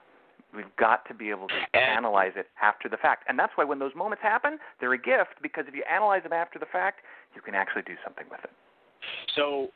We've 0.54 0.64
got 0.78 1.06
to 1.08 1.14
be 1.14 1.28
able 1.28 1.48
to 1.48 1.78
analyze 1.78 2.32
it 2.36 2.46
after 2.62 2.88
the 2.88 2.96
fact. 2.96 3.24
And 3.28 3.38
that's 3.38 3.52
why 3.56 3.64
when 3.64 3.78
those 3.78 3.94
moments 3.94 4.22
happen, 4.22 4.58
they're 4.80 4.94
a 4.94 4.98
gift 4.98 5.42
because 5.42 5.64
if 5.68 5.74
you 5.74 5.84
analyze 5.90 6.22
them 6.22 6.32
after 6.32 6.58
the 6.58 6.66
fact, 6.66 7.00
you 7.34 7.42
can 7.42 7.54
actually 7.54 7.82
do 7.82 7.94
something 8.02 8.24
with 8.30 8.40
it. 8.44 8.50
So 9.36 9.68